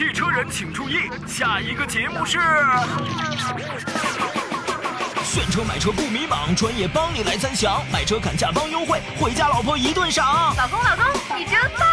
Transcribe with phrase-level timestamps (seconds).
[0.00, 2.38] 汽车人请注意，下一个节目是。
[5.22, 10.56] 选车买车不迷茫，专业帮你来参详，买车砍价帮优惠，回家老婆一顿赏。
[10.56, 11.86] 老公，老公，你真棒！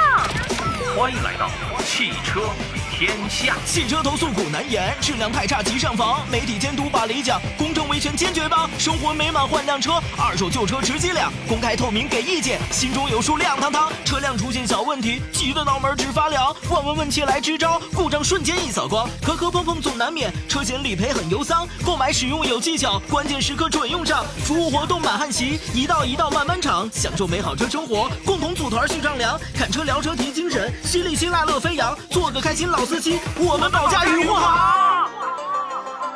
[0.98, 1.50] 欢迎来到
[1.84, 2.50] 汽车
[2.90, 3.56] 天下。
[3.66, 8.70] 汽车投诉苦难言，质量太差急上访，媒体监督把理讲，公正维权坚决帮。
[8.80, 11.32] 生活美满换辆车，二手旧车值几两？
[11.48, 13.92] 公开透明给意见，心中有数亮堂堂。
[14.04, 16.56] 车辆出现小问题，急得脑门直发凉。
[16.72, 19.08] 问问问切来支招，故障瞬间一扫光。
[19.22, 21.68] 磕磕碰碰总难免，车险理赔很忧桑。
[21.86, 24.26] 购买使用有技巧，关键时刻准用上。
[24.44, 29.40] 服务活动满汉席，一道一道慢慢尝，享受美好车生活，共同组团去丈量。
[29.54, 35.10] 看车聊车提精神，犀利辛辣乐飞扬，做个开心老司机，我们保驾护航。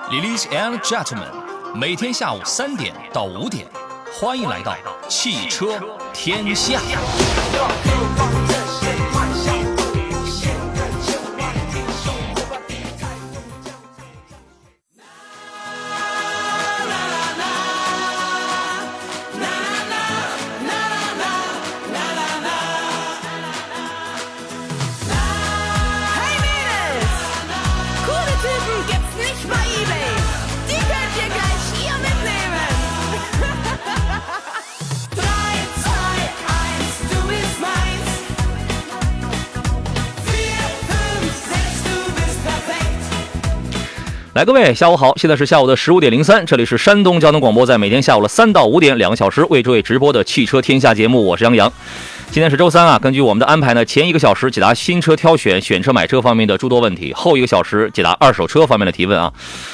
[0.10, 1.32] Ladies and gentlemen，
[1.76, 3.66] 每天下午三点到五点，
[4.14, 4.76] 欢迎来到
[5.08, 5.80] 汽车
[6.14, 6.82] 天下。
[44.34, 45.14] 来，各位，下午好！
[45.18, 51.74] 现在是下午的十五点零三，这里是山东交通广播，在每天下午的三到五点两个小时为各位直播的汽车天下节目，我是杨洋。
[52.34, 59.34] 今天是周三啊，根据我们的安排呢，前一个小时解答新车挑选、选车买车方面的诸多问题，后一个小时解答二手车方面的提问啊。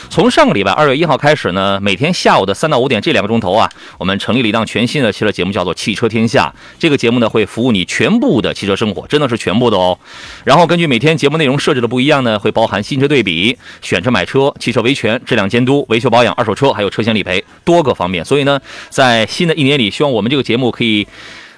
[0.09, 6.51] 从上个礼拜二月一号开始呢，每天下午的三到五点这两个钟头啊，我们成立了一档全新的汽车节目，叫做《汽车天下》。
[6.79, 9.95] 这个节目呢，会服务你全部的汽车生活，真的是全部的哦。
[10.43, 18.25] 然后根据每天节目内容设置的不一样呢，会包含新车对比、选车买车、汽车维权、质量监督、维修保养、二手车，还有车险理赔多个方面。
[18.25, 18.59] 所以呢，
[18.89, 21.07] 在新的一年里，希望我们这个节目可以。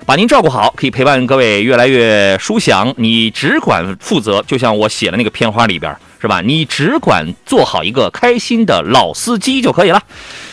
[0.06, 2.94] 把您照顾好，可以陪伴各位越来越舒享。
[2.98, 6.42] 你只管负责，就像我写的那个片花里边，是吧？
[6.42, 10.02] 你只管做好一个开心的老司机就可以了。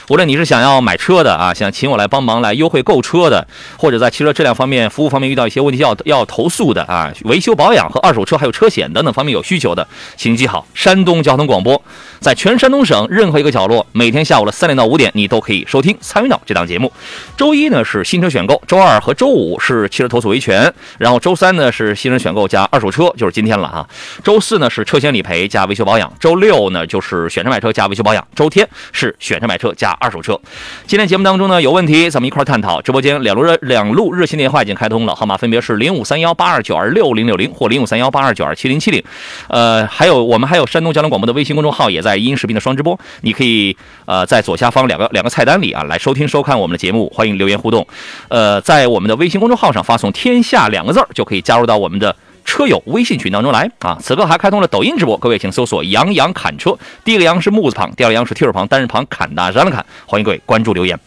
[0.08, 3.44] 无论你是想要买车的啊，想请我来帮忙来优惠购车的，
[3.76, 11.82] 或者在汽车质量方面、服务方面遇到一些问题要要投诉的啊，维修保养和二手车还有车险等等方面有需求的，请记好，山东交通广播
[12.20, 16.92] 在全山东省任何一个角落，每天下午的三点到五点，你都可以收听参与到这档节目。
[17.36, 23.88] 周一呢是新车选购，周二和周五是汽车投诉维权，然后周三呢是新车选购加二手车，就是今天了哈。
[24.22, 30.38] 周四呢是车险理赔加维修保养，周六呢就是选车买车加维修保养，周天是选车买车加二手车。
[30.86, 32.80] 今天节目当中呢有问题，咱们一块探讨。
[32.82, 39.02] 直播间两路热两路热线电话已经开通了，号码分别是零五三幺八二九二六零六零或零五三幺八二九二七零七零。
[39.48, 47.86] 呃，还有我们还有山东交通广播的微信公众号也在音视频的双直播，你可以呃在左下方两个两个菜单里啊来收听收看我们的节目，欢迎留言互动。
[48.28, 52.14] 呃，在我们的微信公众号上发送“天下”两个字儿，就可以加入到我们的。
[52.46, 53.98] 车友微信群当中来啊！
[54.00, 59.84] 此刻还开通了抖音直播，各位请搜索“杨洋侃车”，第一个“杨”是木字旁，第二个“杨”是提手旁，单人旁，侃大山的侃。
[60.06, 60.98] 欢迎各位关注留言。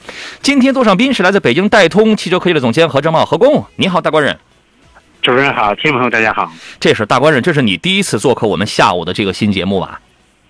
[0.43, 4.37] 今天坐上宾是来自北京戴通汽车科技的总监何正茂何工，你好，大官人。
[5.21, 6.51] 主持人好，听众朋友大家好。
[6.79, 9.99] 这是大官人，这是你第一次做客我们下午的这个新节目吧？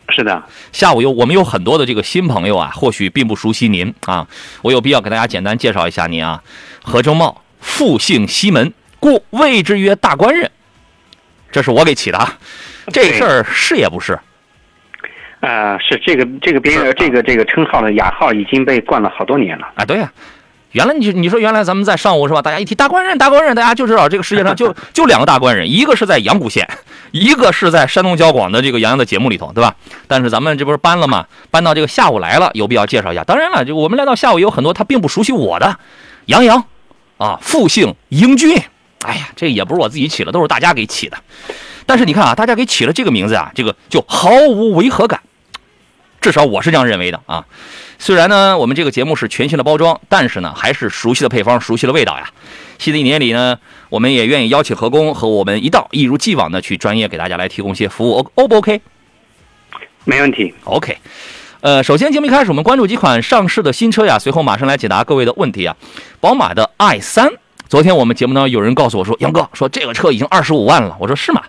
[0.10, 4.28] 是的，下午有我们有很多的这个新朋友啊，或许并不熟悉您啊，
[4.64, 6.42] 我有必要给大家简单介绍一下您啊。
[6.84, 10.50] 何正茂，复姓西门，故谓之曰大官人。
[11.52, 12.38] 这是我给起的啊，
[12.94, 14.18] 这事儿是也不是？
[15.42, 19.70] 呃，是这个这个编这个这个称号的雅号已经被冠了好多年了。
[19.76, 20.12] 啊，对呀、
[20.74, 22.42] 原来你你说原来咱们在上午是吧？
[22.42, 26.68] 大家一提大官人，大官人，大家就知道这个世界上就 就两个大官人，一个是在阳谷县，
[27.12, 29.74] 一个是在山东交广的这个杨洋的节目里头，对吧？
[30.08, 31.26] 但是咱们这不是搬了吗？
[31.50, 33.24] 搬到这个下午来了，有必要介绍一下。
[33.24, 35.80] 当然了，就我们来到下午有很多他并不熟悉我的
[36.26, 36.66] 杨洋
[37.18, 38.62] 啊，复姓英俊。
[39.06, 41.18] 哎呀，这也不是我自己起的，都是大家给起的。
[41.86, 45.22] 但是你看啊，大家给起了这个名字啊，这个就毫无违和感，
[46.22, 47.46] 至少我是这样认为的啊。
[47.98, 52.30] 虽然呢，我们这个节目是全新的包装，但是呢，还是熟悉的配方，熟悉的味道呀。
[52.78, 53.58] 新的一年里呢，
[53.90, 58.80] 我们也愿意邀请何工和我们一道，一如既往的去专业给大家来提供一些服务，O O 不 OK？
[60.06, 60.54] 没问题。
[60.64, 60.98] OK，
[61.60, 65.76] 呃，首先节目一开始，我们关注几款上市的新车呀，随后马上来解答各位的问题啊。
[66.22, 67.30] 宝马的 i 三，
[67.70, 71.44] 昨天我们节目呢有人告诉我说，杨哥说这个车已经二十五万了，我说是吗？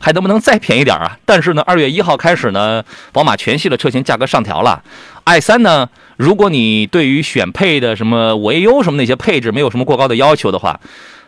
[0.00, 1.16] 还能不能再便宜点啊？
[1.24, 2.82] 但是呢，二月一号开始呢，
[3.12, 4.82] 宝马全系的车型价格上调了。
[5.22, 10.80] i 三呢，如果你对于选配的什么维优什么那些配置没有什么过高的要求的话，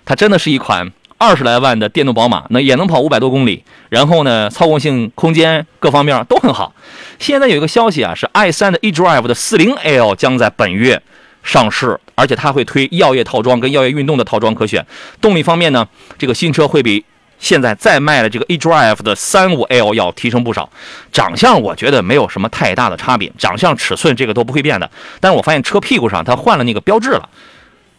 [0.05, 6.75] 它真的是一款二十来万的电动宝马，那也能跑五百多公里，然后呢，操控性、空间各方面都很好。
[7.21, 11.01] 现在有一个消息啊，是 i3 的 eDrive 的 40L 将在本月
[11.43, 14.85] 上市，而且它会推药业套装跟药业运动的套装可选。
[15.21, 15.87] 动力方面呢，
[16.19, 17.05] 这个新车会比
[17.39, 20.71] 现在在卖的这个 eDrive 的 35L 要提升不少。
[21.11, 24.91] 长相我觉得没有什么太大的差别，长相、尺寸这个都不会变的。
[25.21, 27.29] 但是我发现车屁股上它换了那个标志了。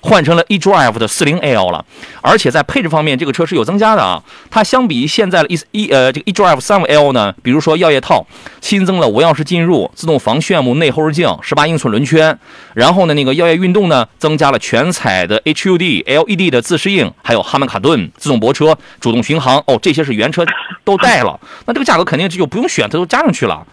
[0.05, 1.83] 换成了 eDrive 的 40L 了，
[2.21, 4.21] 而且在配置方面，这个车是有增加的啊。
[4.51, 8.25] 它相比现在的 e 一呃这个 eDrive 35L 呢，比如说耀夜套
[8.59, 12.37] 新增了无钥匙进入、自动防眩目内后视镜、18英寸轮圈，
[12.73, 20.45] 然后呢那个耀夜运动呢增加了全彩的 HUD LED 的自适应，还有哈曼卡顿自动泊车、主动巡航哦，这些是原车
[20.83, 23.65] 都带了，那这个价格肯定就不用选，它都加上去了。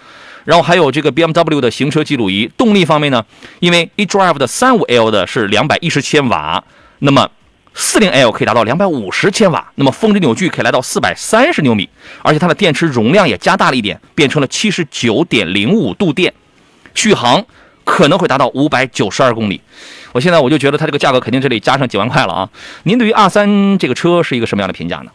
[0.44, 2.50] 然后还有这个 BMW 的行车记录仪。
[2.56, 3.24] 动力方面呢，
[3.60, 6.62] 因为 eDrive 的 35L 的是210千瓦，
[7.00, 7.28] 那么
[7.74, 11.88] 40L 可以达到250千瓦，那么峰值扭矩可以来到430牛米，
[12.22, 16.34] 而且它的电池容量也加大了一点，变成了79.05度电，
[16.94, 17.44] 续航
[17.84, 19.60] 可能会达到592公里。
[20.12, 22.48] 我现在我就觉得它这个价格肯定这里加上几万块了啊！
[22.82, 25.12] 您对于 R3 这个车是一个什么样的评价呢？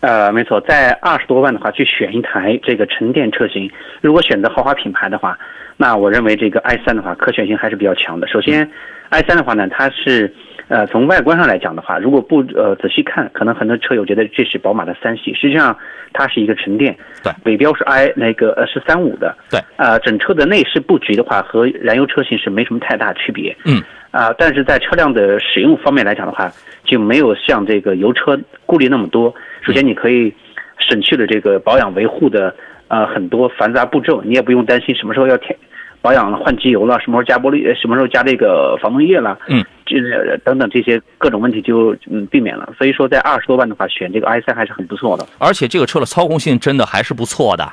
[0.00, 3.70] 呃，没错，在二十多万的话，去选一台这个纯电车型，
[4.00, 5.36] 如果选择豪华品牌的话，
[5.76, 8.26] 那我认为这个 i 三的话，可选性还是比较强的。
[8.28, 8.70] 首先
[9.08, 10.32] ，i 三的话呢，它是
[10.68, 15.76] 呃从外观上来讲的话，如果不呃仔细看，可能很多车友觉得这是宝马的三系，实际上
[16.12, 26.50] 它是一个纯电，对，尾标是 i 那个呃是三五的，对，呃整车的内饰布局的话和燃油车型是没什么太大区别，嗯，啊，但是在车辆的使用方面来讲的话，
[26.84, 29.34] 就没有像这个油车顾虑那么多。
[29.66, 30.32] 首先，你可以
[30.78, 32.54] 省去了这个保养维护的
[32.86, 35.58] 呃很多繁杂步骤，你也不用担心什么时候要添
[36.00, 39.96] 保养了、换机油了，什么时候加玻璃，什么时候加这个防冻液了，嗯，这
[40.44, 42.72] 等等这些各种问题就嗯避免了。
[42.78, 45.26] 所以说，在二十多万的话，选这个 i 三还是很不错的。
[45.38, 47.68] 而且这个车的操控性真的还是不错的，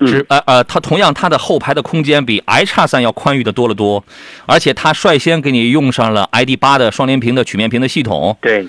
[0.00, 4.04] 嗯是呃呃，它同样它的后排的空间比 i 叉三要宽裕的多了多，
[4.44, 8.66] 而且它率先给你用上了 ID 八的双联屏的曲面屏的系统，对，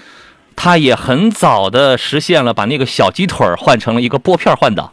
[0.58, 4.92] 他也很早的实现了把那个小鸡腿换成了一个拨片换挡，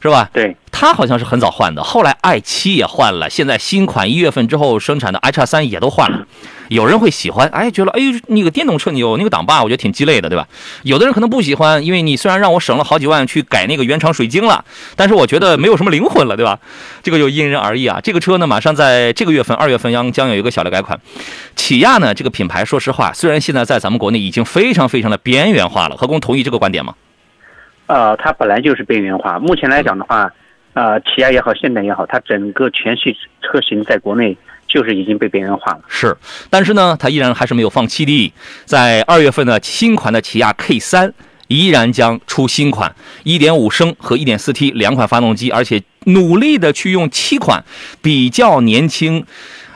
[0.00, 0.30] 是吧？
[0.32, 6.26] 对，它好像是很早换的，后来 i 七也换了，现在新款一月份之后生产的 i 叉三也都换了。
[6.68, 10.46] 有人会喜欢，哎，觉得哎那个电动车你有那个挡把，我觉得挺鸡肋的，对吧？
[10.82, 14.62] 有的人可能不喜欢，因为你虽然让我省了好几万去改那个原厂水晶了，
[14.94, 16.58] 但是我觉得没有什么灵魂了，对吧？
[17.02, 17.98] 这个就因人而异啊。
[18.02, 21.00] 这个车呢，马上在这个月份二月份将将有一个小的改款。
[21.56, 26.94] 起亚呢这个品牌，说实话，虽然现在在咱们国内已经非常非常的边缘化了，何工同意这个观点吗？
[27.88, 29.38] 呃，它本来就是边缘化。
[29.38, 30.32] 目前来讲的话，
[30.74, 34.36] 呃，起亚也好，现代也好，它整个全系车型在国内
[34.68, 35.80] 就是已经被边缘化了。
[35.88, 36.16] 是，
[36.50, 38.32] 但是呢，它依然还是没有放弃的。
[38.66, 41.12] 在二月份呢，新款的起亚 K 三
[41.48, 42.94] 依然将出新款
[43.24, 47.64] 1.5升和 1.4T 两款发动机，而且努力的去用七款
[48.02, 49.24] 比较年轻、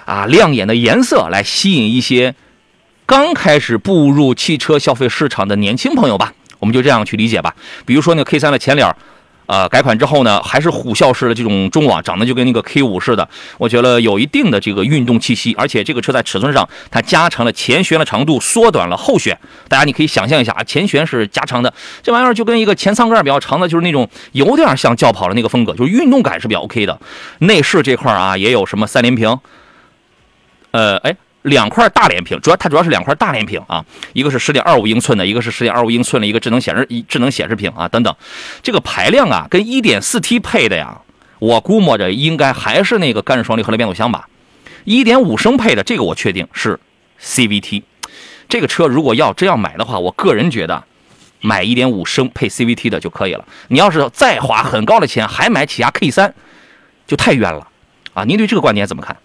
[0.04, 2.34] 啊亮眼的颜色来吸引一些
[3.06, 6.34] 刚开始步入汽车消费市场的年轻朋友吧。
[6.62, 7.54] 我们就这样去理解吧。
[7.84, 8.90] 比如说那个 K 三的前脸。
[9.46, 13.28] 呃，改款之后呢，还是虎啸式的这种中网，长得就跟那个 K 五似的，
[13.58, 19.36] 我觉得有一定的这个运动气息，而且这个车在尺寸上，它加长了前悬的长度，缩短了后悬。
[19.68, 26.98] 大家你可以想象一下啊，前悬是加长的，这玩意儿就跟一个前舱盖比较长的，就是那种有点像轿跑的那个风格，就是运动感是比较 OK 的。
[27.40, 29.38] 内饰这块啊，也有什么三连屏，
[30.70, 31.14] 呃，哎。
[31.42, 38.14] 两块大连屏，主要它主要是两块大连屏啊，一个是十点二五英寸的，一个是十点二五英寸的一个智能显示智能显示屏啊，等等。
[38.62, 41.00] 这个排量啊，跟一点四 T 配的呀，
[41.40, 44.28] 我估摸着应该还是那个干式双离合的变速箱吧。
[44.84, 46.78] 一点五升配的这个我确定是
[47.20, 47.82] CVT。
[48.48, 50.84] 这个车如果要真要买的话，我个人觉得
[51.40, 53.44] 买一点五升配 CVT 的就可以了。
[53.68, 56.34] 你要是再花很高的钱还买起亚 K 三，
[57.06, 57.66] 就太冤了
[58.14, 58.24] 啊！
[58.24, 59.16] 您对这个观点怎么看？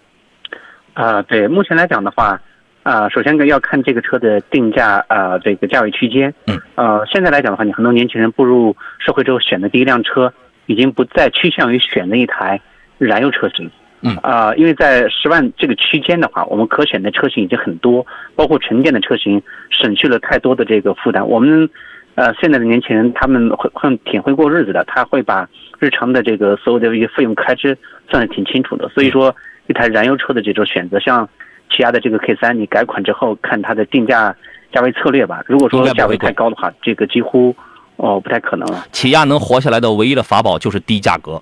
[0.98, 2.40] 啊、对，目前来讲的话，
[2.82, 6.34] 啊、首先要看这个车的定价啊、这个价位区间。
[6.48, 6.60] 嗯。
[6.74, 10.32] 呃，现在来讲的话，你很多年轻人步入社会之后选的第一辆车，
[10.66, 12.60] 已经不再趋向于选择一台
[12.98, 13.70] 燃油车型。
[14.00, 19.40] 嗯啊、因为在十万这个区间的话，我们可选的车型已经很多，包括纯电的车型，
[19.70, 21.24] 省去了太多的这个负担。
[21.24, 21.70] 我们
[22.16, 27.78] 呃现在的年轻人他们会很挺会过日子的，他会把日常的这个所有的一些费用开支
[28.10, 29.32] 算得挺清楚的，所以说。
[29.68, 31.28] 一台燃油车的这种选择，像
[31.70, 34.34] 起亚的这个 K 三，你改款之后看它的定价
[34.72, 35.40] 价位策略吧。
[35.46, 37.54] 如果说价位太高的话，这个几乎
[37.96, 38.84] 哦不太可能了。
[38.90, 41.40] 起亚能活下来的唯一的法宝就是低价格。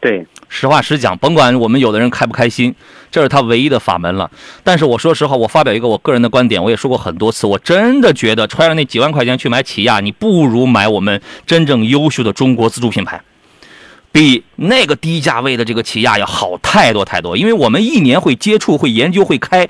[0.00, 2.74] 对，实话实讲，甭管我们有的人开不开心，
[3.10, 4.30] 这是他唯一的法门了。
[4.64, 13.20] 但是我说实话，我发表一个我个人的观点，我也说过很多次，我真的觉得揣着那几万块钱去买起亚，你不如买我们真正优秀的中国自主品牌，
[14.12, 17.36] 比那个低价位的这个起亚要好太多太多。
[17.36, 19.68] 因为我们一年会接触、会研究、会开，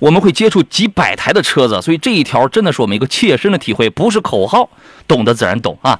[0.00, 4.68] 我们会接触几百台的车子，所以这一条真的是我们一个切身的体会，不是口号，
[5.06, 5.98] 懂的自然懂啊。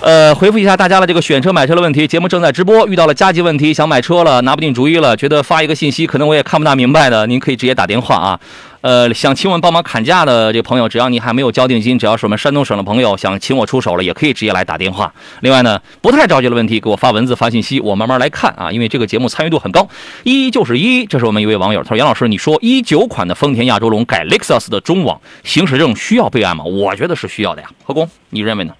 [0.00, 2.06] 呃，回复一下大家的这个选车买车的问题。
[2.06, 8.38] 节目正在直播，遇到了加急问题，想买车了，拿不定主意了，觉得发一个信息可能我也看不大明白的，您可以直接打电话啊。
[8.80, 15.12] 呃，想请我们帮忙砍价的这朋友，只要你还没有交定金，只要是我们山东省的朋友想请我出手了，也可以直接来打电话。
[15.40, 18.70] 另外呢，不太着急的问题，给我发文字发信息，我慢慢来看啊。
[18.70, 19.88] 因为这个节目参与度很高，
[20.22, 26.64] 一就是一，这是我们一位网友，他说杨老师，你说一九款的丰田亚洲龙改 Lexus 的中网行驶证需要备案吗？
[26.64, 27.68] 我觉得是需要的呀。
[27.84, 28.72] 何工，你认为呢？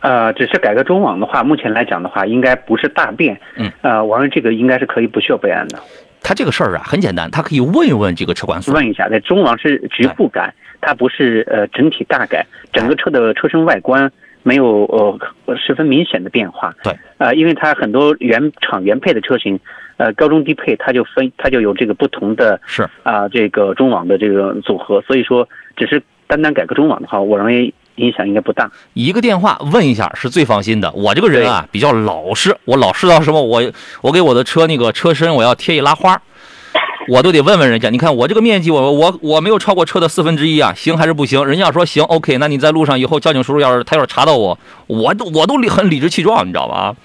[0.00, 3.40] 呃，只是改个中网的话，目前来讲的话，应该不是大变。
[3.56, 5.78] 嗯，呃，我认为这个应该是可以不需要备案的。
[6.22, 8.74] 他这个事儿啊很简单，他可以问一问这个车管所。
[8.74, 14.10] 问一下，在中网是局部改，它不是呃整体大改，整个车的车身外观
[14.42, 15.18] 没有呃
[15.56, 16.74] 十分明显的变化。
[16.82, 19.58] 对，呃，因为它很多原厂原配的车型，
[19.96, 28.70] 呃高中低配它就分它就有这个不同的是啊、这个中网的这个组合，所以说只是单单改个中网的话，我认为影响应该不大。
[28.94, 30.90] 一个电话问一下是最放心的。
[30.92, 33.42] 我这个人啊比较老实，我老实到什么？
[33.42, 36.20] 我我给我的车那个车身我要贴一拉花，
[37.08, 37.90] 我都得问问人家。
[37.90, 41.44] 你看我这个面积，我我我没有超过车的四分之一啊，行还是不行？
[41.44, 46.74] 人家要说行，OK，那你在路上以后交警叔叔要是他要是查到我，我都我都理很理直气壮，你知道吧？
[46.74, 46.96] 啊。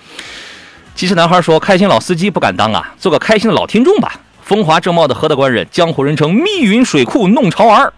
[0.96, 7.94] 机智男孩说：“开心老司机不敢当啊，做个开心的老听众吧。”风华正茂的何大官人，江湖人称密云水库弄潮儿。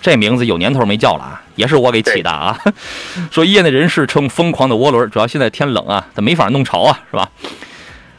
[0.00, 2.58] 这名字有年头没叫了啊，也是我给起的啊。
[3.30, 7.30] 说业内人士称疯狂的涡轮，主要现在天冷啊，它没法弄潮啊，是吧？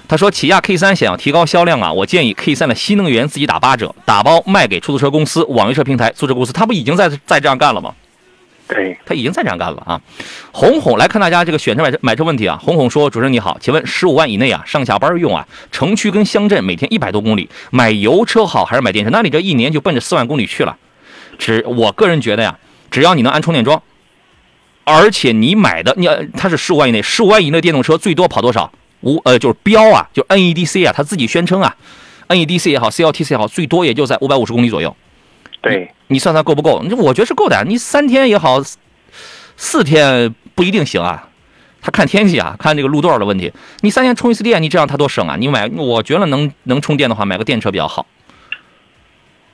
[0.07, 7.95] 他说起亚 K 三想要提高销量啊，我建议 K 三的新能源自己打八折，打包卖给出租车公司、网约车平台、租车公司，他不已经在在这样干了吗？
[8.67, 9.99] 对，他已经在这样干了啊。
[10.51, 12.57] 红红来看大家这个选车买车买车问题啊。
[12.61, 19.11] 红红说：“主持人你好，请问十五万以内啊，上下班用啊，城区跟乡镇每天一百多公里，买油车好还是买电车？
[19.11, 20.77] 那你这一年就奔着四万公里去了。
[21.37, 22.57] 只我个人觉得呀，
[22.93, 23.81] 只要你能安充电桩，
[24.83, 28.71] 而且你买的你呃它是十五万以内，十五万以内的电动车最多跑多少？
[29.01, 31.75] 无呃就是标啊，就 NEDC 啊，它自己宣称啊
[32.27, 34.95] ，NEDC 也好，CLTC 也好，最多也就在五百五十公里左右。
[35.59, 36.85] 对，你算算够不够？
[36.97, 37.63] 我觉得是够的。
[37.67, 38.77] 你三天也好，四
[39.57, 41.29] 四天不一定行啊。
[41.81, 43.51] 他看天气啊，看这个路段的问题。
[43.81, 45.35] 你三天充一次电，你这样他多省啊！
[45.37, 48.05] 你买，我觉得能能充电的话，买个电车比较好。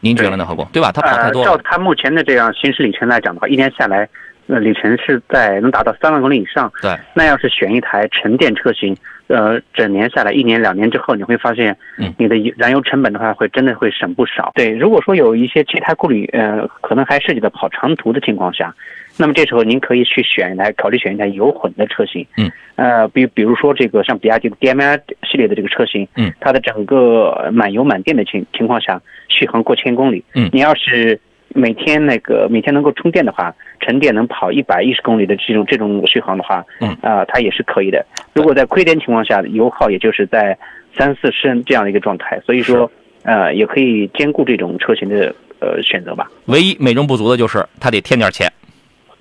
[0.02, 0.66] 您觉得呢，何工？
[0.72, 0.92] 对吧？
[0.92, 1.46] 他跑太多呃。
[1.46, 1.62] 照了。
[1.64, 4.08] 它目前的这样行驶里程来讲的话，一年下来，
[4.48, 6.72] 呃，里程是在能达到三万公里以上。
[6.82, 8.96] 对，那要是选一台纯电车型，
[9.28, 14.52] 呃，整年下来一年两年之后，你会发现嗯，你的燃油成本的话，会真的会省不少。
[14.56, 18.74] 对，如果说有一些其他顾虑，呃，可能还涉及到跑长途的情况下，
[19.20, 22.26] 那么这时候您可以去选一台，考虑选一台油混的车型。
[22.38, 24.98] 嗯，呃，比比如说这个像比亚迪的 DM-i
[25.30, 30.24] 系列的这个车型，嗯，它的整个满油满电的情情况下，续航过千公里。
[30.36, 31.20] 嗯你要是
[31.54, 38.06] 每天那个每天能够充电的话，纯电能跑一百一十公里的这种这种续航的话，嗯啊、它也是可以的。
[38.34, 40.58] 如果在亏电情况下，油耗也就是在
[40.98, 42.90] 三四升这样的一个状态，所以说，
[43.24, 46.30] 呃，也可以兼顾这种车型的呃选择吧。
[46.46, 48.52] 唯一美中不足的就是它得添点钱，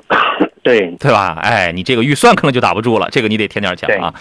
[0.63, 1.39] 对，对吧？
[1.41, 4.13] 哎，你这个预算可能就打不住了，这个你得添点钱啊。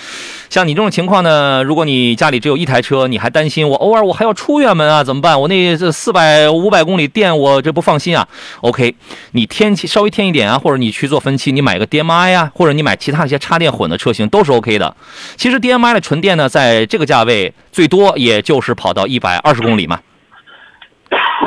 [0.50, 5.39] 像你这种情况呢，如果你家里只有一台车，你还担心我偶尔我还要出远门啊，怎么办？
[5.39, 8.25] 我那这四百五百公里电我这不放心啊。
[8.62, 8.96] OK，
[9.32, 14.96] 你添气稍微添一点啊，或者你去做分期，你买个 DMI 啊，或者你买其他一些插电混的车型都是 OK 的。
[15.36, 20.00] 其实 DMI 的纯电呢，在这个价位最多也就是跑到一百二十公里嘛。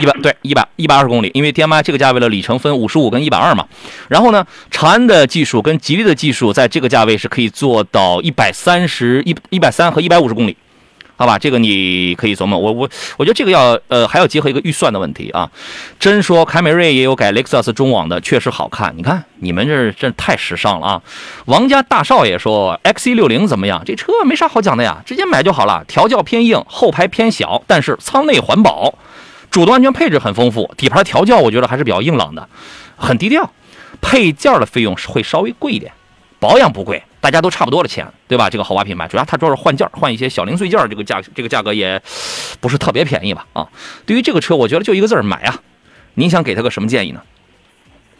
[0.00, 3.66] 一百对一百一百二十公里，因为 DMI 这个价位的里程分五十五跟一百二嘛。
[4.08, 10.56] 然后呢，长安的技术跟吉利的技术在这个价位是可以做到一百三十一一百三和一百五十公里，
[11.16, 11.38] 好吧？
[11.38, 12.58] 这个你可以琢磨。
[12.58, 12.88] 我我
[13.18, 15.50] 我觉得这个要呃还要结合一个预算的问题啊。
[15.98, 18.94] 真说凯美瑞也有改雷克萨斯中网的，确实好看。
[18.96, 21.02] 你看你们这这太时尚了啊！
[21.44, 23.82] 王家大少爷说 XC 六零怎么样？
[23.84, 25.84] 这车没啥好讲的呀，直接买就好了。
[25.86, 28.94] 调教偏硬，后排偏小，但是舱内环保。
[29.50, 32.48] 主动安全配置很丰富，底盘调教我觉得还是比较硬朗的，
[32.96, 33.52] 很低调。
[34.00, 35.92] 配件的费用是会稍微贵一点，
[36.38, 38.48] 保养不贵，大家都差不多的钱，对吧？
[38.48, 42.00] 这个豪华品牌，主要它主要是换件儿，换一些小零碎件儿，这个价这个价格也
[42.60, 43.46] 不是特别便宜吧？
[43.52, 43.68] 啊，
[44.06, 45.58] 对于这个车，我觉得就一个字儿买啊。
[46.14, 47.20] 您想给他个什么建议呢？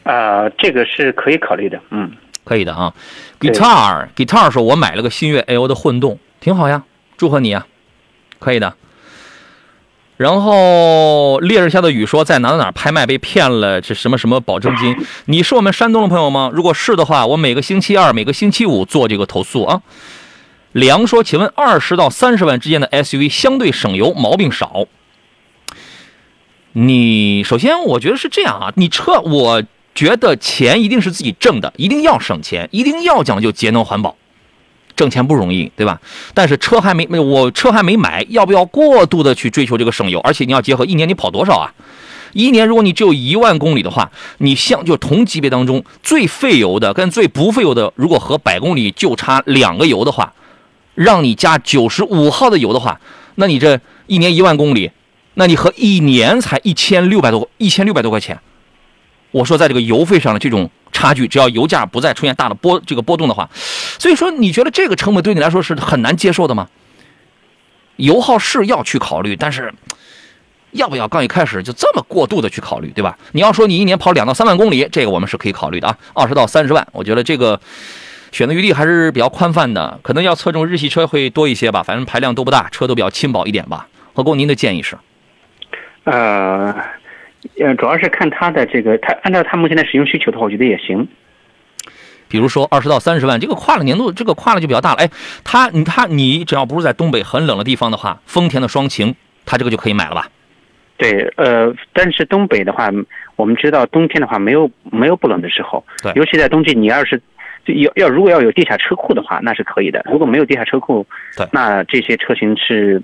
[0.03, 1.81] 啊、这个是可以考虑的。
[1.91, 2.11] 嗯，
[2.45, 2.93] 可以的啊。
[3.39, 6.83] Guitar Guitar 说，我买了个新月 L 的混动，挺好呀，
[7.17, 7.67] 祝贺你啊，
[8.39, 8.75] 可以的。
[10.21, 14.95] 然后烈日下的雨说，在哪哪哪拍卖被骗了这什么什么保证金？
[15.25, 16.51] 你是我们山东的朋友吗？
[16.53, 19.81] 如果是的话，我每个星期二、每个星期五做这个投诉啊。
[20.73, 24.85] 梁说，请问二十到三十万之间的 SUV 相对省油，毛病少。
[26.73, 29.63] 你首先我觉得是这样啊，你车我
[29.95, 34.15] 觉得钱一定是自己挣的，一定要省钱，一定要讲究节能环保。
[35.01, 35.99] 挣钱不容易，对吧？
[36.35, 40.21] 但是车还没没我车还没买，要不要过度的去追求这个省油？
[40.21, 41.73] 而且你要结合一年你跑多少啊？
[42.35, 50.35] 一年如果你只有一万公里的话，你像就同级别当中最费油的跟最不费油的，如果和百公里就差两个油的话，
[50.95, 53.01] 让你加九十五号的油的话，
[53.37, 54.91] 那你这一年一万公里，
[55.35, 58.39] 那你和一年才一千六百多一千六百多块钱，
[59.31, 63.49] 我说在这个油费上的这种差距，只要油价不再出现大的波这个波动的话，
[63.99, 66.69] 所以说你觉得这个成本对你来说是很难接受的吗？
[67.97, 69.73] 油耗是要去考虑，但是
[70.73, 73.19] 要不要刚一开始就这么过度的去考虑，对吧？
[73.33, 77.61] 你要说你一年跑两到三万公里，这个我们是可以考虑的啊，二十到三十万，我觉得这个
[78.33, 83.87] 选择余地还是比较宽泛的，可能要侧重日系车会多一些吧，反正排量都不大，车都比较轻薄一点吧。
[84.15, 84.97] 何工，您的建议是？
[86.05, 86.75] 呃，
[87.59, 91.07] 呃，主要是看它的这个，它按照它目前的使用需求的话，我觉得也行。
[92.29, 94.97] 比如说二十到三十万，这个跨了年度，这个跨了就比较大了。
[94.97, 95.11] 哎，
[95.43, 100.29] 它你它你只要不是在东北很冷的地方的话，丰田的双擎，它这个就可以买了吧？
[100.97, 102.91] 对，呃，但是东北的话，
[103.37, 107.21] 我们知道冬天的话没有没有不冷的时候，对尤其在冬季，你要是
[107.65, 111.07] 就要要如果要有地下车库的话，那是可以的；如果没有地下车库，
[111.37, 113.03] 对那这些车型是，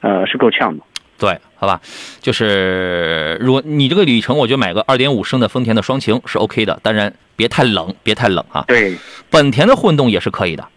[0.00, 0.82] 呃，是够呛的。
[1.18, 1.80] 对，好吧，
[2.20, 8.64] 就是如果你这个里程，我觉得买个二点五升的丰田的双擎是 OK 的，当然别太冷，别太冷啊。
[8.68, 8.96] 对，
[9.28, 10.68] 本田的混动也是可以的，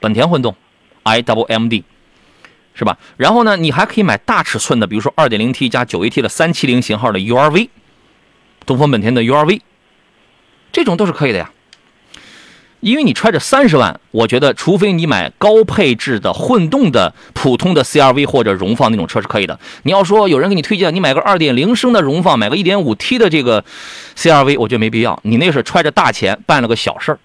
[0.00, 0.56] 本田混动
[1.02, 1.84] ，i w m d，
[2.72, 2.96] 是吧？
[3.18, 7.68] 然后呢，你还可以买大尺寸的，比如说二点零 T 加九 AT 的三七零型号的 URV，
[8.64, 9.60] 东风本田的 URV，
[10.72, 11.50] 这种都是可以的呀。
[12.80, 19.58] 因为你揣着三十万，我觉得除非你买高配置的混动的普通的 CRV 或者荣放那种车是可以的。
[19.82, 23.62] 你要说有人给你推荐，你买个二点零升的荣放，买个一点五 T 的这个
[24.16, 25.18] CRV，我觉得没必要。
[25.24, 27.18] 你那是揣着大钱办了个小事儿，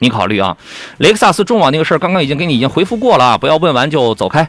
[0.00, 0.56] 你考虑啊。
[0.98, 4.48] 雷克萨斯中网那个事儿，刚刚已经给你已经回复过了啊，不要问完就走开。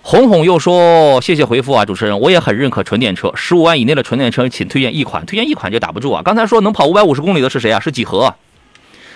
[0.00, 6.20] 红红又说：“谢谢回复啊，主持人，我也很认可纯电车，十五万以内的纯电车，请推荐一款，推荐一款就打不住啊。
[6.22, 7.80] 刚才说能跑五百五十公里的是谁啊？
[7.80, 8.36] 是几何啊？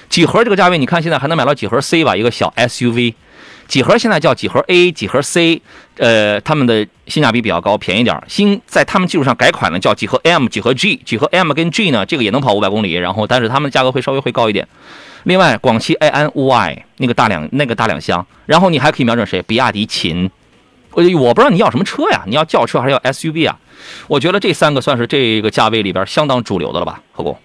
[0.08, 3.14] 几何这个价位，你看现在还能买到几何 C 吧，一个小 SUV。
[3.66, 5.60] 几何现在叫几何 A、几何 C，
[5.98, 8.24] 呃，他们的性价比比较高，便宜点儿。
[8.26, 10.96] 新在他们基础上改款了，叫几何 M、几何 G。
[11.04, 14.66] 几何 M 跟 G 呢，这个也能跑五百公里，然后但是他们价格会稍微会高一点。
[15.24, 19.42] 另外，广汽埃安 Y 那个大两那个大两厢，然后你还可以瞄准谁？
[19.42, 20.30] 比亚迪秦。
[20.92, 22.22] 我我不知道你要什么车呀？
[22.26, 23.58] 你要轿车还是要 SUV 啊？
[24.06, 27.38] 我觉得这三个算是这个价位里边相当主流的了吧，何工？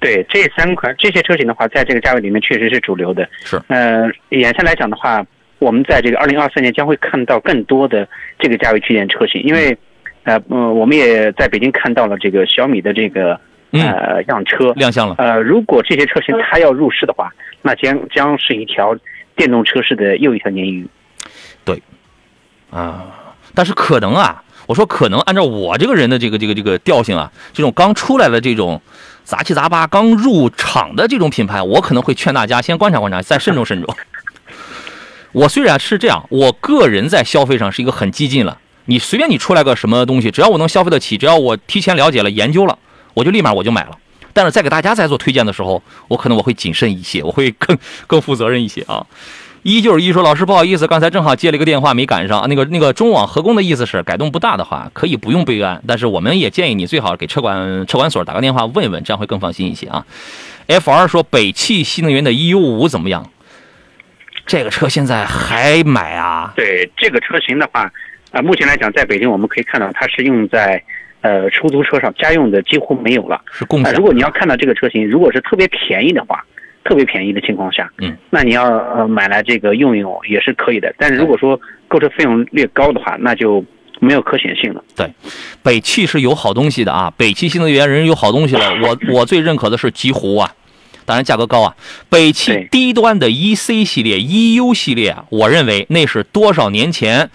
[0.00, 3.28] 对，这三款这些车型的话，在这个价位里面确实是主流的。
[3.44, 5.24] 是，呃，眼下来讲的话，
[5.58, 8.08] 我们在这个二零二三年将会看到更多的
[8.38, 9.76] 这个价位区间车型，因为，
[10.24, 13.38] 呃，呃，我们也在北京看到了这个小米的这个
[13.72, 15.14] 呃样车亮相了。
[15.18, 18.96] 呃，如果这些车型它要入市的话，那将将是一条
[19.36, 20.86] 电动车市的又一条鲶鱼。
[21.62, 21.80] 对
[22.70, 28.80] 啊，但是可能啊，我说可能按照我这个人的这个这个这个调性啊，这种刚出来的这种
[29.24, 33.94] 杂七杂八、刚入场的这种品牌，我可能会劝大家先观察观察，再慎重慎重。
[35.32, 38.58] 我虽然是这样，我个人在消费上是一个很激进了。
[38.86, 42.76] 你随便你出来个什么东西，只要我能消费得起，只要我提前了解了、研究了，
[43.14, 43.96] 我就立马我就买了。
[44.32, 49.06] 但是在给大家在做推荐的时候，我可能我会谨慎一些，我会更更负责任一些啊。
[49.62, 52.48] 一就是一说，老师不好意思，刚才正好接了一个电话没赶上。
[52.48, 60.06] 那个那个中网合工的意思是改动不大的话，可以不用备案，但是我们也建议你最好给车管车管所打个电话问一问，这样会更放心一些啊。
[60.66, 63.28] F 二说北汽新能源的 EU 五怎么样？
[64.46, 66.52] 这个车现在还买啊？
[66.56, 67.92] 对这个车型的话，
[68.32, 70.82] 啊、目前来讲，在北京我们可以看到它是用在
[71.20, 73.36] 呃出租车上，家用的几乎没有了。
[73.36, 76.42] 啊、是共享如果你要看到这个车型，如果是特别便宜的话，
[76.84, 80.94] 特别便宜的情况下，嗯，那你要呃买来这个用一用也是可以的。
[80.98, 83.64] 但是如果说购车费用略高的话，那就
[84.00, 84.82] 没有可选性了。
[84.96, 85.12] 对
[85.62, 88.72] 北汽是有好东西的啊，北汽新能源人有好东西了。
[88.82, 90.52] 我我最认可的是极狐啊，
[91.04, 91.76] 当然价格高啊。
[92.08, 97.28] 北汽低端的 EC 系列、EU 系列啊，我认为那是多少年前，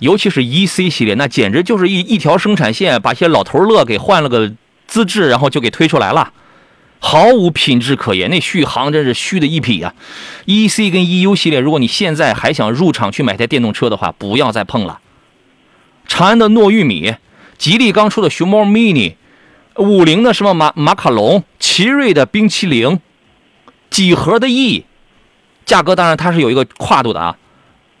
[0.00, 4.52] 尤其是 EC 系列，那简直就是一一条生产线，把一些老头乐给换了个
[4.86, 6.30] 资质，然后就给推出来了。
[7.06, 9.94] 毫无品质可言，那续航真是虚的一匹呀、
[10.46, 15.00] EC 跟 EU 系列，如果你现在还想入场去买台电动车的话，不要再碰了。
[16.08, 17.14] 长安的糯玉米，
[17.58, 19.16] 吉利刚出的熊猫 mini，
[19.76, 22.98] 五菱的什么马马卡龙，奇瑞的冰淇淋，
[23.90, 24.86] 几何的 E，
[25.66, 27.36] 价格当然它是有一个跨度的啊。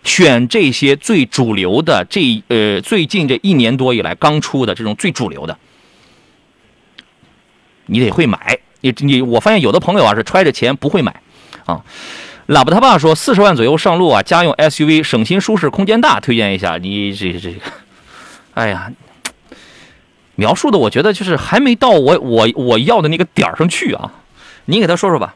[0.02, 5.58] 选这些最主流的，这呃最近这一年多以来刚出的这种最主流的，
[7.84, 8.60] 你得会买。
[8.84, 11.22] 你你我发现有的朋友啊是揣着钱不会买
[11.64, 11.82] 啊。
[12.48, 16.76] 喇叭他爸说四十万左右上路啊，家用 SUV 省心舒适空间大，推荐一下。
[16.76, 17.60] 你这这个，
[18.52, 18.92] 哎呀，
[20.34, 24.12] 描述的我觉得就是还没到我我我要的那个点儿上去啊。
[24.66, 25.34] 你给他说说吧。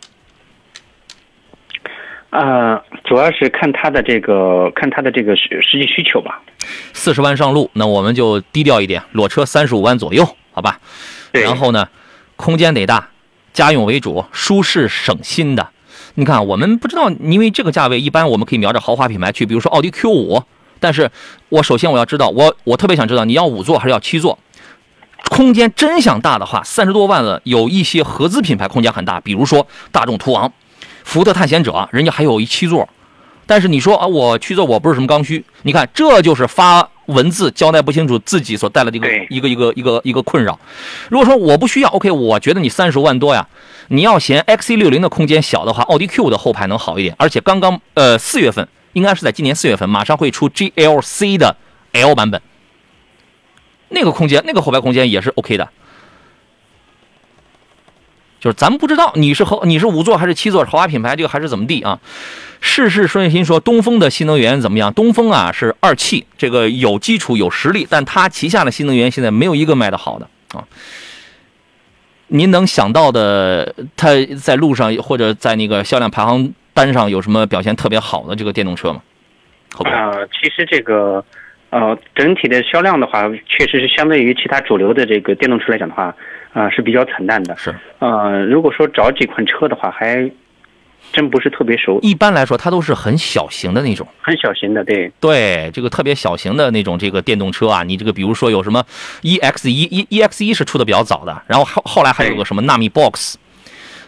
[2.30, 6.42] 呃，主要是看他的这个看他的这个实实际需求吧。
[6.92, 10.78] 四十万上路，那我们就低调一点，裸车三十五万左右，好吧？
[11.32, 11.88] 对然后呢，
[12.36, 13.08] 空间得大，
[13.52, 15.68] 家用为主，舒适省心的。
[16.14, 20.42] 你看，我们不知道，因为这个价位，一般我们可以瞄着豪华品牌去，比如说奥迪 Q 五。
[20.80, 21.10] 但是
[21.48, 24.38] 我首先我要知道，我我特别想知道你要五座还是要七座。
[25.28, 30.52] 空间真想大的话，三十多万的有一些合资品牌空间很大，比如说大众途昂、
[31.04, 32.88] 福特探险者，人家还有一七座。
[33.44, 40.58] 但是你说啊，我七座我不是什么刚需，你看这就是发文字交代不清楚自己所带来的一个一个一个一个一个困扰。
[41.10, 43.48] 如果说我不需要，OK，我觉得你三十万多呀，
[43.88, 51.56] 你要嫌 XC 六零的空间小的话，奥迪 Q 的后排能好一点，而且刚刚呃四月份，应该是在今年四月份，马上会出 GLC 的
[51.92, 52.40] L 版本，
[53.88, 55.68] 那个空间那个后排空间也是 OK 的。
[58.40, 61.98] 就是咱们不知道你是豪你是五座还是七座豪华品牌，这个还是怎么地啊？
[62.60, 64.92] 事事顺心说东风的新能源怎么样？
[64.92, 70.64] 东风啊是二汽，这个有基础有实力，但它旗下的新能源现在没有一个卖的好的啊。
[72.28, 74.08] 您能想到的，它
[74.40, 79.02] 在路上或者在那个销量排行单上有什么表现特别好的这个电动车吗？
[79.84, 81.24] 啊，其实这个
[81.70, 86.14] 呃整体的销量的话，确实是相对于其他主流的这个电动车来讲的话，
[86.52, 87.56] 啊、是比较惨淡的。
[87.56, 90.30] 是呃，如果说找几款车的话，还
[91.12, 94.06] 真不是特别熟，一般来说它都是很小型的那种。
[94.20, 95.10] 很小型的，对。
[95.20, 98.84] 对，这个特别小型的那种这个电动车啊，你这个比如说有什么
[99.22, 103.36] EX 一 E EX 一是出的比较早的，然后后后来还有个什么纳米 Box，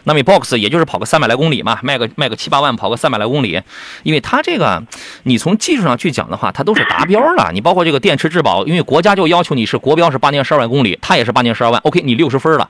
[0.03, 3.61] 纳米 Box 也就是跑个三百来公里嘛，卖个卖个七八万，跑个三百来公里，
[4.03, 4.83] 因为它这个
[5.23, 7.51] 你从技术上去讲的话，它都是达标了。
[7.53, 12.69] 你包括这个电池质保，因为国家就要求你是国标是八年十二万公里，它也是八年十二万，OK，你六十分了。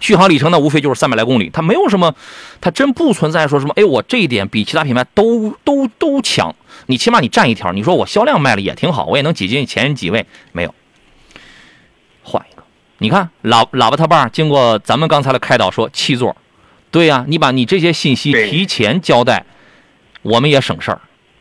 [0.00, 2.12] 续航里程呢，无非就是三百来公里，它没有什么，
[2.60, 6.52] 它真不存在说什么，哎，我这一点比其他品牌都都都强，
[6.86, 10.74] 你起码你占一条，你说我销量卖的也挺好，我也能挤进前几位，没有。
[13.02, 16.36] 你看喇喇叭他爸经过咱们刚才的开导说七座，
[16.92, 19.44] 对呀、你把你这些信息提前交代，
[20.22, 21.00] 我们也省事儿，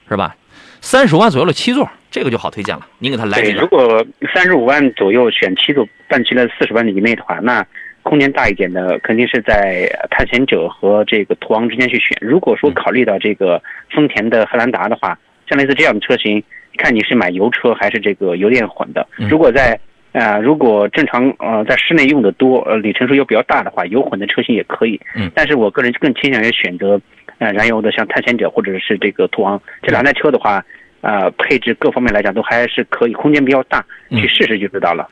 [0.10, 0.36] 是吧？
[0.82, 3.68] 三十万左右的七座，这个就好推荐了，您给他来对，几个如。
[3.68, 7.64] 果三十五万左右选七座办齐了四十万以内的话，那
[8.02, 12.18] 空间大一点的肯定是在探险者和这个途昂之间去选。
[12.20, 13.62] 如果说考虑到这个
[13.94, 15.16] 丰田的汉兰达的话，
[15.48, 16.44] 像类似这样的车型，
[16.78, 19.30] 看你是买油车还是这个油电混的嗯。
[19.30, 19.80] 如果在
[20.14, 25.00] 呃，如果正常呃在室内用的多，呃里程数又比较大的话，油混的车型也可以。
[25.16, 27.00] 嗯但是我个人更倾向于选择
[27.40, 30.64] 呃燃油的，像探险者或者是这个途昂这两台车的话，
[31.02, 35.10] 呃配置各方面来讲都还是可以，空间比较大，嗯去试试就知道了。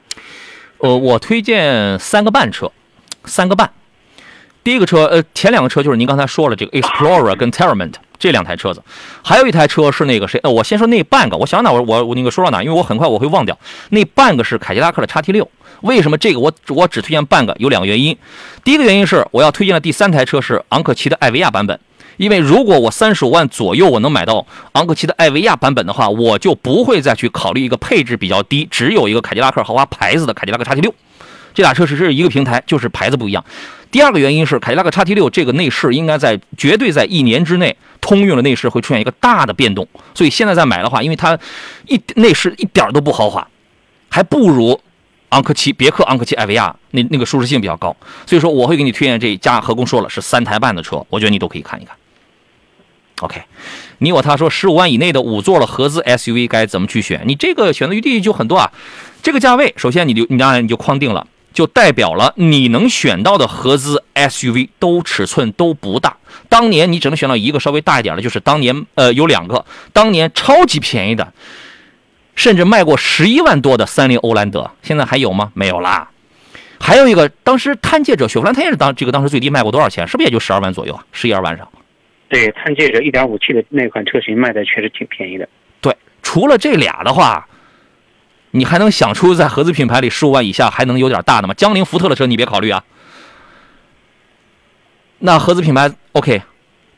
[0.79, 2.71] 呃，我推荐三个半车，
[3.23, 3.69] 三个半。
[4.63, 8.83] 第一个车，呃，前两个车就是您刚才说了这个 Explorer 跟 Terrament 这两台车子，
[9.23, 10.39] 还有一台车是那个谁？
[10.43, 13.57] 呃，我先说那半个，我想哪我我我那个说到哪，因为我很快我会忘掉。
[13.89, 15.49] 那半个是凯迪拉克的叉 T 六，
[15.81, 17.55] 为什么这个我我只推荐半个？
[17.57, 18.15] 有两个原因。
[18.63, 21.79] 第一个原因是我要推荐的第三台车是昂克旗的艾维亚版本。
[22.17, 30.93] 因为如果我三十五万左右我能买到昂克旗的艾维亚版本的话，我就不会再去考虑一个配置比较低，只有一个凯迪拉克豪华牌子的凯迪拉克叉 T 六。
[31.53, 33.43] 这俩车只是一个平台，就是牌子不一样。
[33.91, 41.37] 第二个原因是凯迪拉克 x T 六这个内饰应该在绝对在一年之内，通用的内饰会出现一个大的变动，所以现在再买的话，因为它
[41.87, 43.47] 一内饰一点都不豪华，
[44.09, 44.79] 还不如
[45.29, 49.59] 昂科旗别克昂科旗艾维亚那那个舒适性比较高，所以说我会给你推荐这家。
[49.59, 51.95] 何工说了是三台半的车，我觉得你都可以看一看。
[53.21, 53.41] OK，
[53.97, 57.23] 你我他说十五万以内的五座的合资 SUV 该怎么去选？
[57.25, 58.71] 你这个选择余地就很多啊。
[59.21, 66.17] 这个价位，首先你就你当然你就框定了，就代表了你能选到的合资 SUV 都尺寸都不大。
[66.47, 71.33] 当年你只能选到一个稍微大一点的，就是当年呃有两个，当年超级便宜的，
[72.35, 75.51] 甚至卖过十一万多的三菱欧蓝德，现在还有吗？
[75.53, 76.09] 没有啦。
[76.79, 80.07] 还有一个，当时探界者雪佛兰探界者当这个当时最低卖过多少钱？
[80.07, 81.03] 是不是也就十二万左右啊？
[81.11, 81.67] 十一二万上。
[82.29, 85.49] 对，探界者 1.5T 的那款车型卖的确实挺便宜的。
[85.81, 87.48] 对，除了这俩的话，
[88.51, 91.53] 你还能想出在合资品牌里十五万以下还能有点大的吗？
[91.53, 92.83] 江铃、福特的车你别考虑啊。
[95.19, 96.41] 那合资品牌 OK，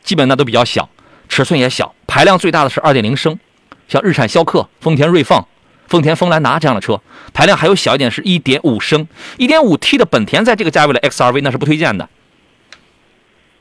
[0.03, 0.89] 基本那都比较小，
[1.27, 3.39] 尺寸也小，排量最大的是2.0升，
[3.87, 5.45] 像日产逍客、丰田锐放、
[5.87, 7.01] 丰田锋兰达这样的车，
[7.33, 12.07] 排量还有小一点是1.5升，1.5T 的本田在这个价位的 XRV 那是不推荐的。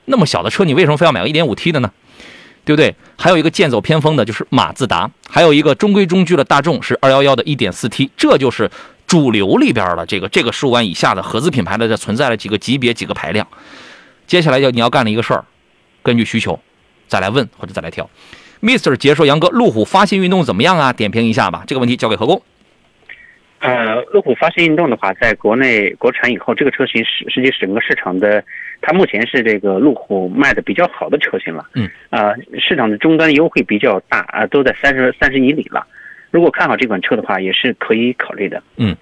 [0.05, 1.91] 那么小的车，你为什么非要买个 1.5T 的呢？
[2.65, 2.95] 对不对？
[3.19, 8.71] 还有一个剑走偏锋的，就是马自达；还有一个中规中矩的大众是211的 1.4T，这就是
[9.07, 13.47] 主流里边的这个这个十五万以下的合资品牌的这存在了几个级别几个排量。
[14.27, 15.45] 接下来要你要干的一个事儿，
[16.03, 16.59] 根据需求
[17.09, 18.09] 再来问或者再来挑。
[18.63, 18.95] Mr.
[18.95, 20.93] 杰说：“杨哥，路虎发现运动怎么样啊？
[20.93, 22.43] 点评一下吧。”这个问题交给何工。
[23.61, 28.45] 呃，路虎发现运动的话，在国内国产以后，这个车型实实际整个市场的，
[28.83, 31.67] 它目前是这个路虎卖的比较好的车型了。
[31.75, 31.89] 嗯。
[32.09, 35.87] 啊，市场的终端优惠比较大啊，都在三十三十以里了。
[36.31, 38.63] 如果看好这款车的话，也是可以考虑的。
[38.77, 38.97] 嗯。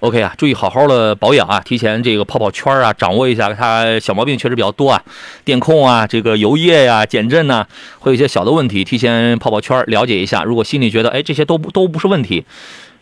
[0.00, 5.02] OK 啊，注意好好的保养啊，提前这个泡泡圈啊，掌握一下它小毛病确实比较多啊，
[5.44, 7.66] 电控啊，这个油液呀、减震呐，
[7.98, 10.42] 会有一些小的问题，提前泡泡圈了解一下。
[10.42, 12.46] 如果心里觉得哎这些都不都不是问题，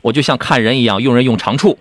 [0.03, 1.79] 我就像看人一样，用人用长处。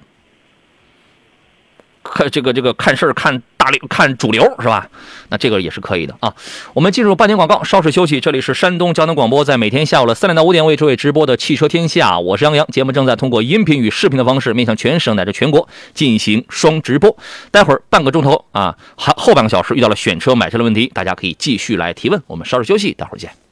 [2.14, 4.90] 看这个这个看事儿看大流看主流是吧？
[5.30, 6.34] 那这个也是可以的啊。
[6.74, 8.20] 我们进入半天广告，稍事休息。
[8.20, 12.66] 这里是山东交通广播，在每天下午的三点到五点为诸位直播的汽车天下，我是杨洋。
[12.68, 17.16] 节目正在通过音频与视频的方式面向全省乃至全国进行双直播。
[17.52, 22.22] 待会儿半个钟头啊，还后半个小时遇到了选车买车的问题，大家可以继续来提问。
[22.28, 23.47] 我们稍事休息，待会儿见。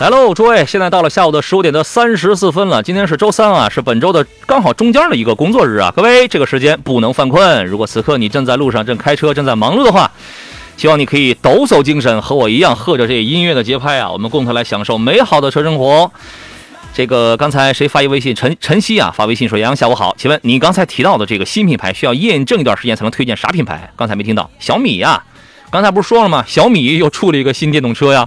[0.00, 2.82] 来喽，诸位，现在到了下午的十五点的三十四分了。
[2.82, 5.92] 今天是周三啊，是本周的刚好中间的一个工作日啊。
[5.94, 7.66] 各位，这个时间不能犯困。
[7.66, 10.10] 如果此刻你正在路上，正开车，正在忙碌的话，
[10.78, 16.10] 希望你可以抖擞精神，和我一样，和着这音乐的节拍啊，我们共同来享受美好的车生活。
[16.94, 18.34] 这个刚才谁发一微信？
[18.34, 23.92] 陈晨曦啊，发微信说：“杨洋下午好，请问你刚才提到的这个新品牌需要验证一段时间才能推荐啥品牌？
[23.96, 24.50] 刚才没听到。
[24.58, 25.22] 小米呀，
[25.70, 26.42] 刚才不是说了吗？
[26.48, 28.26] 小米又出了一个新电动车呀。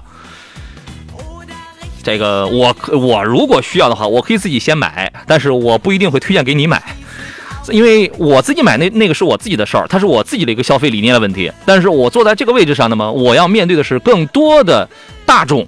[2.04, 6.84] 这个我我如果需要的话，我可以自己先买，但是我不一定会推荐给你买，
[7.70, 11.52] 因为我自己买那那个是我自己的事儿，它是我自己的一个消费理念的问题。
[11.66, 14.88] 但是我坐在这个位置上，那么我要面对的是更多的
[15.26, 15.66] 大众。”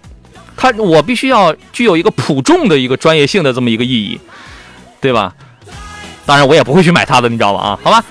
[0.57, 4.19] 它我必须要具有一个普众的一个专业性的这么一个意义，
[5.01, 5.33] 对吧？
[6.25, 7.59] 当然我也不会去买它的，你知道吧？
[7.61, 8.03] 啊，好吧。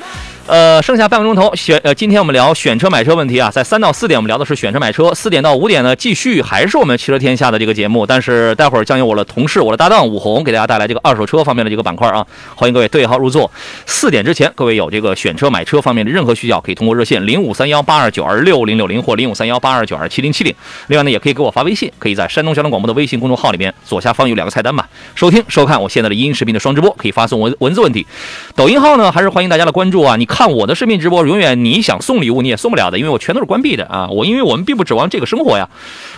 [0.47, 13.51] 呃，剩下半个钟头选呃，今天我们聊选车买车问题啊，在三到四点我们聊的是选车买车，四点到五点呢继续还是我们汽车天下的这个节目，但是待会儿将由我的同事我的搭档武红给大家带来这个二手车方面的这个板块啊，欢迎各位对号入座。
[13.87, 20.55] 四点之前，各位有这个选车买车方面的任何需要，可以通过热线零五三幺八二九二六零六零或零五三幺八二九二七零七零。
[20.89, 28.07] 另外呢，也可以给我发微信，可以在山东交通广播的微信公众号里面左下方有两个菜单吧，收听收看我现在的音视频的双直播，可以发送文文字问题。
[28.55, 30.17] 抖音号呢，还是欢迎大家的关注啊！
[30.17, 34.09] 你看我的视频直播，永远你想送礼物你也送不了的，因为我全都是关闭的啊！
[34.11, 35.69] 我因为我们并不指望这个生活呀，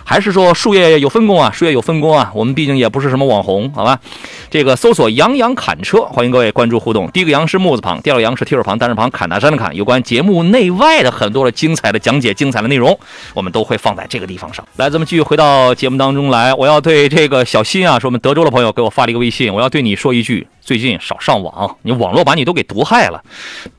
[0.05, 4.01] 还是说术业有分工啊，术业有分工啊，我们毕竟也不是什么网红，好吧？
[4.49, 7.11] 这个搜索“杨洋砍车”，欢迎各位关注互动。
[7.11, 9.77] 第一个“杨”是木字旁，第二个“杨”是提手旁，单人旁，砍大山的砍。
[9.77, 12.99] 有关节目内外的很多的精彩的讲解、精彩的内容，
[13.35, 14.67] 我们都会放在这个地方上。
[14.77, 16.55] 来，咱们继续回到节目当中来。
[16.55, 23.23] 我要对这个小新啊，是我们德州的朋友给我发了一个微信，我要对你说一句：最近少上网，你网络把你都给毒害了。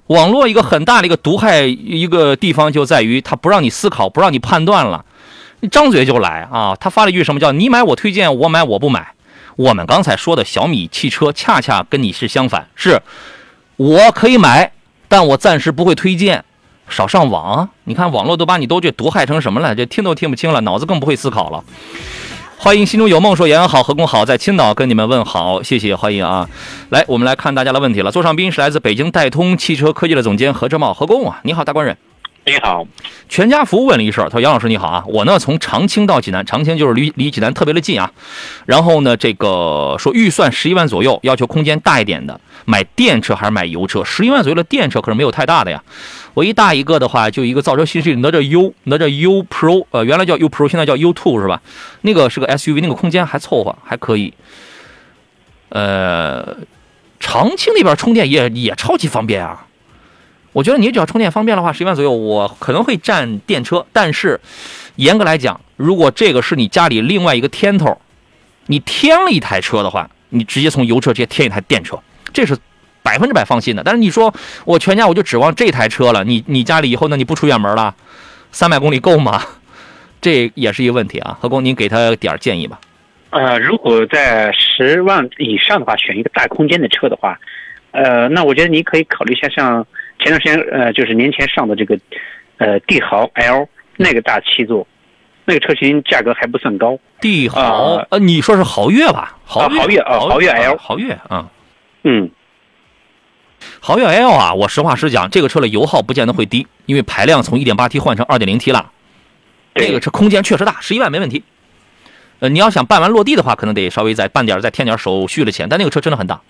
[0.08, 5.06] 网络一个很大的一个毒害一个地方就在于它不让你思考，不让你判断了，
[5.60, 6.76] 你张嘴就来啊！
[6.80, 9.14] 他发了一句什么叫“你买我推荐，我买我不买”。
[9.58, 13.02] 我们刚才说的小米汽车恰恰跟你是相反，是
[13.76, 14.72] 我可以买，
[15.08, 16.44] 但我暂时不会推荐。
[16.90, 17.68] 少上网！
[17.84, 19.76] 你看网络都把你都这毒害成什么了？
[19.76, 21.62] 这听都听不清了，脑子更不会思考了。
[22.60, 26.50] 欢迎心中有梦说延安好，何工好，在青岛跟你们问好，谢谢欢迎啊！
[26.90, 28.12] 来，我们来看大家的问题了。
[28.12, 31.96] 座上宾是来自北京戴通汽车科技的总监何志茂，何工啊，你好，大官人。
[32.48, 32.88] 你好，
[33.28, 38.10] 全家福问了一事，他说：“杨老师你好啊，我呢从长青到济南，长青就是离离济南特别的近啊。
[38.66, 44.02] 然后呢，这个说预算十一万左右，要求空间大一点的，买电车还是买油车？
[44.06, 45.84] 十一万左右的电车可是没有太大的呀。
[46.34, 51.62] 我一大一个的话，就一个造车新势力哪吒 U，哪吒 U Pro，呃，原来叫 U Pro，现在叫 U Two 是吧？
[52.04, 54.34] 那个是个 SUV，那个空间还凑合，还可以。
[55.68, 56.56] 呃，
[57.20, 59.67] 长青那边充电也也超级方便啊。
[60.58, 63.86] 我觉得你只要充电方便的话，十一万左右，我可能会占电车。
[63.94, 64.42] 但是，
[64.96, 68.02] 严格来讲，如果这个是你家里另外一个天头，
[68.66, 72.00] 你添了一台车的话，你直接从油车直接添一台电车，
[72.34, 72.58] 这是
[73.04, 73.84] 百分之百放心的。
[73.84, 74.34] 但是你说
[74.66, 77.16] 我全家我就指望这台车了，你你家里以后呢？
[77.16, 77.94] 你不出远门了，
[78.52, 79.44] 三百公里够吗？
[80.20, 81.38] 这也是一个问题啊。
[81.40, 82.80] 何工，您给他点建议吧。
[83.30, 87.38] 呃，如果在十万以上的话，选一个大空间的车的话，
[87.92, 89.86] 呃，那我觉得你可以考虑一下，像
[90.28, 91.98] 前段时间呃，就是年前上的这个
[92.58, 94.86] 呃帝豪 L 那个大七座，
[95.46, 97.00] 那个车型价格还不算高。
[97.22, 97.60] 帝豪，
[97.96, 99.38] 啊呃，你说是豪越吧？
[99.46, 101.50] 豪越，啊豪越啊豪越 L 啊豪越啊。
[102.04, 102.30] 嗯，
[103.80, 108.92] 豪越 L 啊，我实话实讲，这个车的油耗不见得会低，因为排量从 1.8T 换成 2.0T 了。
[109.74, 111.44] 对这个车空间确实大，十一万没问题。
[112.40, 116.42] 呃，你要想办完落地的话，可能得稍微再办点再添点手续的钱，但那个车真的很大。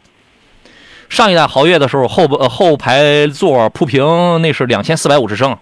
[1.09, 5.57] 上一代豪越的时候，后呃后排座铺平那是两千四百五十升，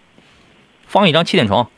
[0.87, 1.69] 放一张气垫床，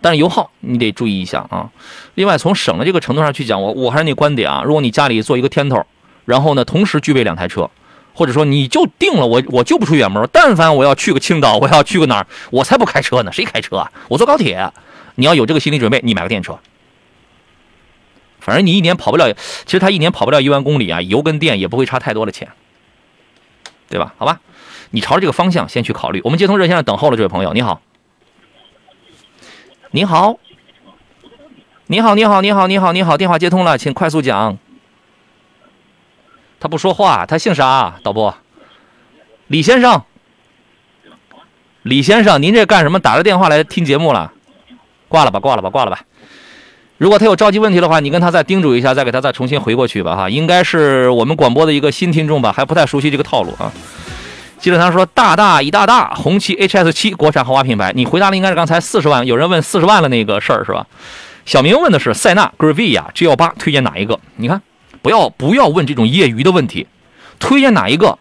[0.00, 1.70] 但是油耗你得注意一下啊。
[2.14, 5.84] 另外，从省的这个程度上去讲，我我还是那观点啊，如果你家里做一个天头，
[6.24, 7.70] 然后呢同时具备两台车，
[8.12, 13.92] 或者说你就定了我我就不出远门，但凡我要去个青岛，我要去个哪儿，我才不开车呢，谁开车啊？
[14.08, 14.70] 我坐高铁。
[15.16, 16.58] 你要有这个心理准备，你买个电车。
[18.40, 19.32] 反正你一年跑不了，
[19.64, 22.48] 其实它一年跑不了一万公里啊，油跟电也不会差太多的钱，
[23.94, 24.12] 对吧？
[24.18, 24.40] 好吧，
[24.90, 26.20] 你朝着这个方向先去考虑。
[26.24, 27.80] 我们接通热线上等候了，这位朋友，你好，
[29.92, 30.36] 你好，
[31.86, 34.58] 你好，你好，你好，你好，你好，电话接通了，请快速讲。
[36.58, 38.00] 他不说话，他姓啥？
[38.02, 38.36] 导播，
[39.46, 40.02] 李先生，
[41.82, 42.98] 李先生，您这干什么？
[42.98, 44.32] 打着电话来听节目了？
[45.06, 46.00] 挂了吧，挂了吧，挂了吧。
[47.04, 53.70] 如果他有着急问题的话，你跟他再叮嘱一下，再给他再重新回过去吧，哈，应该是我们广播的一个新听众吧，还不太熟悉这个套路啊。
[54.58, 60.86] 记得他说大大一大大红旗 HS 七国产豪华品牌，你回答的应该是刚才四十万，有人问四十万的那个事儿是吧？
[61.44, 64.18] 小明问的是塞纳、Gravia、G 幺八推荐哪一个？
[64.36, 64.62] 你看，
[65.02, 66.86] 不要不要问这种业余的问题，
[67.38, 68.18] 推荐哪一个？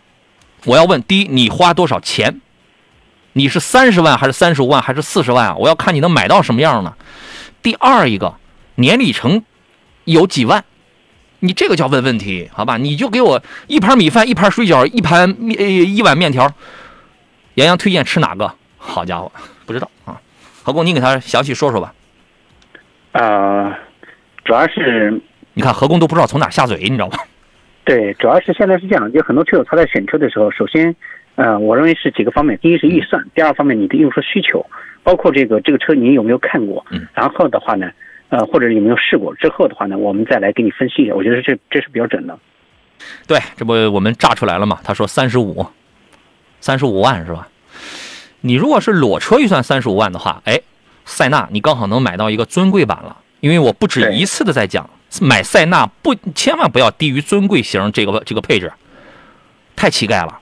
[0.65, 2.41] 我要问第一，你花多少钱？
[3.31, 5.55] 你是三十万还是三十五万还是四十万啊？
[5.57, 6.93] 我要看你能买到什么样呢？
[7.61, 8.35] 第二一个，
[8.75, 9.43] 年里程
[10.05, 10.63] 有几万？
[11.39, 12.77] 你这个叫问问题，好吧？
[12.77, 16.49] 你就给我一盘米饭、一盘水饺、一盘面呃一碗面条。
[17.55, 18.53] 杨洋推荐吃哪个？
[18.77, 19.31] 好家伙，
[19.65, 20.19] 不知道啊。
[20.63, 21.93] 何工，你给他详细说说吧。
[23.11, 23.73] 呃，
[24.43, 25.21] 主要是
[25.53, 27.19] 你看何工都不知道从哪下嘴，你知道吧？
[27.83, 30.95] 对，主要是现在是这样，就很多车友他在选车的时候，首先，
[31.35, 34.65] 呃，我认为是几个方面，第一是预算，第二方面你的用车需求，
[35.03, 37.91] 包括这个这个车你有没有看过，嗯，然后的话呢，
[38.33, 42.35] 呃，或者有没有试过，之后的话呢，我们再来给你分析一下，我觉得这这是比较准的。
[43.27, 44.79] 对，这不我们炸出来了嘛？
[44.83, 45.63] 他说三十五，
[46.59, 47.47] 三十五万是吧？
[48.41, 50.59] 你如果是裸车预算三十五万的话，哎，
[51.05, 53.17] 塞纳你刚好能买到一个尊贵版了。
[53.39, 54.89] 因为我不止一次的在讲，
[55.21, 58.73] 买塞纳不千万不要低于尊贵型这个这个配置，
[59.75, 60.39] 太乞丐了，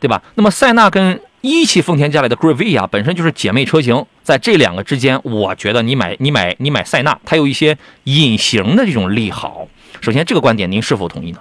[0.00, 0.20] 对吧？
[0.34, 9.68] 那么塞纳跟一汽丰田家里的 Gravia 本身就是姐妹车型，在这两个之间，我觉得你买你买你买塞纳，它有一些隐形的这种利好。
[10.00, 11.38] 首先，这个观点您是否同意呢？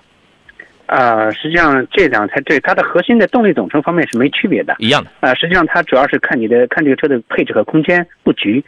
[0.87, 4.75] 呃，实际上这两台对它的核心的动力总成方面是没区别的。
[4.77, 5.09] 一样的。
[5.21, 8.61] 呃，实际上它主要是看你的看这个车的配置和空间布局。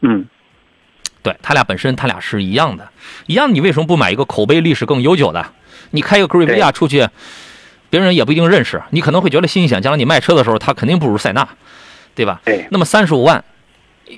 [0.00, 0.24] 嗯，
[1.22, 2.88] 对它俩本身，它俩是一样的，
[3.26, 3.52] 一样。
[3.52, 5.44] 你为什么不买一个口碑历史更悠久的？
[5.90, 7.06] 你开一个 Gravia 出去，
[7.94, 9.80] 别人也不一定认识，你可能会觉得新鲜。
[9.80, 11.46] 将来你卖车的时候，它肯定不如塞纳，
[12.12, 12.40] 对吧？
[12.44, 12.66] 对。
[12.72, 13.44] 那么三十五万，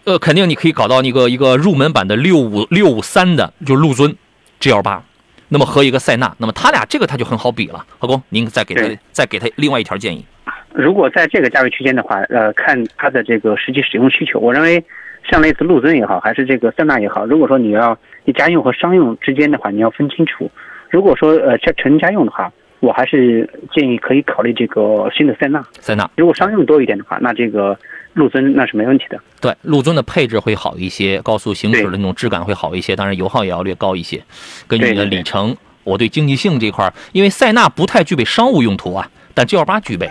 [0.05, 4.17] 呃，肯定你可以搞到一个一个入门版的六五六五三的，就是陆尊
[4.61, 5.03] G L 八，
[5.51, 7.85] 那么和一个塞纳，那么他俩这个他就很好比了。
[7.99, 10.25] 何工，您再给他再给他另外一条建议。
[10.73, 14.83] 如果在这个价位区间的话，呃，看它的这个实际使用需求，我认为
[15.31, 20.51] 像类似陆尊也好，还是这个塞纳也好，如果说你要你家用和商用之间的话，你要分清楚。
[20.89, 25.65] 如果说呃这纯家用的话，我还是建议可以考虑这个新的塞纳。
[25.81, 27.79] 塞纳如果商用多一点的话，那这个
[28.15, 29.19] 陆尊那是没问题的。
[29.41, 34.23] 对陆尊的配置会好一些，高速行驶的那种质感会好一些，当然油耗也要略高一些。
[34.67, 40.09] 根据你的对对对里程，我对经济性这块儿，因为塞纳不太具备商务用途啊，但 G L 八具备。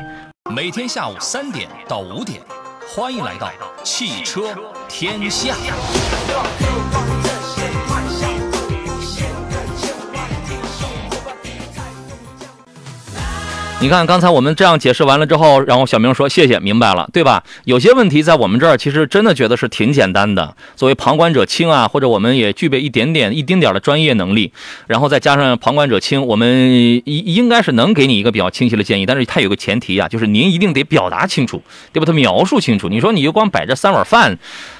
[0.55, 2.39] 每天下午三点到五点，
[2.87, 3.51] 欢迎来到
[3.83, 4.41] 汽车
[4.87, 5.55] 天下。
[13.85, 17.43] 你看，刚才我们这样解释完了之后，然后小明说谢谢，明白了，对吧？
[17.65, 20.55] 有些问题在我们这儿其实真的觉得是挺简单的。
[20.75, 24.51] 作为旁观者清啊，或者我们也具备一点点、一丁点的专业能力，
[24.87, 29.05] 然后再加上旁观者清，我们应应该是能给你一个比较清晰的建议。
[29.05, 31.61] 但是它有个前提啊，就是您一定得表达清楚，
[31.93, 32.89] 对吧它描述清楚。
[32.89, 34.35] 你说你就光摆这三碗饭，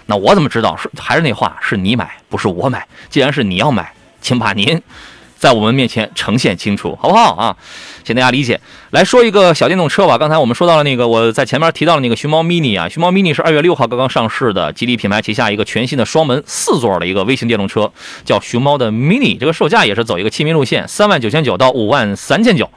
[0.08, 0.76] 那我怎么知道？
[0.76, 2.88] 是还是那话，是你买，不是我买。
[3.12, 4.82] 既然是你要买，请把您
[5.38, 7.56] 在我们面前呈现清楚，好不好啊？
[8.04, 8.60] 请大家理解。
[8.92, 10.18] 来说一个小电动车吧。
[10.18, 17.92] 刚才我们说到了那个，我在前面提到了那个熊猫 mini 啊，熊猫 mini 是二月六号刚刚上市的，吉利品牌旗下一个全新的双门四座的一个微型电动车，
[18.24, 19.38] 叫熊猫的 mini。
[19.38, 22.70] 这个售价也是走一个亲民路线，三万九千九到五万三千九，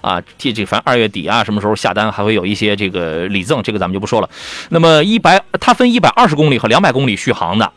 [0.00, 4.28] 啊，这这反正二月底啊，什么时候下单还会有一些这个礼赠，这个咱们就不说了。
[4.70, 7.70] 那么一百，它分一百二十公里和两百公里续航的，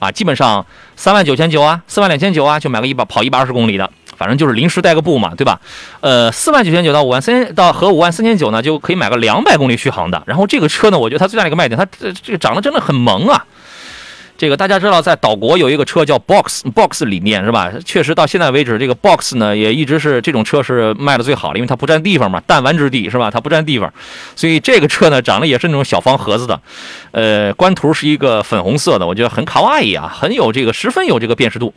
[0.00, 3.88] 啊，基本上三万九千九啊，四万两千九啊，就买个一百跑一百二十公里的。
[4.16, 5.58] 反正就是临时代个步嘛，对吧？
[6.00, 10.22] 呃，四万九千九到五万三千到和五万三千九呢，就可以买个两百公里续航的。
[10.26, 13.42] 然后这个车呢，我觉得它最大的一个卖点，它这这个长得真的很萌啊。
[14.40, 17.70] 这个大家知道，在岛国有一个车叫 Box Box 理念是吧？
[17.84, 23.30] 确实到现在为止，这个 Box 呢也一直是这种车是卖的最好的，因为它不占地方嘛，弹丸之地是吧？
[23.30, 23.92] 它不占地方，
[24.34, 26.58] 所以这个车呢长得也是那种小方盒子的，
[27.10, 31.74] 呃，官图是一个粉红色的，我觉得很卡哇伊啊，很有这个十分有这个辨识度。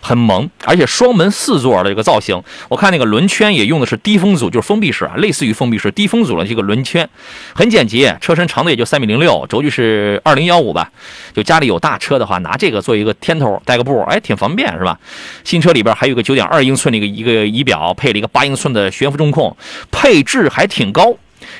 [0.00, 7.08] 很萌，而且双门四座的这个造型，我看那个轮圈也用的是低风阻，就是封闭式啊，类似于封闭式低风阻的这个轮圈，
[7.54, 8.16] 很简洁。
[8.20, 10.90] 车身长度也就三米零六，轴距是二零幺五吧。
[11.34, 14.98] 就家里有大车的话，拿这个做一个天头带个布，哎，挺方便是吧？
[15.44, 19.56] 新车里边还有个九点二英寸的一个一个仪表，配了一个八英寸的悬浮中控，
[19.90, 21.14] 配置还挺高，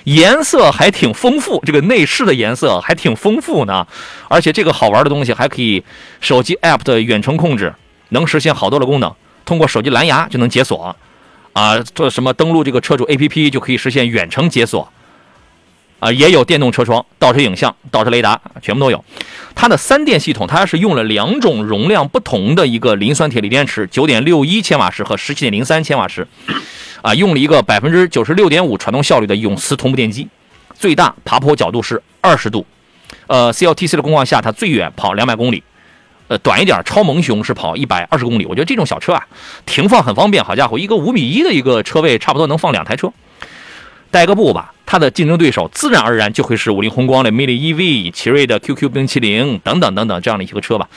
[0.05, 3.86] 颜色还挺丰富，这个内饰的颜色还挺丰富呢。
[4.28, 5.82] 而且这个好玩的东西还可以
[6.20, 7.72] 手机 app 的远程控制。
[8.11, 9.12] 能实现好多的功能，
[9.44, 10.94] 通过手机蓝牙就能解锁，
[11.52, 14.88] 啊，做什么登录这个车主 APP 就可以实现远程解锁，
[15.98, 19.04] 啊，也有电动车窗、倒车影像、倒车雷达，全部都有。
[19.54, 26.26] 它的三电系统，它是用了两种容量不同的一个磷酸铁锂电池，九点六一千瓦时和十七点零三千瓦时，
[27.02, 30.28] 啊，用了一个百分之九十六点五传动效率的永磁同步电机，
[30.74, 32.64] 最大爬坡角度是二十度，
[33.26, 35.62] 呃，CLTC 的工况下，它最远跑两百公里。
[36.31, 38.47] 呃，短一点，超萌熊是跑一百二十公里。
[38.47, 39.26] 我觉得这种小车啊，
[39.66, 40.45] 停放很方便。
[40.45, 43.12] 好家伙，一个五米一的一个车位，差不多能放两台车。
[44.12, 50.89] 带个步吧，它的竞争对手自然而然就会是五菱宏光的 mini EV、奇瑞的 QQ 冰淇淋等等等等这样的一个车吧。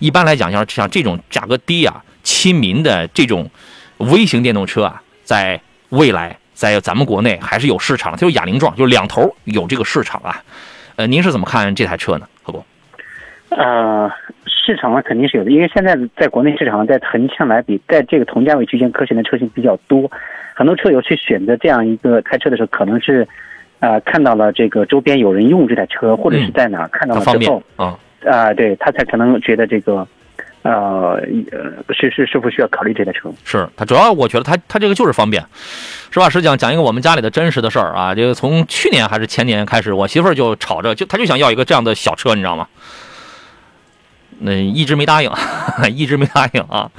[0.00, 3.50] 一般来讲，像像这种价格低啊、亲民的这种
[3.96, 5.58] 微型电动车啊，在
[5.88, 10.42] 未来在咱们国内还是有市场，它有哑铃状，就两头有这个市场啊。
[10.96, 12.28] 呃，您是怎么看这台车呢，
[13.56, 14.10] 呃。
[14.66, 20.10] 市场上肯定是有的，因为现在在国内市场上，在横向来比，在这个同价位区间，可选的车型比较多，
[20.54, 23.28] 很多车友去选择这样一个开车的时候，可能是，
[23.80, 30.08] 呃，看到了这个周边有人用这台车，或者是在哪儿看到了之后，啊，啊，对他才可能觉得这个，
[30.62, 31.20] 呃，
[31.52, 33.30] 呃，是是是否需要考虑这台车？
[33.44, 35.44] 是他主要，我觉得他他这个就是方便。
[36.10, 42.66] 实话实讲，讲一个我们家里的真实的事儿啊，这个从去年还是前年开始，我媳妇儿就吵着，就她就想要一个这样的小车，你知道吗？
[44.40, 45.30] 那一直没答应，
[45.94, 46.90] 一直没答应啊！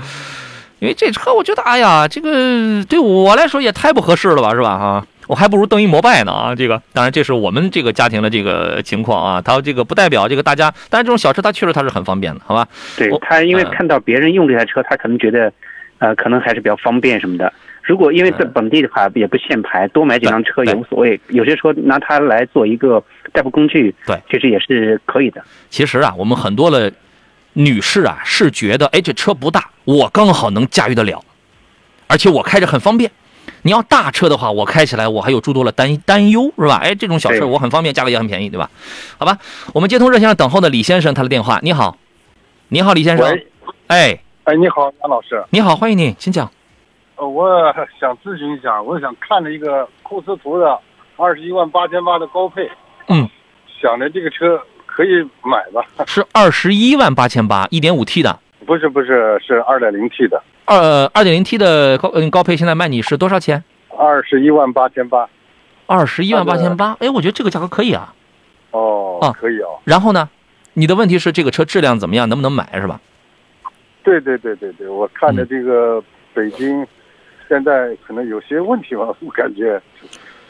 [0.79, 4.77] 因为这车，我觉得，哎呀，这个对我来说也太不合适了吧，是吧？
[4.77, 6.53] 哈，我还不如登一摩拜呢啊！
[6.53, 12.67] 这个，当然这是我们这个家庭的这个情况啊，它这个不代表这个大家，但是这种小车它确实它是很方便的，好吧？
[12.97, 15.51] 对他，因为看到别人用这台车，他可能觉得，
[15.99, 17.51] 呃，可能还是比较方便什么的。
[17.81, 21.19] 如果因为在本地的话也不限牌，多买几辆车也无所谓。
[21.29, 25.41] 有些车拿它来做一个代步工具，对，其实也是可以的。
[25.69, 26.91] 其实啊，我们很多的。
[27.57, 31.23] 女士啊，是觉得哎，这车不大，我刚好能驾驭得了，
[32.07, 33.09] 而且我开着很方便。
[33.61, 36.75] 你要大车的话，我开起来我还有诸多的担担忧，是吧？
[36.83, 38.69] 哎，这种小事我很方便，价格也很便宜，对吧？
[39.17, 39.37] 好吧，
[39.73, 41.59] 我们接通热线上等候的李先生他的电话。
[41.63, 41.97] 你好，
[42.67, 43.25] 你好，李先生。
[43.87, 45.43] 哎，哎，你好，杨老师。
[45.49, 46.51] 你好，欢迎你，请讲。
[47.15, 47.47] 呃，我
[47.99, 50.77] 想咨询一下，我想看了一个库斯图的
[51.15, 52.69] 二十一万八千八的高配。
[53.07, 53.29] 嗯。
[53.81, 54.61] 想着这个车。
[54.95, 55.85] 可以买吧？
[56.07, 58.39] 是二十一万八千八，一点五 T 的。
[58.65, 60.41] 不是不是，是二点零 T 的。
[60.63, 63.61] 二二点零 T 的高嗯高配现在卖你是多少钱？
[63.97, 65.27] 二十一万八千八。
[65.85, 68.13] 二十一万八千八，哎，我觉得这个价格可以啊。
[68.71, 69.77] 哦，啊，可以哦。
[69.83, 70.29] 然后呢？
[70.77, 72.27] 你的问题是这个车质量怎么样？
[72.27, 72.99] 能不能买是吧？
[74.03, 76.85] 对对对对对，我看着这个北京
[77.47, 79.79] 现在可能有些问题吧，我感觉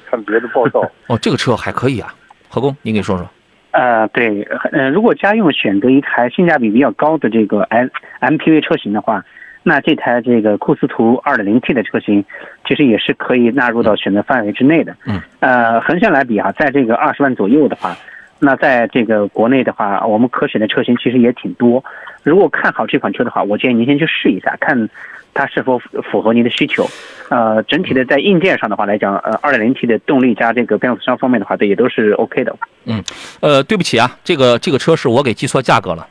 [0.10, 0.82] 看别的报道。
[1.08, 2.14] 哦，这个车还可以啊，
[2.48, 3.28] 何工，您给说说。
[3.76, 7.88] 呃，对，呃，如果家用选择一台性价比比较高的这个 M
[8.22, 9.22] MPV 车型的话，
[9.64, 12.24] 那这台这个库斯图 2.0T 的车型，
[12.66, 14.96] 其实也是可以纳入到选择范围之内的。
[15.06, 17.94] 嗯，呃，横向来比啊，在这个二十万左右的话，
[18.40, 21.84] 那在这个国内的话，我们可选的车型其实也挺多。
[22.24, 24.88] 如果看好这款车的话，我建议您先去试一下，看
[25.36, 26.90] 它是否符符合您的需求。
[27.30, 32.56] 呃，整体的在硬件上的话来讲，呃二点零 T 的动力加这个变速箱方面的话，这也都是 OK 的。
[32.86, 33.04] 嗯
[33.42, 36.08] 呃，对不起啊，这个这个车是我给记错价格了，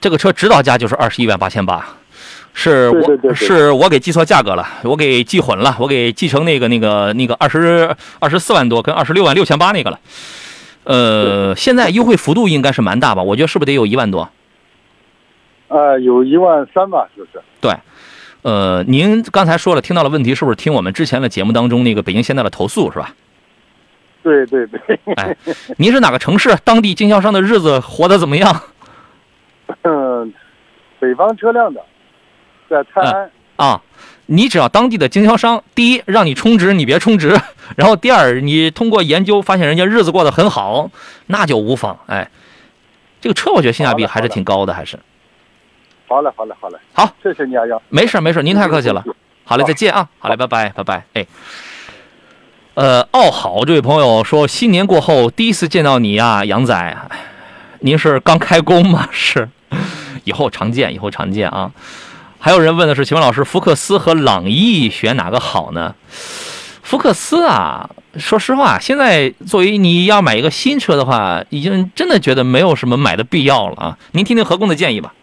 [0.00, 1.84] 这个车指导价就是二十一万八千八，
[2.54, 9.98] 是我对对对对是我给记错价格了，我给记混了，我给记成那个那个那个二十二十四万多跟二十六万六千八那个了。
[10.84, 13.22] 呃，现在优惠幅度应该是蛮大吧？
[13.22, 14.28] 我觉得是不是得有一万多？
[15.68, 17.30] 呃，有一万三吧，就是。
[17.60, 17.72] 对，
[18.42, 23.14] 呃，您刚才说了，听到了问题，是不是听我们之前的节目当中那个北京现代的投诉是吧？
[24.22, 25.36] 对对对，哎，
[25.78, 26.54] 您是哪个城市？
[26.64, 28.62] 当地经销商的日子活得怎么样？
[29.82, 30.32] 嗯，
[30.98, 31.82] 北方车辆的，
[32.68, 33.30] 在泰安。
[33.56, 33.82] 啊，
[34.26, 37.34] 你只要当地的经销商，第一让你充值，你别充值；
[37.76, 40.90] 然后第二，你通过研究发现人家日子过得很好，
[41.26, 41.98] 那就无妨。
[42.06, 42.30] 哎，
[43.20, 44.98] 这个车我觉得性价比还是挺高的，还是
[46.10, 46.76] 好嘞，好嘞，好嘞。
[46.92, 47.80] 好，谢谢你啊，杨。
[47.88, 49.04] 没事儿没事儿，您太客气了。
[49.44, 50.08] 好嘞，再见啊！
[50.18, 51.04] 好嘞，拜拜拜拜。
[51.14, 51.24] 哎，
[52.74, 57.08] 呃，奥好这位朋友说，新年过后第一次见到你啊，杨仔，哎
[57.82, 59.08] 您是刚开工吗？
[59.12, 59.48] 是，
[60.24, 61.70] 以后常见，以后常见啊。
[62.40, 65.94] 还有人问的是，请问老师，福克斯和朗逸选哪个好呢？
[66.82, 73.98] 福克斯啊，说实话，现在作为你要买一个新车的话，已经真的觉得没有什么买的必要了啊。
[74.10, 75.14] 您听听何工的建议吧。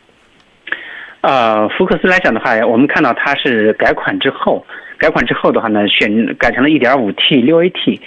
[1.27, 4.65] 呃，福克斯来讲的话，我们看到它是改款之后，
[4.97, 7.99] 改款之后的话呢，选改成了 1.5T、6AT，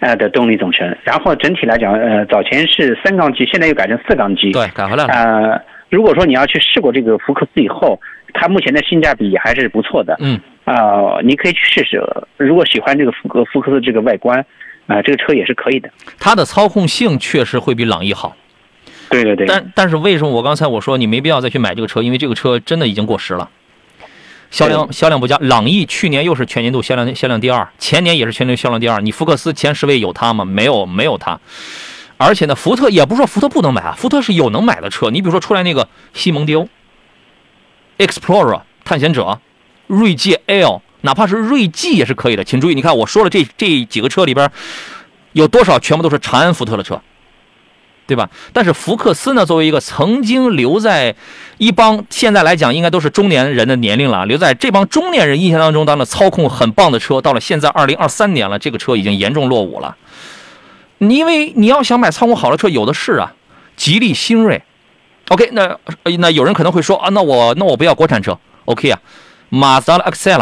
[0.00, 0.96] 呃的动力总成。
[1.04, 4.50] 然后整体来讲，呃，早前是三缸机，现在又改成四缸机。
[4.50, 5.14] 对，改回来了。
[5.14, 8.00] 呃，如果说你要去试过这个福克斯以后，
[8.32, 10.16] 它目前的性价比也还是不错的。
[10.18, 10.40] 嗯。
[10.64, 12.02] 啊、你可以去试试。
[12.38, 14.44] 如果喜欢这个福克福克斯这个外观，
[14.88, 15.88] 啊、这个车也是可以的。
[16.18, 18.34] 它的操控性确实会比朗逸好。
[19.22, 19.46] 对对对。
[19.46, 22.02] 但但是为什么我刚才我说你没必要再去买这个车？
[22.02, 23.48] 因为这个车真的已经过时了，
[24.50, 25.36] 销量销量不佳。
[25.40, 29.00] 朗逸去年又是全年度销量销量第二，前年也是全年度销量第二。
[29.00, 30.44] 你福克斯前十位有它吗？
[30.44, 31.38] 没有，没有它。
[32.16, 35.10] 而且呢，福特也不是说福特不能买啊，福特是有能买的车。
[35.10, 36.68] 你比如说出来那个西蒙迪欧、
[37.98, 39.40] Explorer 探险者、
[39.88, 42.44] 锐界 L，哪怕是锐际也是可以的。
[42.44, 44.48] 请注意，你看我说了这这几个车里边，
[45.32, 47.02] 有多少全部都是长安福特的车？
[48.06, 48.28] 对吧？
[48.52, 51.14] 但是福克斯呢，作为一个曾经留在
[51.58, 59.96] 一帮现在来讲应该都是中年人的年龄了，留在这帮中年人印象当中，当了操控很棒的车，到了现在二零二三年了，这个车已经严重落伍了。
[60.98, 63.32] 你因为你要想买操控好的车，有的是啊，
[63.76, 64.62] 吉利新锐。
[65.28, 65.78] OK，那
[66.18, 69.00] 那有人可能会说啊，那我那我不要国产车，OK 啊，
[69.48, 70.40] 马自达的 Excel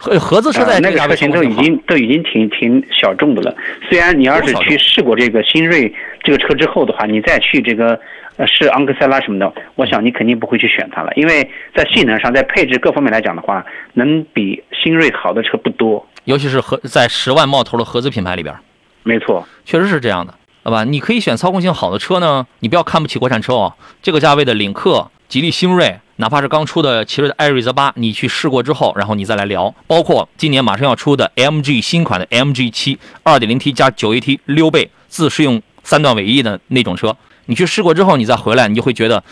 [0.00, 3.54] 合合资车在呃、那个车型都已经都已经挺挺小众的了。
[3.90, 5.92] 虽然你要是去试过这个新锐
[6.24, 8.00] 这个车之后的话，你再去这个
[8.36, 16.06] 呃试昂克赛拉什么的，我想你肯定不会去选它了，因为在性能上、在配置各方面来讲的话，能比新锐好的车不多。
[16.24, 18.54] 尤其是合在十万冒头的合资品牌里边。
[19.02, 20.84] 没错，确实是这样的，好吧？
[20.84, 23.74] 你可以选操控性好的车呢，你不要看不起国产车哦。
[24.00, 29.74] 这个价位的领克、吉利星瑞，哪怕是刚出的奇瑞的艾瑞泽八，你去试过之后，然后你再来聊。
[29.86, 37.16] 包括今年马上要出的 MG 新款的 MG 七，二点零 T 加九 AT 溜背自适用三段尾翼的那种车，
[37.46, 39.24] 你去试过之后，你再回来，你就会觉得。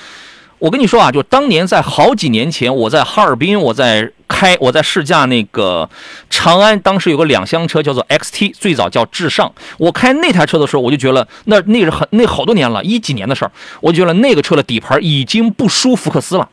[0.61, 5.89] 我跟你说啊，就当年在好几年前，我在哈尔滨，我在开，我在试驾那个
[6.31, 9.53] 长安，当时有个两厢车叫做 XT，最早叫至上。
[9.77, 16.49] 我开那台车的时候，我就觉得那那是很那好多年了，一几年的事儿，我就觉得那个车的底盘已经不输福克斯了。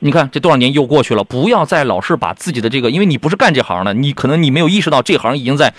[0.00, 5.72] 你看这多少年又过去了，不要再老是把自己的这个，因为你不是干这行的，你可能你没有意识到这行已经在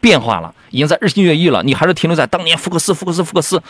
[0.00, 3.62] 变化了，已经在日新月异了，你还是停留在当年福克斯，福克斯，福克斯。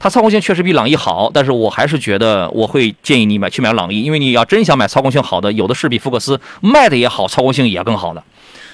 [0.00, 8.22] 它操控性确实比朗逸好，但是我还是觉得我会建议你买去买朗逸，因为你要真想买操控性好的，有的是比福克斯卖的也好，操控性也更好的，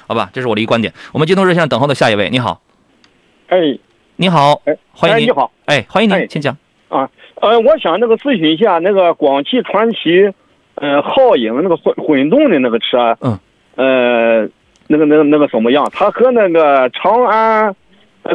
[0.06, 0.28] 好吧？
[0.34, 0.92] 这是我的一个观点。
[1.12, 2.60] 我们接通热线等候的下一位，你好，
[3.48, 3.56] 哎，
[4.16, 6.54] 你好，哎，欢迎您，哎你好，哎，欢迎您，哎请讲。
[6.88, 10.30] 啊，呃，我想那个咨询一下那个广汽传祺，
[10.76, 13.38] 呃，皓影那个混混动的那个车，嗯，
[13.76, 14.48] 呃，
[14.88, 15.88] 那个那个那个什么样？
[15.92, 17.74] 它和那个长安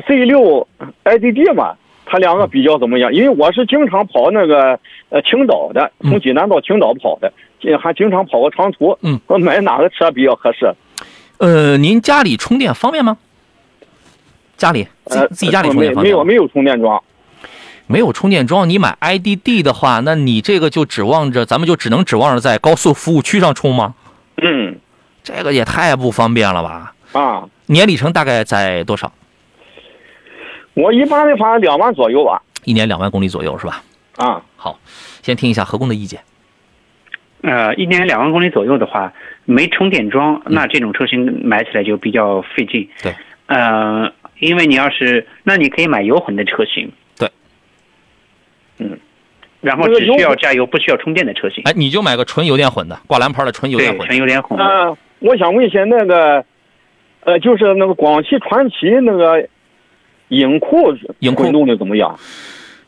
[0.08, 0.68] C 六
[1.04, 1.76] IDD 嘛，
[2.06, 3.14] 它两个比较怎么样？
[3.14, 4.80] 因为我是经常跑那个
[5.10, 10.74] 呃青岛的，嗯从济南到青岛跑的，这还经常跑个长途，嗯，我买哪个车比较合适？
[11.40, 13.18] 呃，您家里充电方便吗？
[14.58, 16.04] 家里自自己家里充电方便吗？
[16.04, 17.02] 没有没有充电桩，
[17.92, 23.96] 没有充电桩，你买 IDD 的话，那你这个就指望着，咱们就只能指望着在高速服务区上充吗？
[24.44, 24.78] 嗯
[25.24, 26.94] 这个也太不方便了吧！
[27.14, 29.12] 啊，年里程大概在多少？
[30.76, 32.40] 我一般的话两万左右吧。
[32.64, 33.82] 一年两万公里左右是吧？
[34.18, 34.80] 啊，好，
[35.24, 36.22] 先听一下何工的意见。
[37.42, 39.12] 呃，一年两万公里左右的话，
[39.46, 42.88] 没充电桩，那这种车型买起来就比较费劲。
[42.98, 43.16] 嗯对，
[43.48, 46.92] 呃，因为你要是，那你可以买油混的车型。
[48.80, 49.00] 对，嗯，
[49.62, 51.62] 然后只需要加油，不需要充电的车型。
[51.66, 54.18] 哎，你就买个纯油电混的，挂蓝牌的纯油电，混纯。
[54.18, 54.66] 油电混的。
[54.66, 56.44] 呃，我想问一下那个，
[57.26, 59.48] 呃，就是那个广汽传祺那个
[60.30, 62.18] 影酷影酷混动的怎么样？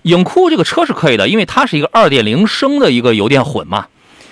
[0.04, 3.86] 影酷这个车是可以的，因为它是一个二点零升的一个油电混嘛，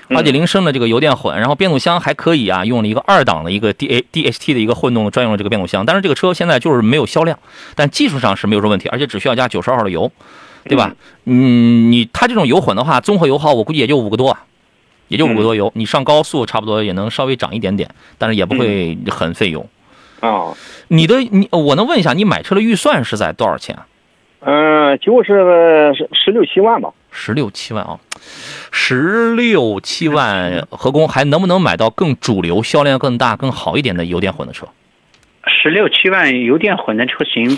[0.08, 7.38] 嗯二点零升的这个油电混，然后变速箱还可以啊，用了一个二档的一个 D A D H T 的一个混动专用的这个变速箱，但是这个车现在就是没有销量，
[7.76, 10.12] 但技术上是没有什么问题，而且只需要加九十二号的油，
[10.66, 10.96] 对吧？
[11.26, 14.44] 嗯，你它这种油混的话，综合油耗我估计也就五个多啊，
[15.08, 19.68] 也就五个多油，你上高速差不多也能稍微涨一点点，但是也不会很费油。
[20.20, 20.54] 啊，
[20.90, 23.86] 你的你，我能问一下，你买车的预算是在多少钱啊？
[24.42, 26.92] 嗯、就是十十六七万吧。
[27.12, 28.00] 十六七万啊，
[28.72, 34.68] 十六七万，何工还能不能买到更主流、销量更大、更好一点的油电混的车？
[35.48, 37.58] 十六七万油电混的车型，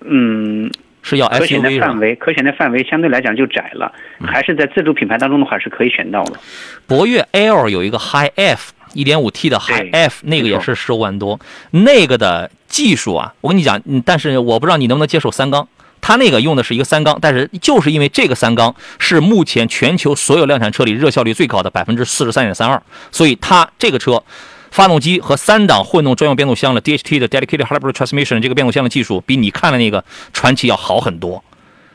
[0.00, 0.70] 嗯，
[1.02, 1.70] 是要可选的？
[1.78, 6.38] 范围，可选的范围相对来讲就窄了，嗯还是在自主品牌当中的话是可以选到的。
[6.86, 11.38] 博越 L 有一个 High F 一点五 T 的 High F，那个也是十五万多，
[11.70, 15.66] 那个的技术啊，我跟你讲，嗯但是我不知道你能不能接受三缸。
[16.02, 22.82] 它那个用的是一个三缸，但是就是因为这个三缸是目前全球所有量产车里热效率最高的百分之四十三点三二，
[23.12, 24.22] 所以它这个车
[24.70, 31.42] 发动机和三档混动专用变速箱的 DHT 的 Dedicated Hybrid Transmission 这个变速箱的技术比你看的那个传奇要好很多。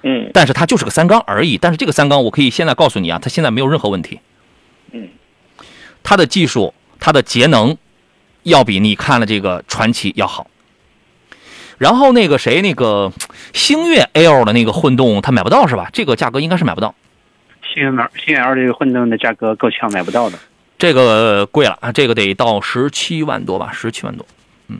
[0.03, 1.57] 嗯但是它就是个三缸而已。
[1.57, 4.19] 但是这个三缸，我可以现在告诉你啊，它现在没有任何问题。
[4.91, 5.09] 嗯，
[6.03, 7.76] 它的技术、它的节能，
[8.43, 10.47] 要比你看了这个传奇要好。
[11.78, 13.11] 然后那个谁，那个
[13.51, 15.89] 星越 L 的那个混动，它买不到是吧？
[15.91, 16.93] 这个价格应该是买不到，
[17.73, 20.38] 星越 L 星越 L 这个混动的价格够呛，买不到的。
[20.86, 24.23] 这个贵了啊，这个得到十七万多吧，十七万多。
[24.67, 24.77] 嗯，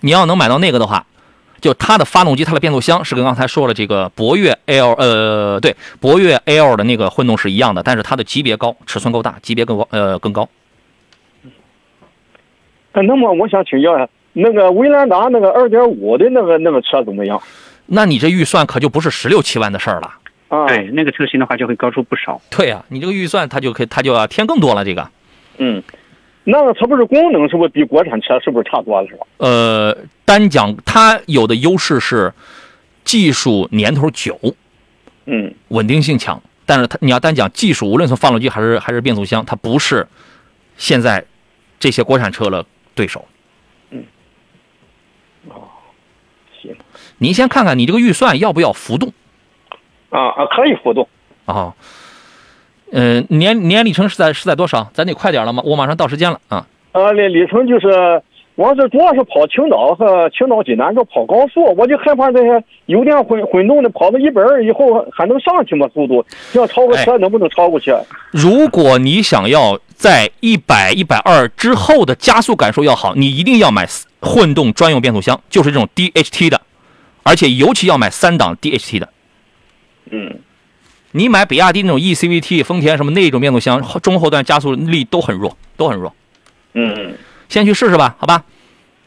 [0.00, 1.04] 你要能买到那个的话，
[1.60, 10.48] 就它的发动机、它的变速箱是跟刚才说了这个博越 L 呃，对，博越 L 的那个混动是一样的，但是它的级别高，尺寸够大，级别更高，呃，更高。
[12.92, 17.38] 呃那么我想请教一下，那个威兰达那个二点五的那个那个车怎么样？
[17.84, 20.14] 那你这预算可就不是十六七万的事儿了。
[20.48, 22.40] 啊，对，那个车型的话就会高出不少。
[22.50, 24.84] 对呀、你这个预算它就可以，它就要添更多了。
[24.84, 25.10] 这个，
[25.58, 25.82] 嗯，
[26.44, 29.26] 那个它不是功能是不是比国产车是不是差多了是吧？
[29.38, 32.32] 呃，单讲它有的优势是
[33.04, 34.38] 技术年头久，
[35.26, 40.06] 嗯稳定性强，但是它你要单讲技术，无论从发动机还是还是变速箱，它不是
[40.76, 41.24] 现在
[41.78, 43.26] 这些国产车的对手。
[43.90, 44.04] 嗯
[46.60, 46.74] 行
[47.18, 49.12] 您先看看你这个预算要不要浮动
[50.10, 51.08] 啊啊，可以浮动。
[51.44, 51.74] 啊？
[52.90, 54.88] 嗯、年年里程是在是在多少？
[54.94, 55.62] 咱得快点了吗？
[55.66, 56.66] 我马上到时间了啊！
[56.92, 58.22] 啊，里里程就是，
[58.54, 65.86] 我是主要是跑青岛和青岛济南这跑高速，我就害怕这些油电混混动的跑到一百二以后还能上去吗？
[65.92, 67.94] 速度要超过车能不能超过去？
[68.30, 73.86] 如果你想要在一百、一百二之后的加速感受要好，你一定要买
[74.22, 76.58] 混动专用变速箱，就是这种 DHT 的，
[77.22, 79.06] 而且尤其要买三档 DHT 的。
[80.10, 80.38] 嗯
[81.12, 86.14] 你买比亚迪那种 E ECVT、丰田什么那种变速箱，中后段加速力都很弱，都很弱。
[86.74, 87.14] 嗯
[87.48, 88.44] 先去试试吧，好吧？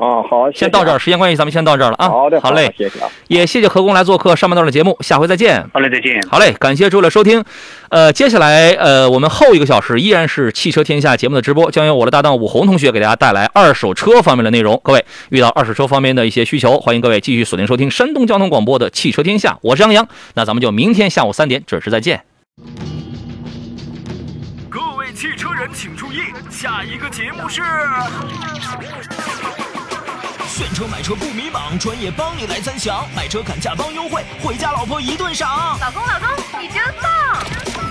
[0.01, 2.09] 啊，好，谢谢先到这儿，时间关系，咱们先到这儿了啊。
[2.09, 3.07] 好的，好嘞，谢谢啊。
[3.27, 5.63] 也谢谢何工来做客上半段的节目，下回再见。
[5.71, 6.19] 好嘞，再见。
[6.27, 7.43] 好嘞，感谢诸位的收听。
[7.89, 14.81] 呃，接下来呃，我们后一个小时依然是汽车天下节目的直播，将由我的搭档武红同学给大家带来二手车方面的内容。
[14.83, 20.07] 各位遇到二手车方面的一些需求，欢迎各位继续锁定收听山东交通广播的汽车天下，我是杨洋。
[20.33, 22.23] 那咱们就明天下午三点准时再见。
[24.67, 27.61] 各位汽车人请注意，下一个节目是。
[30.62, 35.76] 选车买车不迷茫，专业帮你来参详，买车砍价帮优惠，回家老婆一顿赏。
[35.80, 37.90] 老公，老公，你真棒！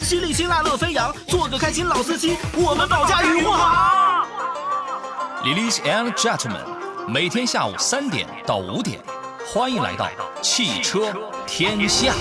[0.00, 4.26] 犀利辛辣乐飞扬，做个开心老司机，我们保驾护航。
[5.44, 6.64] Ladies and gentlemen，
[7.08, 9.00] 每天下午三点到五点，
[9.46, 10.06] 欢迎来到
[10.40, 11.12] 汽车
[11.46, 12.12] 天下。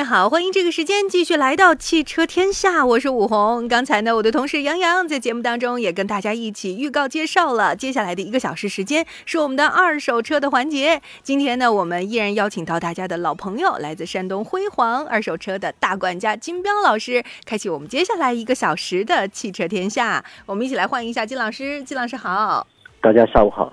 [0.00, 3.68] 位好，欢迎这个时间继续来到汽车天下，我是武红。
[3.68, 11.02] 刚才呢，我的同事杨洋在节目当中也跟大家一起预告介绍了接下来的一个小时时间是我们的二手车的环节。
[11.22, 20.24] 今天呢，我们依然邀请到大家的老朋友，来自山东辉煌二手车的大管家金彪老师，开启我们接下来一个小时的汽车天下。
[20.46, 22.66] 我们一起来欢迎一下金老师，金老师好。
[23.02, 23.70] 大家下午好。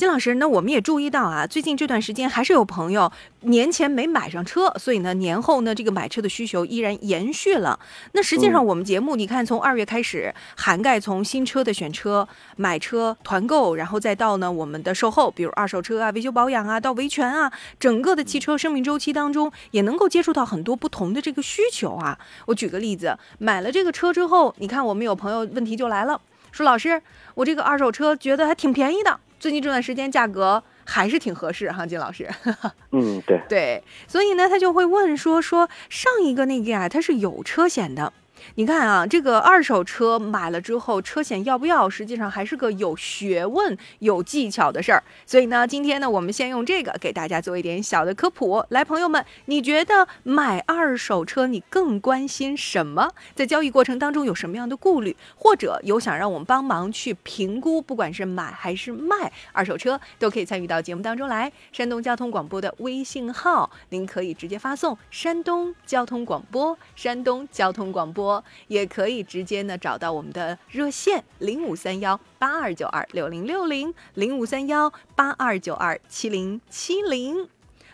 [0.00, 7.78] 金老师，那我们也注意到啊，最近这段时间还是有朋友年前没买上车，所以呢，年后呢，这个买车的需求依然延续了。
[8.12, 12.26] 那实际上，我们节目、你看，从二月开始，涵盖从新车的选车、
[12.56, 22.18] 买车、团购，然后再到呢我们的售后，比如二手车啊、维修保养啊、到维权啊，整个的汽车生命周期当中，也能够接触到很多不同的这个需求啊。
[22.46, 26.18] 我举个例子，买了这个车之后，你看我们有朋友问题就来了，
[26.50, 27.02] 说老师，
[27.34, 29.20] 我这个二手车觉得还挺便宜的。
[29.40, 32.28] 最近这段时间价格还是挺合适哈，金老师。
[32.92, 38.12] 嗯，对对，所以呢，他就会问说说上一个那个呀，它是有车险的。
[38.56, 45.02] 你看啊，这个二手车买了之后，车险要不要，实际上还是个有学问、有技巧的事儿。
[45.26, 48.64] 所以呢，今天呢，我们先用这个给大家做一点小的科普。
[48.70, 53.10] 来，朋友们，你觉得买二手车你更关心什么？
[53.34, 61.50] 在交易过程当中有什么样的顾虑，或者有想让我们帮忙去评估，不管是买还是卖二手车，都可以参与到节目当中来。
[61.72, 68.29] 山东交通广播的微信号，您可以直接发送“山东交通广播”，山东交通广播。
[68.68, 77.48] 也可以直接呢找到我们的热线零五三幺八二九二六零六零零五三幺八二九二七零七零，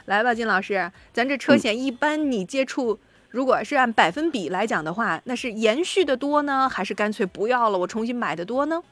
[0.07, 2.99] 来吧，金老师，咱这车险一般你接触，
[3.31, 8.83] 如果是按百分比来讲的话，那是延续的多呢，还是干脆不要了，我重新买的多呢？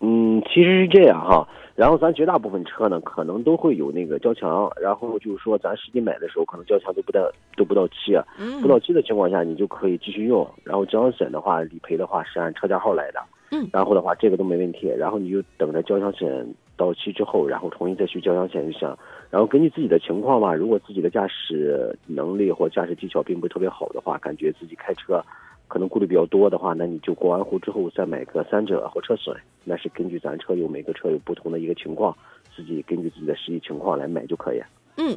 [0.00, 1.46] 嗯，其实是这样哈。
[1.74, 8.24] 然后咱绝大部分车呢，可能都会有那个交强，然后就是说咱实际买的时候，可能交强都不到都不到期啊，
[8.60, 10.48] 不到期的情况下，你就可以继续用。
[10.64, 13.20] 然后交强险的话，理赔的话是按车架号来的，
[13.50, 14.86] 嗯，然后的话这个都没问题。
[14.98, 18.94] 然后你就等着交强险到期之后，然后重新再去交强险就行。
[19.30, 25.24] 然后根据自己的情况吧，如果自己的驾驶能力或驾驶技巧并不是特别好的话，感觉自己开车。
[25.72, 32.14] 可能顾虑比较多的话，那你就过完户之后再买个三者或车损，那是根据咱车有每个车有不同的一个情况，
[32.54, 34.60] 自己根据自己的实际情况来买就可以。
[34.98, 35.16] 嗯，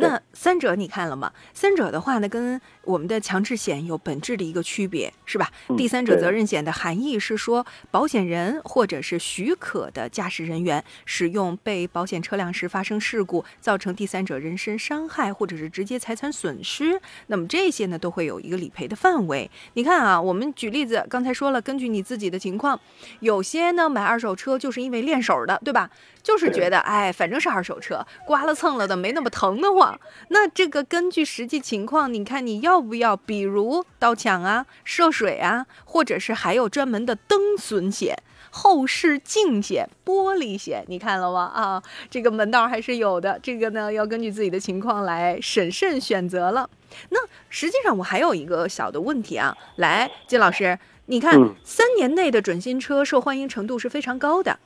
[0.00, 1.32] 那三者你看了吗？
[1.52, 5.50] 三者的话呢，跟我们的强制险有本质的一个区别，是吧？
[5.68, 19.50] 嗯、第三者责任险的含义是说，保险人或者是许可的驾驶人员使用被保险车辆时发生事故，造成第三者人身伤害或者是直接财产损失，那么这些呢都会有一个理赔的范围。
[19.74, 22.78] 你看啊，我们举例子，刚才说了，根据你自己的情况，
[23.18, 25.90] 有些呢买二手车就是因为练手的，对吧？
[26.22, 29.98] 就是觉得，哎，反正是二手车，刮了蹭了的，没那么疼得慌。
[30.28, 38.16] 那这个根据实际情况，你看你要不要，比如刀抢啊、涉水啊，或者是还有专门的灯损险、
[38.50, 41.50] 后视镜险、玻璃险，你看了吗？
[41.54, 43.38] 啊，这个门道还是有的。
[43.42, 46.68] 这个呢，要根据自己的情况来审慎选择了。
[47.10, 54.58] 那实际上我还有一个小的问题啊，来，金老师，你看、嗯、三年内的准新车受欢迎程度是非常高的。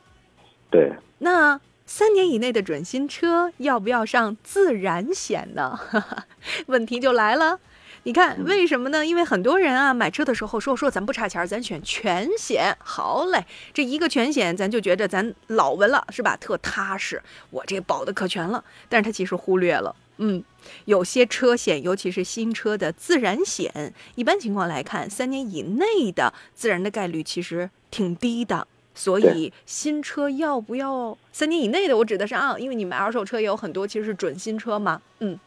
[0.70, 0.92] 对。
[1.22, 5.78] 那三年以内的准新车要不要上自燃险呢？
[6.66, 7.60] 问题就来了。
[8.04, 9.06] 你看为什么呢？
[9.06, 12.76] 因为很多人啊买车的时候说说咱不差钱，咱选全险。
[12.80, 16.36] 好嘞，这一个全险咱就觉得咱老稳了，是吧？
[16.36, 18.64] 特踏实，我这保的可全了。
[18.88, 20.42] 但是他其实忽略了，嗯，
[20.86, 28.66] 有些车险，尤其是新车的自燃险，一般情况来看，三年以内的自燃的概率其实挺低的。
[28.94, 31.96] 所以新车要不要三年以内的？
[31.96, 35.38] 我指的是啊，因为你买二手车也有很多其实是准新车嘛，嗯，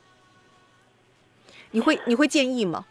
[1.71, 2.85] 你会你会建议吗？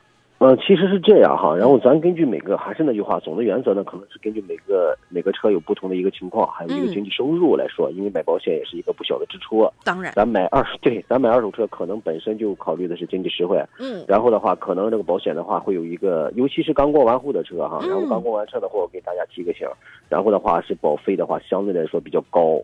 [0.44, 6.92] 呃，其实是这样哈，然后咱根据每个还是那句话，总的原则呢，可能是根据每个每个车有不同的一个情况，还有一个嗯。
[6.92, 9.66] 经济收入来说，因为买保险也是一个不小的支出。
[9.84, 14.04] 当然，咱买二对，咱买二手车可能本身就考虑的是经济实惠，嗯。
[14.06, 19.66] 然后的话，可能这个保险的话会有一个，尤其是刚过完户的车哈，嗯然后刚过完车的话，我给大家提个醒，
[20.10, 22.60] 然后的话是保费的话相对来说比较高，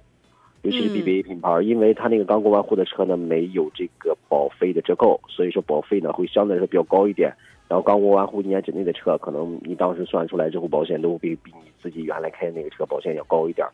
[0.60, 1.00] 尤其是嗯。
[1.00, 7.34] BBA 品牌，因为它那个刚过完户的车呢没有这个保费的折扣，所以说保费呢会相对来说比较高一点。
[7.70, 13.70] 然后刚过完户一年之内的车，可能你当时算出来之后，保险都比比你自己原来开的那个车保险要高一点儿。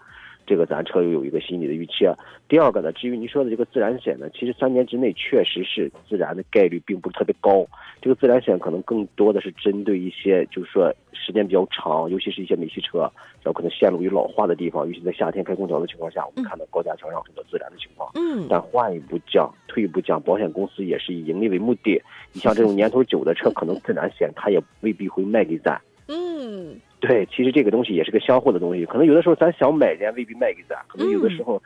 [0.47, 2.14] 这个咱车友有一个心理的预期啊。
[2.49, 7.66] 第二个呢，至于您说的这个自燃险呢，其实三年之内确实是自燃的概率并不是特别高。
[8.01, 13.01] 这个自燃险可能更多的是针对一些就是说时间比较长，尤其是一些美系车，
[13.42, 18.11] 然后可能线路有老化的地方，尤其在夏天开空调的情况下，我们看到高架桥上很多自燃的情况。
[18.14, 22.01] 嗯但换一步讲，退一步讲，保险公司也是以盈利为目的。
[22.32, 25.80] 你像这种 年头久的车，可能自燃险它也未必会卖给咱。
[26.09, 26.80] 嗯。
[26.98, 31.62] 对，其实这个东西也是个相互的东西，可能有的时候咱想买，人家未必卖给咱；可能有的时候，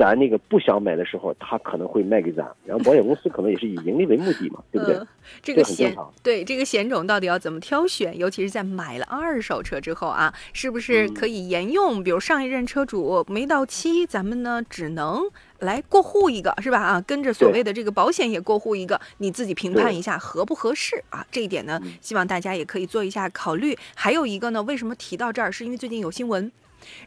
[0.00, 2.50] 咱那个不想买的时候，他可能会卖给咱。
[2.64, 4.96] 然后保险公司可能也是以盈利为目的嘛，对不对？
[4.96, 5.06] 呃
[5.42, 8.16] 这个险对这个险种到底要怎么挑选？
[8.16, 12.02] 尤其是在买了二手车之后啊，是不是嗯可以沿用？
[12.02, 15.20] 比如上一任车主没到期，咱们呢只能
[15.58, 16.80] 来过户一个，是吧？
[16.80, 21.24] 啊，跟着所谓的这个保险也过户一个，你自己评判一下合不合适啊？
[21.30, 23.76] 这一点呢嗯，希望大家也可以做一下考虑。
[23.94, 25.52] 还有一个呢，为什么提到这儿？
[25.52, 26.50] 是因为最近有新闻，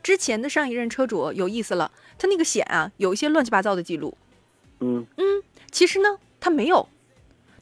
[0.02, 4.18] 之前的上一任车主有意思了，他那个险啊有一些乱七八糟的记录。
[4.80, 6.88] 嗯，嗯，其实呢，他没有，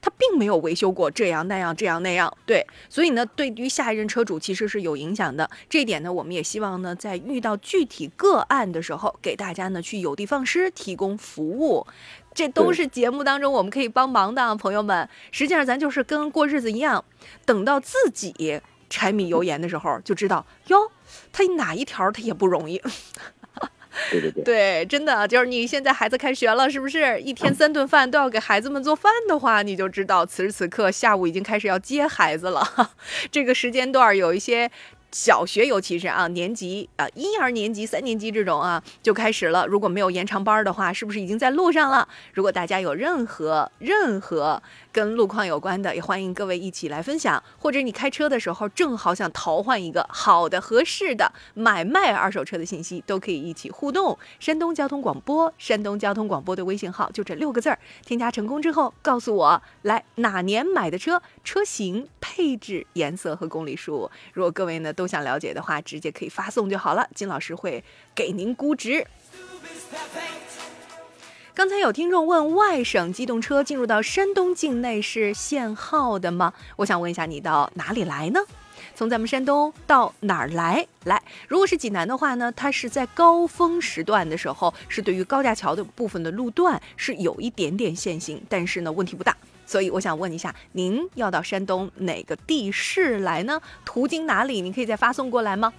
[0.01, 5.47] 他并没有维修过这样那样这样那样，对，所以呢，对于下一任车主其实是有影响的。
[5.69, 11.85] 这一点呢，我们也希望呢，在遇到具体个案的时候，给大家呢去有的放矢，提供服务。
[12.33, 15.07] 这都是节目当中我们可以帮忙的啊，朋友们。
[15.31, 17.03] 实际上，咱就是跟过日子一样，
[17.45, 20.89] 等到自己柴米油盐的时候，就知道哟，
[21.31, 22.81] 他哪一条他也不容易。
[24.09, 24.43] 对对对。
[24.43, 32.93] 对，真的就是你现在孩子开学了，是不是一天三顿饭都要给孩子们做饭的话，你就知道此时此刻下午已经开始要接孩子了。
[33.31, 34.71] 这个时间段儿有一些。
[35.13, 39.67] 小学尤其是啊，年级啊，一二年级、三年级这种啊，就开始了。
[39.67, 42.07] 如果没有延长班儿的话，是不是已经在路上了？
[42.33, 47.41] 如果大家有任何任何跟路况有关的，也欢迎各位一起来分享。
[47.57, 54.17] 或者你开车的时候正好想淘换一个好的、合适的买卖二手车的信息，都可以一起互动。
[54.39, 64.09] 山东交通广播，山东交通广播的微信号就这六个字儿，添加成功之后告诉我，来哪年买的车、车型、配置、颜色和公里数。
[64.33, 67.83] 如果各位呢都想了解的话，直接可以发送就好了，金老师会
[68.13, 69.07] 给您估值。
[71.61, 76.51] 刚才有听众问，外省机动车进入到山东境内是限号的吗？
[76.77, 78.39] 我想问一下，你到哪里来呢？
[78.95, 80.87] 从咱们山东到哪儿来？
[81.03, 89.37] 来，如果是济南的话呢，它是在高峰时段的时候，是对于高架桥的部分的路段是有一点点限行，但是呢问题不大。
[89.67, 93.61] 所以我想问一下，您要到山东哪个地市来呢？
[93.85, 94.61] 途经哪里？
[94.61, 95.71] 您可以再发送过来吗？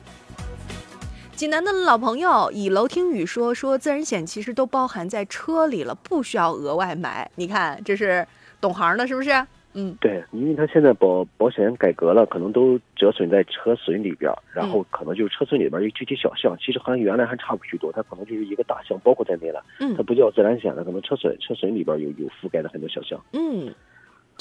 [1.43, 7.29] 济南的老朋友以楼听雨说说，自然险其实都包含在车里了，不需要额外买。
[7.35, 8.25] 你看，这是
[8.61, 9.31] 懂行的，是不是？
[9.75, 19.65] 嗯，对，因为他现在保保险改革了，可能都折损在车损里边，然后可能就是车损里边儿有具体小项，其实和原来还差不许多，它可能就是一个大项包括在内了。
[19.81, 23.21] 嗯它不叫自然险了，可能车损车损里边有有覆盖的很多小项。
[23.33, 23.75] 嗯，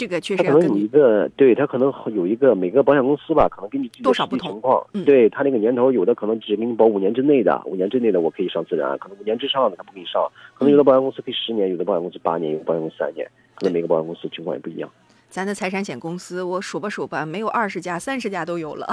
[0.01, 14.89] 这个确它可能有一个，对他可能有一个每个保险公司吧，可能根据自己的实多少不同情况，嗯对他那个年头，有的可能只给你保五年之内的，五年之内的我可以上自然，可能五年之上的他不给你上，可能有的保险公司可以十年，有的保险公司八年，有的保险公司三年，可能每个保险公司情况也不一样。
[15.29, 18.85] 咱的财产险公司，我数吧数吧，没有二十家、三十家都有了，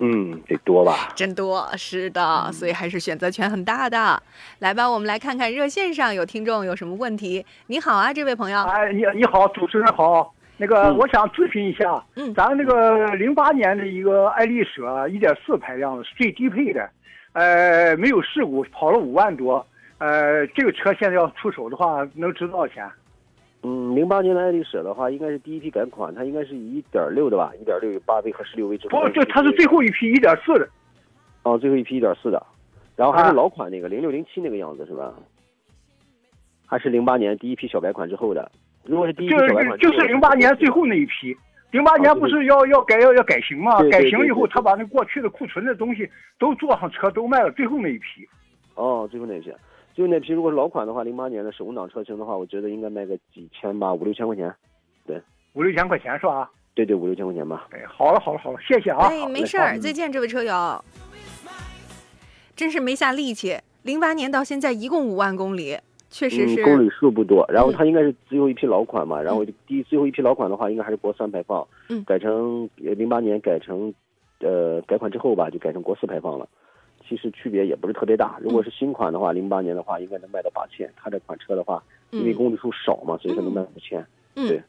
[0.00, 1.10] 嗯，得多吧？
[1.14, 1.64] 真多。
[1.76, 4.20] 是的，所以还是选择权很大的。
[4.58, 7.46] 来吧，我们来看看热线上有听众有什么问题。
[7.68, 8.60] 你好啊，这位朋友。
[8.64, 10.34] 哎，你你好，主持人好。
[10.60, 16.90] 那个，嗯我想咨询一下，嗯咱那个零八年的一个爱丽舍一点四排量是最低配的，
[17.32, 19.64] 呃，没有事故，跑了五万多，
[19.98, 22.90] 呃，这个车现在要出手的话，能值多少钱？
[23.62, 29.00] 嗯，零八年的爱丽舍的话，应该是第一批改款，它应该是以一点六的吧，一点六有八 V 和十六 V 之后。
[29.00, 30.68] 不，就它是最后一批一点四的，
[31.44, 32.44] 哦，最后一批一点四的，
[32.96, 35.14] 然后还是啊老款那个零六零七那个样子是吧？
[36.66, 38.50] 还是零八年第一批小改款之后的？
[38.88, 41.36] 如果是第一批就小改款之后的，就是零八年最后那一批。
[41.70, 43.82] 零八年哦不是要要改要要改型吗？
[43.90, 46.08] 改型以后，他把那过去的库存的东西
[46.38, 48.26] 都坐上车，都卖了，最后那一批。
[48.74, 49.52] 哦，最后那一批，
[49.92, 54.50] 最后那批如果是老款的话，零八年的手动挡车型的话，我觉得应该卖个几千吧，五六千块钱。
[55.06, 55.20] 对
[55.52, 56.50] 五六千块钱是吧？
[56.72, 57.66] 对对，五六千块钱吧。
[57.72, 59.06] 哎，好了好了好了，谢谢啊。
[59.10, 60.82] 哎，没事儿，再见，这位车友。
[62.56, 65.78] 真是没下力气，零八年到现在一共五万公里，
[66.10, 66.62] 确实是。
[66.62, 67.44] 嗯，公里数不多。
[67.48, 71.66] 然后它应该是最后一批老款嘛，然后第最后一批老款的话，应该还是国三排放。
[71.88, 72.04] 嗯。
[72.04, 73.92] 改成零八年改成，
[74.40, 76.48] 呃，改款之后吧，就改成国四排放了。
[77.08, 78.38] 其实区别也不是特别大。
[78.42, 80.90] 如果是新款的话，零八年的话应该能卖到八千。
[80.96, 84.04] 它这款车的话，因为公里数少嘛，所以说能卖五千。
[84.34, 84.48] 嗯。
[84.48, 84.62] 对。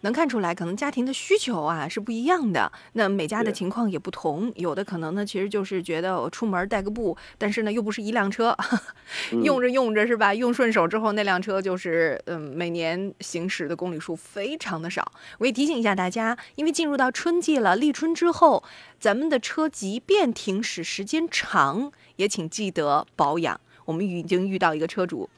[0.00, 2.70] 能看出来，可能家庭的需求啊是不一样的。
[2.92, 8.56] 那每家的情况也不同，有的可能呢，其实就是觉得我出门带个步，但是呢又不是一辆车，
[9.42, 10.34] 用着用着是吧？
[10.34, 15.10] 用顺手之后，那辆车就是嗯，每年行驶的公里数非常的少。
[15.38, 18.62] 我也提醒一下大家，因为进入到春季了，立春之后，
[18.98, 23.60] 咱们的车即便停驶时间长，也请记得保养。
[23.84, 25.28] 我们已经遇到一个车主。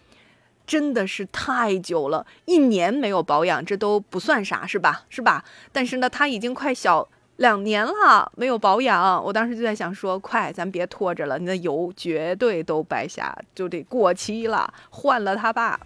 [0.71, 5.03] 真的是太久了，一年没有保养，这都不算啥，是吧？
[5.09, 5.45] 是吧？
[5.73, 7.09] 但是呢，它已经快小
[7.39, 15.81] 两年了没有保养，我当时就在想说，快，咱别拖着了，你的油绝对都白瞎，就得过期了，换了它吧。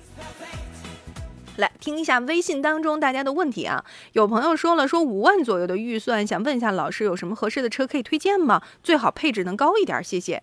[1.57, 3.83] 来听一下微信当中大家的问题啊，
[4.13, 8.61] 有朋友说了，说五万左右的预算，想问一下老师有什么合适的车可以推荐吗？
[8.83, 10.43] 最好配置能高一点，谢谢。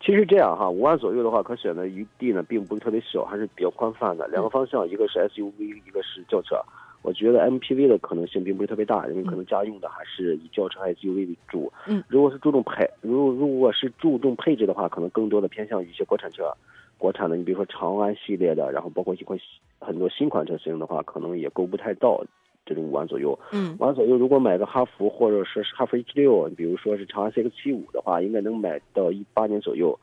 [0.00, 4.26] 其实这样哈，五万左右的话，可选的余地呢，并不是特别小，还是比较宽泛的。
[4.28, 6.56] 两个方向，一个是 SUV，一个是轿车。
[7.02, 11.72] 我觉得 MPV 的可能性并不是特别大，因为可能家用的还是以轿车、SUV 为主。
[11.86, 16.52] 嗯，如果是注重配，如如果是注重配置的话，可能更多的偏向于一些国产车。
[16.96, 19.38] 国产的，你比如说长安系列的，然后包括一款
[19.78, 22.24] 很多新款车型的话，可能也够不太到。
[22.68, 29.98] 这种五万左右，嗯，五万左右，如果买个哈弗或者说是哈弗 H 六，比如说是长安 CX 七五的话，应该能买到一八年左右。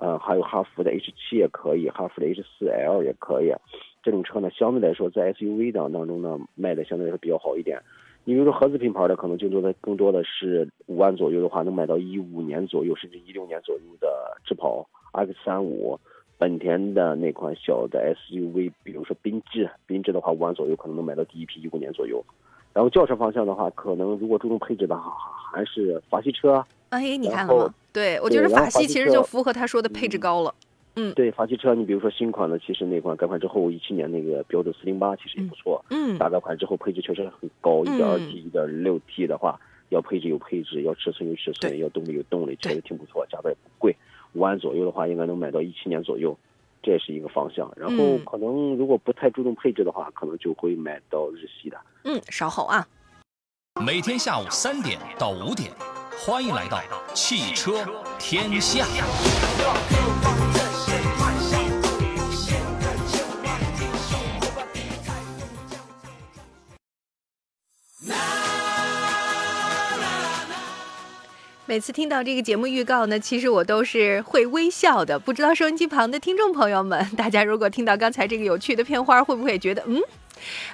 [0.00, 3.52] 呃，还有哈弗的 H 七也可以，哈弗的 H 四 L 也可以。
[4.00, 7.82] 这种车呢，相对来说在 SUV 档当中呢，卖的相对来说比较好一点。
[8.24, 15.98] 你比如说合资品牌的，可能更多的更多的是五万左右的话，能买到一五年左右甚至一六年左右的智跑 X 三五，
[16.38, 22.24] 本田的那款小的 SUV，比如说缤智，缤智的话五万左右可能能买到第一批一五年左右。
[22.72, 25.12] 然后轿车方向的话，可能如果注重配置的话，
[25.52, 26.64] 还是法系车。
[26.90, 27.74] 哎，你看了吗？
[27.92, 30.54] 对，我觉得法系其实就符合他说的配置高了。
[30.94, 35.84] 嗯，对，法系车，你比如说新款的，其实那款改款之后，一七年那个标致四零八其实也不错。
[35.90, 39.58] 嗯，大改款之后配置确实很高，一点二 T、一点六 T 的话，
[39.88, 43.96] 要配置有配置，要尺寸有尺寸，要动力有动力，确实挺不错，价格也不贵，
[44.38, 46.38] 五万左右的话，应该能买到一七年左右，
[46.80, 47.68] 这也是一个方向。
[47.76, 51.76] 然后可能如果不太注重配置的话，可能就会买到日系的。
[52.04, 52.86] 嗯，稍后啊。
[53.84, 55.72] 每天下午三点到五点，
[56.16, 56.80] 欢迎来到
[57.14, 57.84] 汽车
[58.16, 58.86] 天下。
[71.68, 75.18] 每次听到这个节目预告呢，其实我都是会微笑的。
[75.18, 80.00] 不知道收音机旁的听众朋友们， 大家如果听到刚才这个有趣的片花，会不会觉得嗯？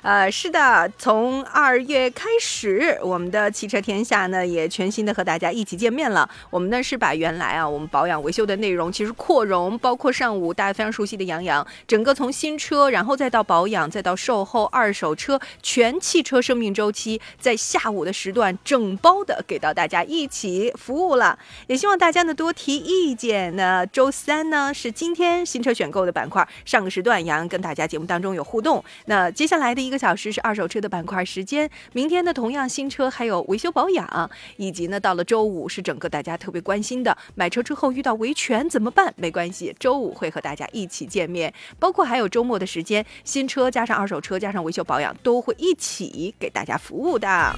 [0.03, 6.29] 呃，是的，从二月开始，我们的汽车天下呢也全新的和大家一起见面了。
[6.51, 21.39] 我们呢是把原来啊我们保养维修的内容其实扩容，包括上午大家非常熟悉的杨洋，整个从新车，然后再到保养，再到售后二手车全汽车生命周期，在下午的时段整包的给到大家一起服务了。
[21.67, 23.55] 也希望大家呢多提意见。
[23.57, 28.83] 那周三呢是今天新车选购的板块，上个时段杨洋跟大家节目当中有互动。
[29.07, 39.15] 那接下接下来的一个小时是二手车的板块时间，明天呢同样新车还有维修保养，以及呢到了周五是整个大家特别关心的买车之后遇到维权怎么办？
[39.17, 47.57] 没关系，周五会和大家一起见面，包括还有周末的时间，新车加上二手车加上维修保养都会一起给大家服务的。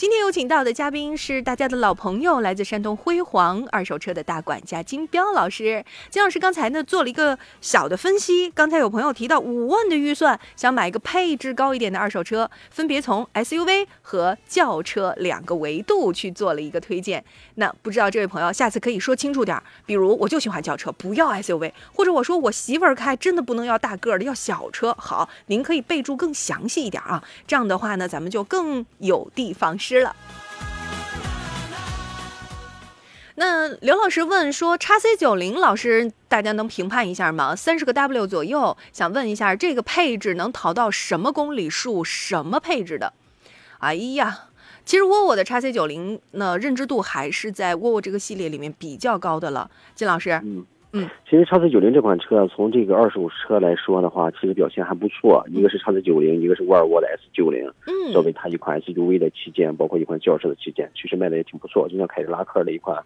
[0.00, 5.84] 今天有请到的嘉宾是大家的老朋友，来自山东辉煌二手车的大管家金彪老师。
[6.08, 17.22] 金老师刚才呢做了一个小的分析，刚才有朋友提到五万的预算想买一个配置高一点的二手车，分别从 SUV 和轿车两个维度去做了一个推荐。
[17.56, 24.96] 那不知道这位朋友下次可以说清楚点，比如我就喜欢轿车，不要 SUV，或者我说我媳妇儿开，真的不能要大个的，要小车。
[24.98, 29.78] 好，您可以备注更详细一点啊，这样的话呢，咱们就更有地方。
[29.98, 30.14] 了。
[33.36, 37.56] 那刘老师问说：“叉 C 九零老师，大家能评判一下吗？
[37.56, 43.14] 三十个 W 左右，想问一下这个配置能淘到什么公里数、什么配置的？”
[43.80, 44.48] 哎呀，
[44.84, 49.70] 其实沃尔沃的叉 C 九零呢，认知度还是在沃尔沃这个系列里面比较高的了。
[49.94, 55.44] 金老师，嗯，嗯，其实叉 C 九零这款车从这个二手车来说的话，其实表现还不错。
[55.48, 61.88] 一个是叉 C 九零，一个是沃尔沃的 S 九零，嗯作为它一款 SUV 的旗舰，包括一款轿车的旗舰，其实卖的也挺不错。
[61.88, 63.00] 就像凯迪拉克的一款，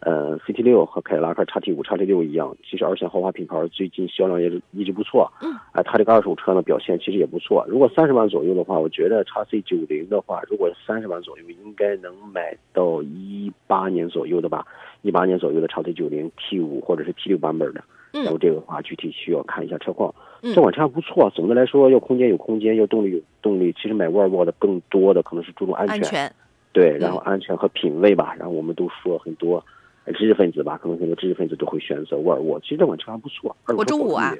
[0.00, 5.32] 呃，CT 六和凯迪拉克叉 T 五、叉 T 六一样，其实二线豪华品牌最近销量也是一直不错。
[5.42, 7.64] 嗯，啊、它这个二手车呢表现其实也不错。
[7.68, 14.64] 如果三十万左右的话，我觉得叉 C 九零的话，如果三十万左右，应该能买到一八年左右的吧，
[15.04, 17.84] 一八年左右的叉 T 九零 T 五或者是 T 六版本的。
[18.10, 20.12] 然后嗯这个的话，具体需要看一下车况。
[20.40, 23.72] 嗯这款车还不错，总的来说，要空间有空间，要动力有动力。
[23.74, 26.34] 其实买沃尔沃的更多的可能是注重安全，安全，
[26.72, 28.34] 对，然后安全和品味吧。
[28.38, 29.62] 然后我们都说很多
[30.04, 32.58] 呃知识分子吧，可能很多知识分子都会选择沃尔沃。
[32.60, 33.54] 其实这款车还不错。
[33.66, 34.34] 我车中午啊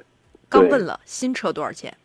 [0.49, 1.95] 刚问了新车多少钱，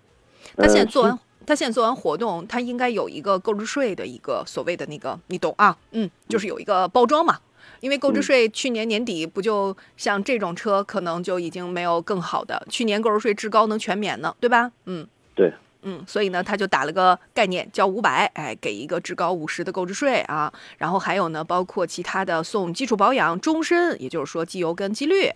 [0.57, 1.19] 他现在呃做完。
[1.47, 5.77] 他现在做完活动，他应该有一个购置税的一个所谓的那个，你懂啊？
[5.93, 7.39] 嗯，就是有一个包装嘛。
[7.79, 14.71] 因为购置税去年年底不就像这种车，可能就已经没有更好的，去年购置税至高能全免呢，对吧？
[14.87, 15.53] 嗯，对，
[15.83, 20.53] 嗯，所以呢，他就打了个概念，交五百，哎，给一个至高五十的购置税啊。
[20.79, 25.31] 然后还有呢，包括其他的送基础保养终身，也就是说机油跟机滤，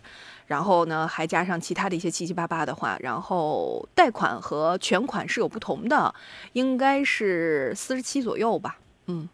[0.47, 6.15] 然后呢还加上其他的一些七七八八的话，然后贷款和全款是有不同的，
[6.53, 8.79] 应该是四十七左右吧。
[9.07, 9.27] 嗯，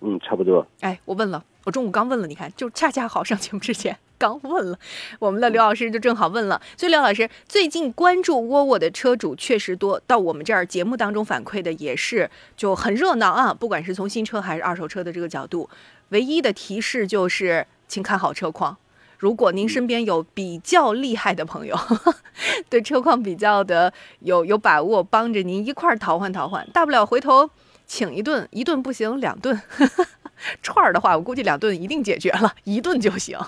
[0.00, 0.66] 嗯，差不多。
[0.80, 4.78] 哎，我问了，我中午刚问了，你看，就恰恰好上节目之前刚问了，
[5.18, 6.60] 我们的刘老师就正好问了。
[6.76, 15.68] 所以刘老师最近关注沃尔沃的车主确实多，到我们这儿节目当中反馈的也是就很热闹啊，不管是从新车还是二手车的这个角度，
[16.10, 18.76] 唯一的提示就是请看好车况。
[19.18, 21.74] 如果您身边有比较厉害的朋友，
[22.68, 23.90] 对车况比较的
[24.20, 27.48] 有有把握，帮着您一块儿淘换淘换，大不了回头
[27.86, 29.60] 请一顿，一顿不行两顿，
[30.62, 33.38] 串儿的话，我估计两顿一定解决了，一顿就行。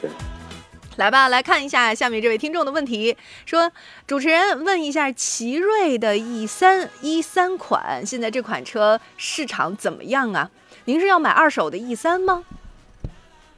[0.00, 0.10] 对。
[0.96, 3.72] 来吧，来看一下下面这位听众的问题，说
[4.06, 10.50] 主持人问一下，奇瑞的 E 三 E 三款，现在这款车市场怎么样啊？
[10.84, 12.44] 您是要买二手的 E 三吗？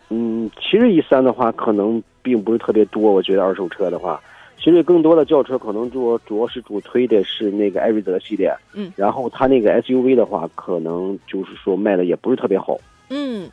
[0.09, 3.13] 嗯，奇瑞 E 三的话，可能并不是特别多。
[3.13, 4.19] 我觉得二手车的话，
[4.67, 12.77] 奇瑞更多的轿车可能主主要是主推的是那个艾瑞泽系列，嗯，然后它那个 SUV 的话，可能就是说卖的也不是特别好。
[13.09, 13.49] 嗯，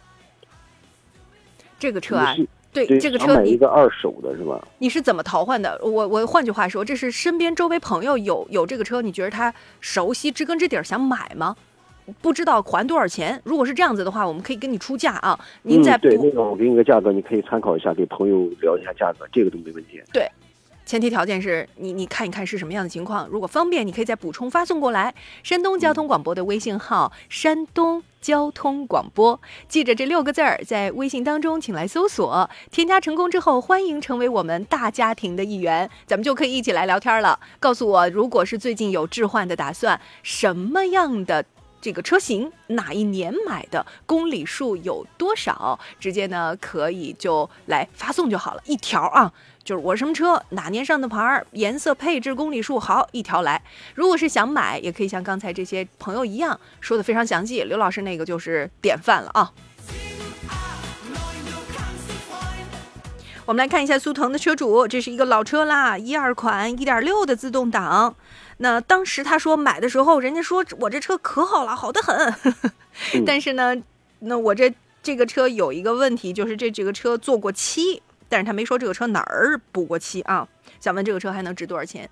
[1.78, 2.36] 这个车啊
[2.72, 4.68] 对这个车你个二手的是吧？
[4.80, 5.80] 你是怎么淘换的？
[5.84, 11.56] 我我换句话说，这是身边周围朋友有有这个车，你觉得他熟悉知根知底儿想买吗？
[12.24, 13.40] 不知道还多少钱？
[13.44, 15.40] 如果是这样子的话，我们可以跟你出价啊。
[15.62, 20.02] 您再嗯、对，不那个我给你个价格，你可以参考一下，给朋友聊一下价格，这个都没问题。
[20.12, 20.28] 对，
[20.86, 25.14] 前提条件是你你看一看是什么样的情况，如果方便，你可以再补充发送过来。
[25.42, 37.40] 山东交通广播的微信号“山东交通广播”，记着这六个字儿，在微信当中请来搜索，添加成功之后，欢迎成为我们大家庭的一员，咱们就可以一起来聊天了。
[37.60, 41.46] 告诉我，如果是最近有置换的打算，什么样的？
[41.82, 45.78] 这个车型哪一年买的，公里数有多少？
[46.00, 49.34] 直接呢可以就来发送就好了，一条啊，
[49.64, 53.62] 就是我什么车，哪年上的牌儿，颜色、配置、公里数，好一条来。
[53.96, 57.64] 如果是想买，也可以像刚才这些朋友一样说的非常详细。
[57.64, 59.54] 刘老师那个就是典范了啊。
[63.46, 68.16] 我们来看一下速腾的车主，这是一个老车啦，一二款一点六的自动挡。
[68.58, 72.36] 那当时他说买的时候，人家说我这车可好了，好的很。
[73.26, 73.76] 但是呢，
[74.20, 78.02] 那我这这个车有一个问题，就是这这个车做过漆，
[78.34, 80.48] 但是他没说这个车哪儿补过漆啊。
[80.80, 82.10] 想问这个车还能值多少钱？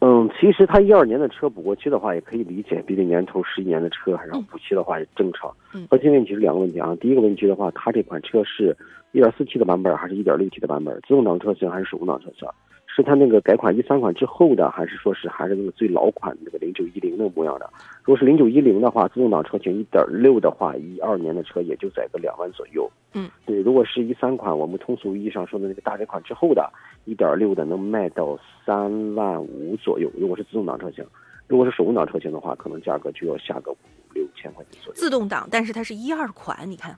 [0.00, 5.48] 嗯，其实他一二年的车补过漆的话也可以理解，毕竟年头十一年的车，然后补漆的话也正常。
[5.72, 8.76] 嗯核心问题是两个问题啊，第一个问题的话，它这款车是
[9.12, 10.92] 一点四 T 的版本还是一点六 T 的版本？
[11.06, 12.48] 自动挡车型还是手动挡车型？
[12.96, 17.68] 是它那个改款一三款之后的，还是说是还是那个最老款那个零九一零那个模样的？
[18.02, 22.90] 如果是零九一零的话，自动挡车型一点六的话，一二年的车也就在个两万左右。
[23.12, 26.72] 嗯，对，如果是一三款，我们通俗意义上说的那个大改款之后的，
[27.04, 30.10] 一点六的能卖到三万五左右。
[30.18, 31.04] 如果是自动挡车型，
[31.46, 33.76] 如果是手动挡车型的话，可能价格就要下个五
[34.14, 34.94] 六千块钱左右。
[34.94, 36.96] 自动挡，但是它是一二款，你看，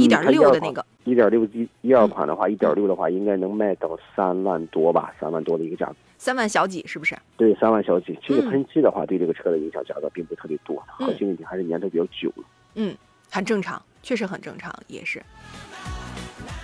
[0.00, 5.94] 一点六的那个，一点六一一二款的话，一点六的话应该能卖到三万多吧，三万多的一个价格。
[6.18, 7.16] 三万小几是不是？
[7.36, 8.18] 对，三万小几。
[8.26, 12.44] 其实嗯喷漆的话，对这个车的影响价格并不特别多，嗯核心问题还是年头比较久了。
[12.74, 12.94] 嗯，
[13.30, 15.22] 很正常，确实很正常，也是。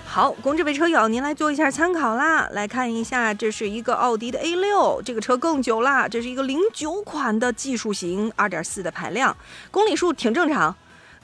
[0.04, 2.48] 好，供这位车友您来做一下参考啦。
[2.52, 9.36] 来看一下，这是一个奥迪的 A 六，这个车更久啦，这是一个零九款的技术型，二点四的排量，
[9.70, 10.74] 公里数挺正常，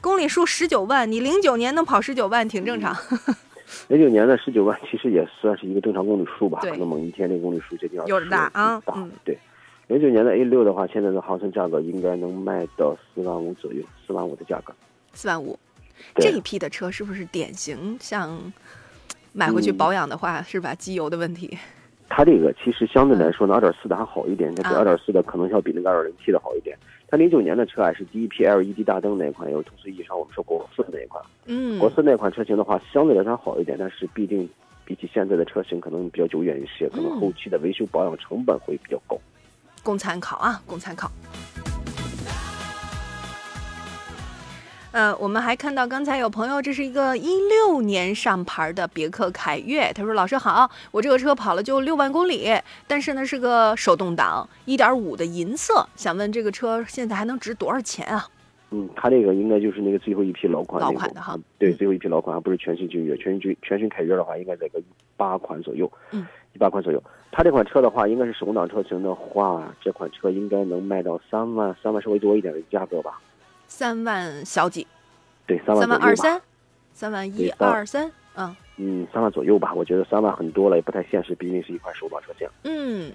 [0.02, 2.94] 公里数十九万，你零九年能跑十九万挺正常。
[3.88, 9.38] 零九年的十九万其实也算是一个正常公里数吧，对可能某一天这公里数接近二十，有点大啊大嗯对。
[9.86, 14.74] 零九年的 A 六的话，现在的行情价格应该能卖到四万五左右，四万五的价格。
[15.12, 15.56] 四万五，
[16.16, 18.52] 这一批的车是不是典型像
[19.32, 20.74] 买回去嗯保养的话，是吧？
[20.74, 21.56] 机油的问题。
[22.08, 26.76] 它这个其实相对来说呢，二点四的还好一点，它比啊二点四的可能要比那个二点零 T 的好一点。
[27.12, 31.22] 它零九年的车啊是第一批 LED 大灯那一款，有同时意义上我们说国四那一款。
[31.44, 34.48] 嗯，国四那款车型的话，相对来说好一点，但是毕竟
[34.86, 39.18] 比起现在的车型可能比较久远一些，可能嗯后期的维修保养成本会比较高。
[39.82, 41.12] 供参考啊，供参考。
[44.92, 52.52] 呃，我们还看到刚才有朋友，这是一个一六年上牌的别克凯越，他说：“老师好，我这个车跑了就六万公里，
[52.86, 58.28] 但是呢是个手动挡，一点五的银色，想问这个车现在还能值多少钱啊？
[58.70, 64.84] 嗯，它这个应该就是那个最后一批老款老款的哈嗯对，最后一批老款，还不是全新君越，全新君全新凯越的话，应该在个一
[65.16, 67.02] 八款左右，嗯，一八款左右。
[67.30, 73.18] 它这款车的话，应该是手动挡车型的话，这款车应该能卖到三万，三万稍微多一点的价格吧？
[73.82, 74.86] 三万小几？
[75.44, 75.98] 对，三万三万。
[76.00, 76.40] 二三？
[76.94, 78.08] 三万一二三？
[78.36, 82.48] 嗯嗯，三万左右吧，我觉得三万很多了，也不太现实，毕竟是一款手动挡车型。
[82.62, 83.12] 嗯。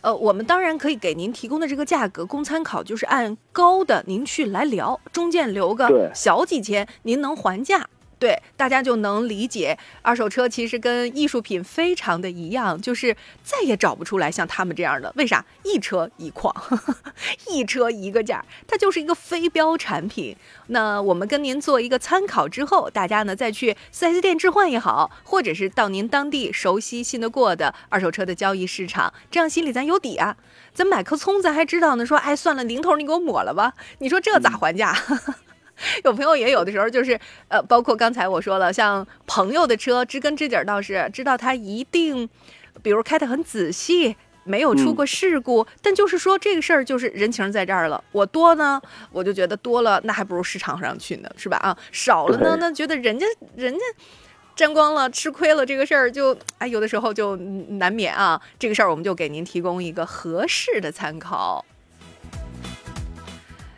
[0.00, 7.84] 呃，我们当然可以给您提供的这个价格供参考，就是按高的您去来聊，中间留个小几千，您能还价。
[8.18, 15.12] 对，大家就能理解，二手车其实跟艺术品非常的一样，就是再也找不出来像他们这样的。
[15.16, 15.44] 为啥？
[15.62, 16.54] 一车一况，
[17.48, 20.36] 一车一个价，它就是一个非标产品。
[20.68, 30.36] 那我们跟您做一个参考之后，大家呢再去 4S 店置换也好，或者是到您当地熟悉、信得过的二手车的交易市场，这样心里咱有底啊。
[30.74, 34.96] 咱买颗葱，咱还知道呢，说哎算了，零头你给我抹了吧，你说这咋还价？
[36.04, 37.18] 有朋友也有的时候就是，
[37.48, 42.28] 呃，包括刚才我说了，像朋友的车，知根知底儿倒是知道他一定，
[42.82, 48.02] 比如开得很仔细，没有出过事故，但就是说这个事儿就是人情在这儿了。
[48.12, 48.80] 我多呢，
[49.12, 51.56] 我就觉得多了，那还不如市场上去呢，是吧？
[51.58, 53.26] 啊，少了呢，那觉得人家
[53.56, 53.80] 人家。
[54.56, 58.42] 沾光了，吃亏了，这个事儿就哎，有的时候就嗯难免啊。
[58.58, 61.64] 这个事儿我们就给您提供一个合适的参考。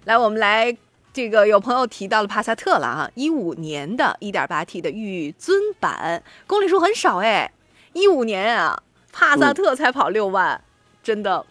[0.06, 0.74] 来，我们来
[1.12, 7.50] 这个有朋友提到了帕萨特了啊，一五年的 1.8T 的御尊版，公里数很少哎，
[7.92, 8.80] 一五年啊，
[9.12, 10.62] 帕萨特才跑六万，
[11.02, 11.44] 真的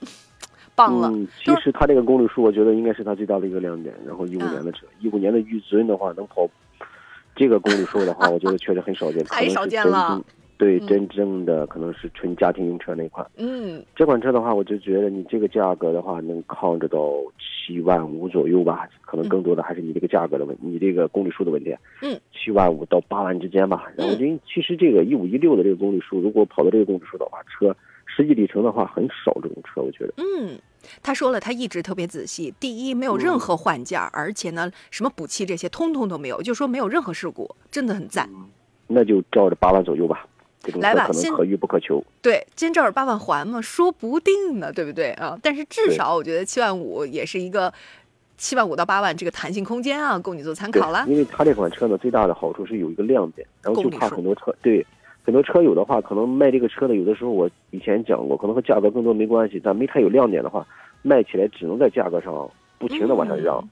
[0.75, 1.09] 棒了。
[1.09, 3.93] 嗯，其实它这个公里数，我觉得应该是它最大的一个亮点。
[4.07, 6.47] 然后一五嗯年的车，一五年的御尊的话，能跑
[7.35, 10.23] 这个公里数的话，我觉得确实很少见， 太少见了正
[10.59, 13.25] 对嗯真正的可能是纯家庭用车那款。
[13.37, 21.73] 嗯，这款车的话，我就觉得你这个价格的话，能抗着到七万五左右吧，可能更多的还是你这个价格的问，你这个公里数的问题。
[22.01, 23.85] 嗯，七万五到八万之间吧。
[23.95, 27.73] 然后因为其实这个一五一六的这个公里数，如果跑到这个公里数的话，车
[28.05, 30.13] 实际里程的话很少这种车，我觉得。
[30.17, 30.59] 嗯，
[31.01, 32.53] 他说了，他一直特别仔细。
[32.59, 38.29] 第一，没有任嗯何换件儿，而且呢，什么补漆这些通通都没有，就说没有任何事故，真的很赞。
[38.87, 40.27] 那就照着八万左右吧。
[40.61, 42.03] 这种来吧先可能可遇不可求。
[42.21, 45.37] 对，今朝有八万还嘛，说不定呢，对不对啊？
[45.41, 47.73] 但是至少我觉得七万五也是一个
[48.37, 51.05] 七万五到八万这个弹性空间啊，供你做参考了，。
[51.07, 54.85] 因为它这款车呢，最大的好处是有一个亮点，然后就怕很多车对
[55.23, 60.67] 很多车友的话，可能卖这个车的，有的时候我以前讲过，可能和价格更多没关系，但没太有亮点的话，
[61.01, 63.57] 卖起来只能在价格上不停的往下让。
[63.59, 63.69] 嗯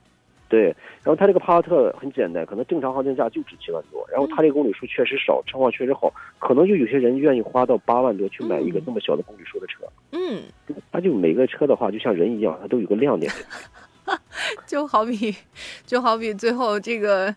[0.49, 0.65] 对，
[1.03, 9.83] 然后它这个帕萨特很简单，可能正常行情价就值七万多，然后它这个公里数确实少，车况确实好，可能就有些人愿意花到八万多去买一个那么小的公里数的车。
[10.11, 10.41] 嗯，
[10.91, 13.31] 它就每个车的话，就像人一样，它都有个亮点。
[14.65, 15.35] 就好比，
[15.85, 17.35] 就好比最后这个。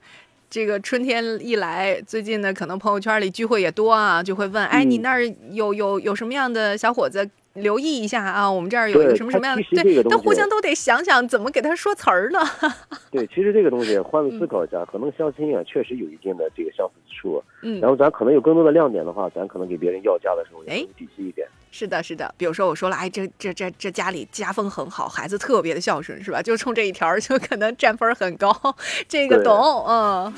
[0.53, 7.31] 这个春天一来，最近呢，可能朋友圈里聚会也多啊，就会问，哎，你嗯那儿有有有什么样的小伙子？
[7.55, 12.39] 留意一下啊，我们这儿有一个什么什么样的对个，东西但互相都得想想怎么给他说词儿呢。
[13.11, 17.43] 对，其实这个东西换位思考一下，可能相亲啊确实有一定的这个相似之处。
[17.63, 21.47] 嗯然后咱可能有更多的亮点的话，咱可能给别人要价的时候也底气一点。
[21.73, 22.33] 是的，是的。
[22.39, 26.41] 比如说我说了，哎，这这这这家里家风很好，孩子特别的孝顺，是吧？
[26.41, 28.55] 就冲这一条，就可能占分很高，
[29.09, 30.33] 这个懂，嗯。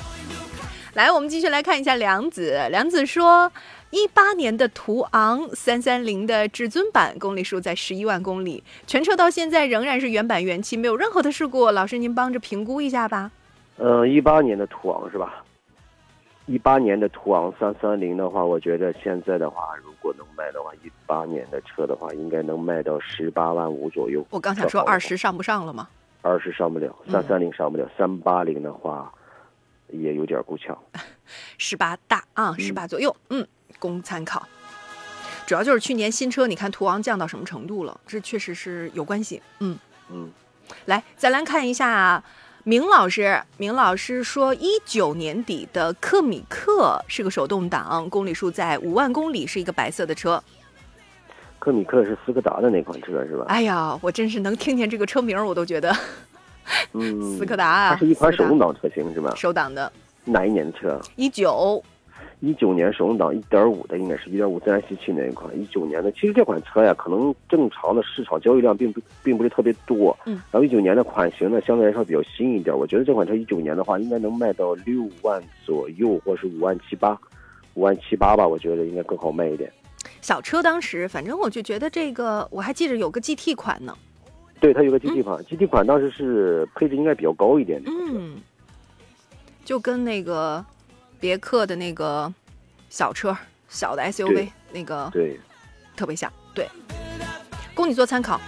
[0.94, 2.66] 来，我们继续来看一下梁子。
[2.70, 3.51] 梁子说，
[3.93, 11.70] 一八年的途昂三三零的至尊版，公里数在十一万公里，全车到现在仍然是原版原漆，没有任何的事故。
[11.70, 13.31] 老师，您帮着评估一下吧。
[13.77, 15.44] 嗯，一八年的途昂是吧？
[16.47, 24.24] 一八年的途昂三三零的话，我觉得现在的话，如果能卖的话，一八年的车的话，应该能卖到十八万五左右。
[24.31, 25.86] 我刚想说二十上不上了吗？
[26.23, 29.12] 二十上不了，三三零上不了，三八零的话
[29.89, 30.77] 也有点够呛。
[31.59, 33.47] 十八大啊，十八左右，嗯，
[33.78, 34.46] 供参考。
[35.46, 38.00] 主要就是去年新车，你看途昂降到什么程度了？
[38.06, 39.42] 这确实是有关系。
[39.58, 39.76] 嗯
[40.10, 40.30] 嗯，
[40.86, 42.22] 来，再来看一下
[42.64, 43.42] 明老师。
[43.56, 50.42] 明老师说，一九年底的克米克是个手动挡，公里数在五万公里，是一个白色的车。
[51.58, 53.44] 科米克是斯柯达的那款车是吧？
[53.48, 55.94] 哎呀，我真是能听见这个车名，我都觉得
[56.92, 59.34] 嗯，斯柯达啊它是一款手动挡车型是吧？
[59.36, 59.92] 手挡的。
[60.24, 61.00] 哪一年的车？
[61.16, 61.82] 一九，
[62.43, 65.56] 一九年手动挡一点五的，应该是一点五自然吸气那一款。
[65.56, 70.16] 一九年的，其实这款车呀，可能正常的市场交易量并不并不是特别多。
[70.27, 70.35] 嗯。
[70.51, 72.77] 然后一九年的款型呢，相对来说比较新一点。
[72.77, 77.16] 我觉得这款车一九年的话，应该能卖到六万左右，或是五万七八，
[77.74, 79.73] 五万七八吧，我觉得应该更好卖一点。
[80.20, 83.97] 小车当时，反正我就觉得这个，我还记着有个 GT 款呢。
[84.59, 87.90] 对，它有个 GT 款、g t 款当时是配置应该比较高一点的。
[87.90, 88.36] 嗯，
[89.64, 90.64] 就跟那个
[91.22, 92.34] 别克的那个
[92.90, 93.36] 小车、
[93.68, 95.38] 小的 SUV 那个对，
[95.96, 96.30] 特别像。
[96.52, 96.68] 对，
[97.76, 98.40] 供你做参考。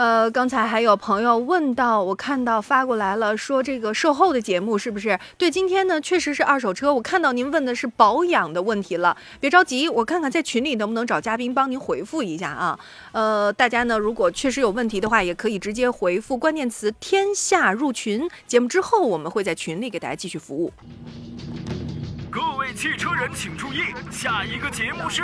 [0.00, 5.20] 呃，刚才还有朋友问到，我看到发过来了，说这个售后的节目是不是？
[5.36, 12.80] 对，今天呢确实是二手车，我看到您问的是保养的问题了，别着急，我看看在群里能不能找嘉宾帮您回复一下啊。
[13.12, 20.72] 呃，大家呢如果确实有问题的话，也可以直接回复关键词“天下”入群，节目之后我们会在群里给大家继续服务。
[22.30, 25.22] 各位汽车人请注意，下一个节目是。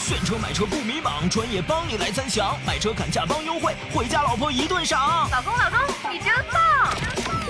[0.00, 5.28] 选车买车不迷茫，专业帮你来参详，买车砍价帮优惠，回家老婆一顿赏。
[5.30, 5.78] 老公，老公，
[6.10, 7.49] 你真棒！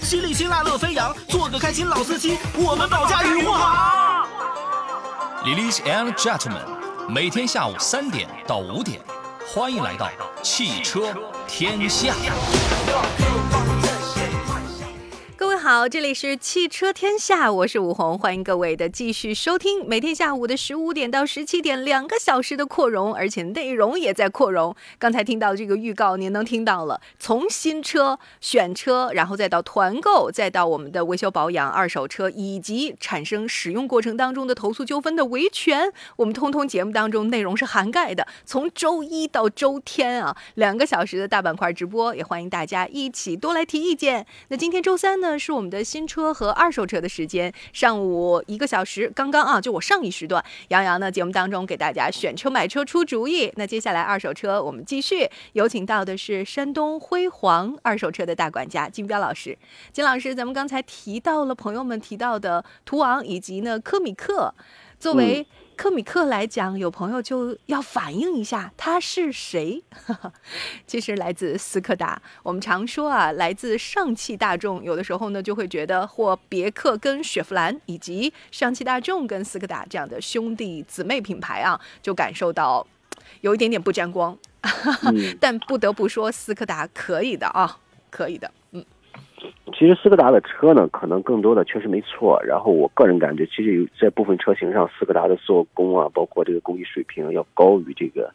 [0.01, 4.27] 犀利辛辣乐飞扬，做个开心老司机，我们保驾护航。
[5.45, 6.65] Ladies and gentlemen，
[7.07, 8.99] 每天下午三点到五点，
[9.47, 10.09] 欢迎来到
[10.41, 11.13] 汽车
[11.47, 12.13] 天下。
[15.61, 19.87] 好，这里是汽车天下，我是武红，欢迎各位的继续收听。
[19.87, 24.75] 每天下午的十五点到十七点，两个小时的扩容，而且内容也在扩容。
[24.97, 38.25] 刚才听到这个预告，您能听到了，从新车选车，然后再到团购，再到我们的维修保养、二手车，以及产生使用过程当中的投诉纠纷的维权，我们通通节目当中内容是涵盖的。
[38.45, 44.25] 从周一到周天啊，两个小时的大板块直播，也欢迎大家一起多来提意见。
[44.47, 53.51] 那今天周三呢，是是我们的新车和二手车的时间，上午一个小时，刚刚啊，就我上一时段，杨洋呢节目当中给大家选车买车出主意。
[53.57, 59.57] 那接下来二手车我们继续有请到的是山东辉煌二手车的大管家金彪老师。
[59.91, 64.55] 金老师，咱们刚才提到了朋友们提到的途昂以及呢科米克，
[64.97, 65.45] 作为、
[65.81, 69.83] 科米克来讲，有朋友就要反映一下他是谁。
[70.85, 82.85] 其实来自斯柯达，我们常说啊，来自上汽大众，有的时候呢就会觉得或别克跟雪佛兰，以及上汽大众跟斯柯达这样的兄弟姊妹品牌啊，就感受到
[83.41, 84.37] 有一点点不沾光。
[85.41, 87.79] 但不得不说，斯柯达可以的啊，
[88.11, 88.60] 可以的，嗯。
[89.73, 92.41] 其实斯柯达的车呢，可能更多的确实没错。
[92.43, 98.31] 然后我个人感觉，其实有在部分车型上，斯柯达的做工啊，包括这个工艺水平要高于这个，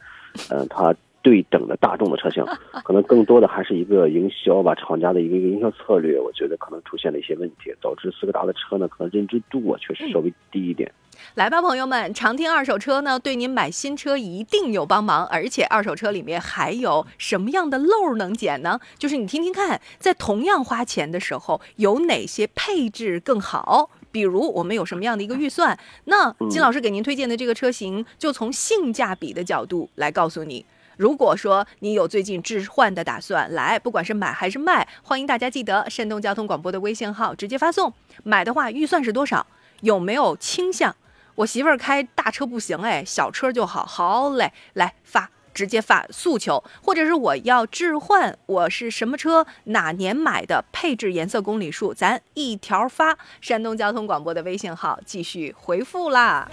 [0.50, 2.44] 嗯、 它对等的大众的车型。
[2.84, 10.90] 可能更多的还是一个营销吧，厂家的一个营销策略，我觉得可能出现了一些问题，导致斯柯达的车呢，可能认知度啊确实稍微低一点。
[11.34, 15.26] 来吧，朋友们，常听二手车呢，对您买新车一定有帮忙。
[15.26, 18.80] 而且二手车里面还有什么样的漏能捡呢？
[18.98, 23.90] 就是你听听看，在同样花钱的时候，有哪些配置更好？
[24.10, 25.78] 比如我们有什么样的一个预算？
[26.04, 30.64] 那金老师给您推荐的这个车型，就从性价比的角度来告诉你。
[30.96, 37.92] 如果说你有最近置换的打算，来，不管是买还是卖，欢迎大家记得山东交通广播的微信号直接发送。
[38.24, 39.46] 买的话，预算是多少？
[39.82, 40.96] 有没有倾向？
[41.36, 43.84] 我媳妇儿开大车不行，哎，小车就好。
[43.84, 53.18] 好嘞，来发，直接发诉求，或者是我要置换，我是什么车，哪年买的，配置、颜色、公里数，咱一条发。
[53.42, 56.50] 山东交通广播的微信号继续回复啦。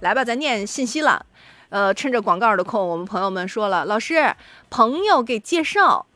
[0.00, 1.24] 来吧，咱念信息了。
[1.70, 4.34] 呃，趁着广告的空，我们朋友们说了，老师，
[4.68, 6.06] 朋友给介绍。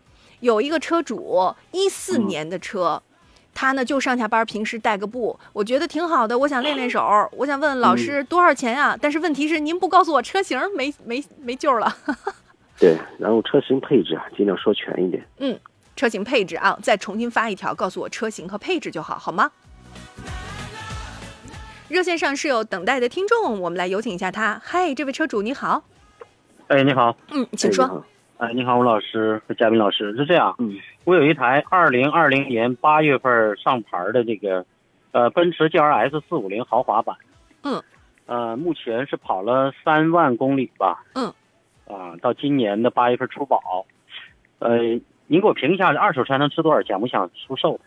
[0.41, 3.03] 有一个车主，一四嗯年的车。
[3.55, 6.37] 他呢就上下班平时带个步，我觉得挺好的。
[6.37, 7.01] 我想练练手，
[7.33, 11.97] 我想问问老师多少钱呀、但是问题是您不告诉我车型，没没没救了。
[12.79, 15.25] 对，然后车型配置啊，尽量说全一点。
[15.39, 15.59] 嗯，
[15.95, 19.51] 车型配置啊，再重新发一条，告诉我车型和配置就好，好吗？
[21.89, 24.61] 热线上是有等待的听众，我们来有请一下他。
[24.65, 25.85] 嗨，这位车主你好，
[26.67, 27.17] 哎，你好。
[27.31, 27.85] 嗯，请说。
[27.85, 27.91] 哎，
[28.53, 34.65] 你好，吴老师和嘉宾老师是这样，嗯，我有一台二零二零年八月份上牌的这个，
[35.13, 37.17] 呃，奔驰 GLS 四五零豪华版，
[37.63, 37.83] 嗯，
[38.27, 41.33] 呃，目前是跑了三万公里吧，嗯，
[41.87, 43.87] 啊，到今年的八月份出保，
[44.59, 44.79] 呃，
[45.27, 47.01] 您给我评一下这，二手车能值多少钱？
[47.01, 47.81] 我想出售。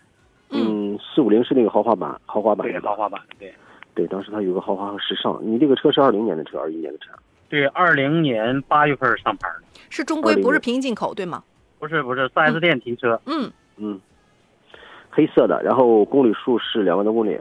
[0.50, 3.54] 嗯，四五零是那个豪华版，豪华版对，豪华版，对，
[3.94, 5.38] 对，当时它有个豪华和时尚。
[5.42, 7.12] 你这个车是二零年的车，二一年的车？
[7.50, 11.44] 对，二零年八月份上牌的，是中规，不是平行进口，对吗？
[11.80, 14.00] 不是不是，四 S 店提车，嗯嗯，
[15.10, 17.40] 黑色的，然后公里数是两万多公里。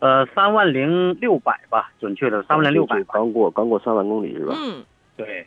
[0.00, 4.54] 呃，三万零六百吧，准确的三万零六百，刚过刚过三万公里是吧？
[4.56, 4.84] 嗯，
[5.16, 5.46] 对。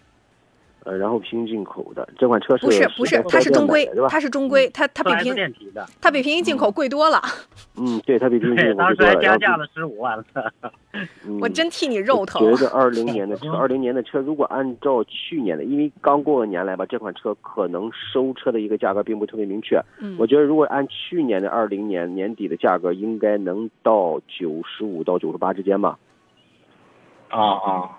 [0.84, 3.88] 呃，然后平行进口的这款车是不是不是，它是中规？
[4.10, 7.22] 它是中规，它它比平电提的，它比平行进口贵多了。
[7.78, 9.22] 嗯，对，它比平行进，口当时还贵多了。
[9.22, 10.26] 然后加价了十五万了。
[11.26, 12.42] 嗯我真替你肉疼。
[12.42, 19.80] 觉得二零年的 车，二零年的车，如果按照去年的，因为刚过个年来吧，这款车可能收车的一个价格并不特别明确。
[20.00, 25.98] 嗯我觉得如果按去年的二零年年底的价格，应该能到九十五到九十八之间吧。
[27.30, 27.90] 啊啊，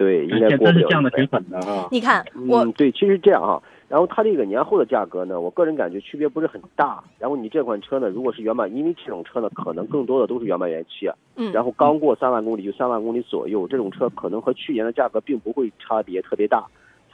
[0.00, 1.86] 对，应该不是降的100挺狠的啊。
[1.90, 7.04] 你看我嗯，对，其实这样啊，然后它这个年后的价格呢，我个人感觉区别不是很大。
[7.18, 11.14] 然后你这款车呢，如果是原版，因为这种车呢，可能更多的都是原版原漆啊。
[11.36, 16.64] 嗯然后刚过三万公里就三万公里左右，这种车可能和去年的价格并不会差别特别大。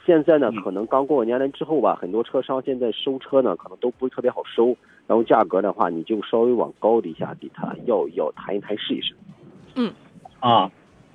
[0.05, 4.77] 现在呢，可能刚过完年来之后吧，很多车商现在收车呢，可能都不是特别好收。
[5.07, 9.13] 然后价格的话，你就稍微往高的一下给他要要谈一谈试一试。
[9.75, 9.91] 嗯，
[10.39, 10.71] 啊，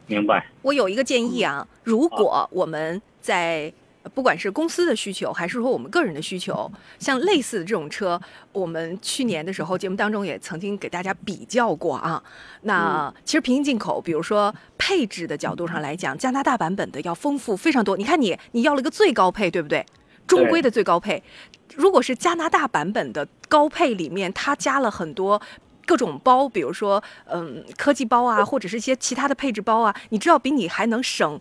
[0.06, 0.46] 明白。
[0.62, 3.72] 我有一个建议啊，如果我们在
[4.14, 6.68] 不管是公司的需求，还是说我们个人的需求，
[6.98, 8.20] 像类似的这种车，
[8.52, 12.20] 我们去年的时候节目当中也曾经给大家比较过啊。
[12.62, 17.96] 那其实平行进口，比如说配置的角度上来讲，加拿大版本的要丰富非常多。
[17.96, 19.86] 你看你你要了个最高配，对不对？
[20.26, 21.22] 中规的最高配，
[21.76, 25.40] 如果是加拿大版本的高配里面，它加了很多。
[25.86, 31.40] 各种包，比如说，嗯，科技包啊， 或者是一些其他的配置包啊，你知道比你还能省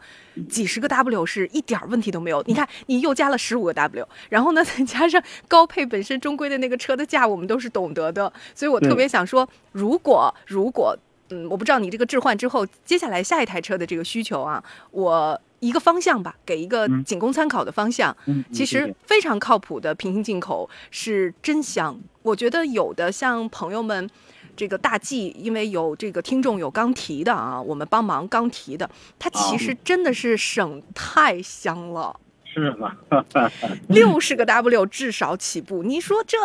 [0.49, 2.43] 几十个 W 是一点儿问题都没有。
[2.47, 10.97] 你看，你又加了十五个 W，然后呢， 再加上高配本身中规的那个车的价，我们都是懂得的，所以我特别想说，如果如果，
[11.29, 18.15] 嗯，我不知道你这个置换之后，接下来下一台车的这个需求啊，我一个方向吧，给一个仅供参考的方向。
[18.25, 21.97] 嗯其实非常靠谱的平行进口是真香。
[22.23, 24.09] 我觉得有的像朋友们。
[24.55, 32.95] 这个大 G，因为有这个听众有刚提的啊，我们帮忙刚提的，它其实真的是省太香了，是吗？
[33.89, 35.83] 六十个 W 至少起步。
[35.83, 36.37] 你说这，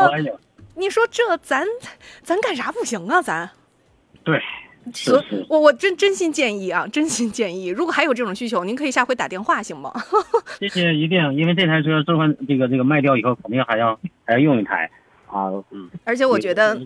[0.77, 1.67] 你说这咱
[2.23, 3.23] 咱干啥不行啊？
[3.23, 3.51] 咱
[4.25, 4.41] 对，
[4.93, 9.93] 所我我真真心建议啊，真心建议，如果还有这种需求，您可以下回打电话行吗？
[10.61, 14.91] 谢谢，一定，因为这台车置换这个这个卖掉以后，肯定还要还要用一台
[15.29, 15.51] 啊。
[15.71, 16.79] 嗯，而且我觉得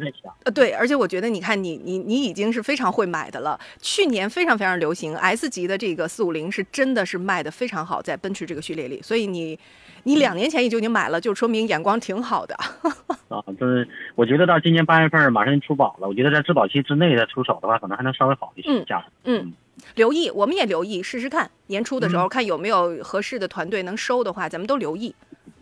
[0.45, 3.59] 呃，对，而且我觉得，你看你你你已经是非常会买的了。
[3.81, 9.01] 去年非常非常流行 S 级的这个四五零，是真的是卖的非常好，在奔驰这个序列里。
[9.03, 9.59] 所以你
[10.05, 12.55] 你两年前也就已经买了，就说明眼光挺好的。
[13.29, 19.07] 啊，就是我觉得到今年八月份马上出保了，我觉得在质保期之内再出手的话，可能还能稍微好一些嗯价格。
[19.25, 19.53] 嗯，
[19.95, 21.51] 留意，我们也留意，试试看。
[21.69, 25.15] 年初的时候看有没有合适的团队能收的话，咱们都留意。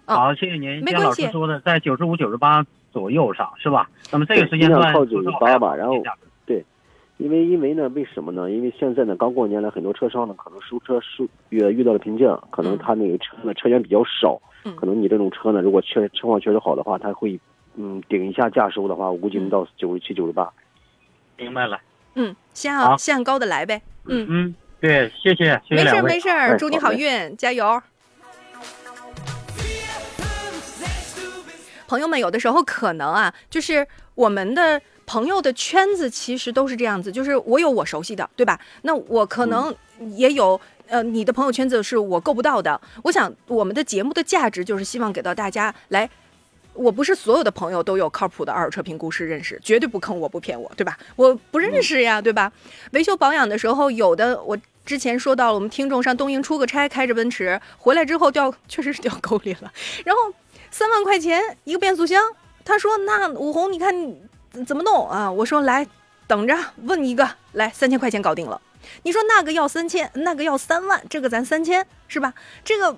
[0.08, 0.74] 啊好，谢谢您。
[0.76, 3.88] 像没关系老师说的，在九十五、九十八左右上是吧？
[4.10, 6.02] 那么这个时间段靠九十八吧，然后
[6.46, 6.64] 对，
[7.18, 8.50] 因为因为呢，为什么呢？
[8.50, 17.38] 因为现在呢，刚过年来，很多车商呢可能收车收遇遇到了瓶颈，可能他那个车呢车源比较少，嗯可能你这种车呢，如果确车况确实好的话，他会
[17.76, 20.50] 嗯顶一下价收的话，我估计能到九十七、九十八。
[21.36, 21.78] 明白了。
[22.14, 23.82] 嗯，先好按先按高的来呗。
[24.06, 26.00] 嗯，嗯，对，谢谢，谢谢没事两位。
[26.00, 27.80] 儿没事祝你好嘞运，加油。
[31.88, 33.84] 朋友们，有的时候可能啊，就是
[34.14, 38.60] 我们的朋友的圈子其实都是这样子，就是我有我熟悉的，对吧？
[38.82, 39.74] 那我可能
[40.14, 40.60] 也有。
[40.90, 42.80] 呃，你的朋友圈子是我够不到的。
[43.02, 46.08] 我想我们的节目的价值就是希望给到大家来，
[46.72, 50.96] 我不是所有的朋友都有靠谱的二手车评估师认识，绝对不坑我不骗我，对吧？
[51.14, 52.50] 我不认识呀，对吧？
[52.92, 54.56] 维修保养的时候，有的我
[54.86, 59.70] 之前说到了，我们听众上东营出个差，开着奔驰回来之后掉，确实是掉沟里了。
[60.06, 60.32] 然后
[60.70, 62.22] 三万块钱一个变速箱。
[62.64, 63.94] 他说：“那武红，你看
[64.66, 65.86] 怎么弄啊？”我说：“来，
[66.26, 68.60] 等着，问一个，来三千块钱搞定了。”
[69.02, 72.32] 你说那个要三千，那个要三万，这个咱三千是吧？
[72.64, 72.96] 这个，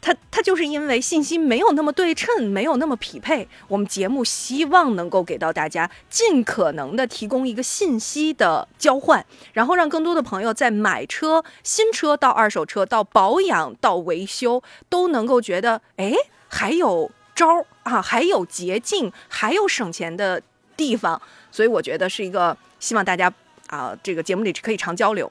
[0.00, 3.48] 他他就是因为信息没有那么对称，没有那么匹配。
[3.68, 16.14] 我们节目希望能够给到大家尽可能的提供一个信息的交换，然后让更多的朋友在买车、新车到二手车到保养到维修都能够觉得，哎，
[16.50, 20.42] 还有招儿啊，还有捷径，还有省钱的
[20.76, 21.20] 地方。
[21.50, 23.32] 所以我觉得是一个希望大家。
[23.70, 25.30] 啊，这个节目里可以常交流。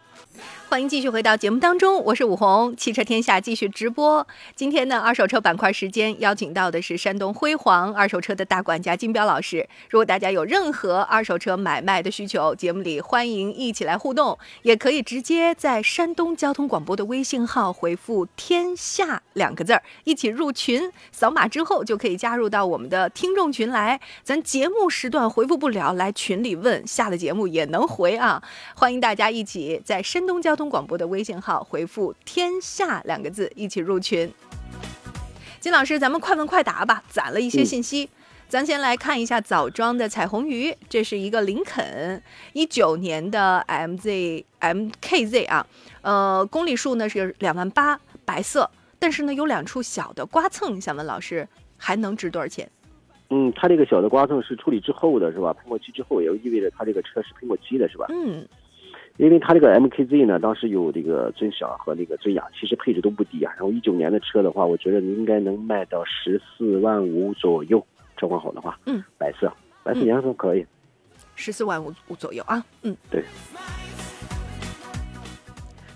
[0.70, 4.28] 欢迎继续回到节目当中，我是武红，汽车天下继续直播。
[4.56, 9.68] 今天呢，二手车板块时间邀请到的是山东辉煌二手车的大管家金彪老师。
[9.90, 20.91] 如果大家有任何二手车买卖的需求，节目里欢迎一起来互动，也可以直接在山东交通广播的微信号回复“天下”两个字儿，一起入群。
[21.12, 24.00] 扫码之后就可以加入到我们的听众群来。
[24.22, 28.44] 咱节目时段回复不了，来群里问，下了节目也能回啊。
[28.76, 30.59] 欢迎大家一起在山东交。
[30.60, 34.30] 通广播的微信号回复“天下”两个字，一起入群。
[35.61, 38.10] 金老师，咱们快问快答吧，攒了一些信息。
[38.49, 42.22] 咱先来看一下枣庄的彩虹鱼，这是一个林肯
[42.52, 45.65] 一九年的 MZ MKZ 啊，
[46.02, 48.69] 呃，公里数呢是两万八，白色，
[48.99, 52.69] 但是呢有两处小的刮蹭，想问老师还能值多少钱？
[53.30, 55.53] 嗯，它这个小的刮蹭是处理之后的是吧？
[55.53, 58.07] 喷过漆之后，也就意味着它这个车是喷过漆的是吧？
[58.10, 58.45] 嗯。
[59.20, 63.52] 因为它这个 MKZ 呢，当时有这个尊享和那个尊雅，其实配置都不低啊。
[63.58, 67.86] 然后一九年的车的话，我觉得应该能卖到十四万五左右，
[68.16, 68.80] 车况好的话。
[68.86, 69.52] 嗯，白色，
[69.84, 70.66] 白色颜色可以。
[71.36, 73.22] 十四万五五左右啊，嗯，对。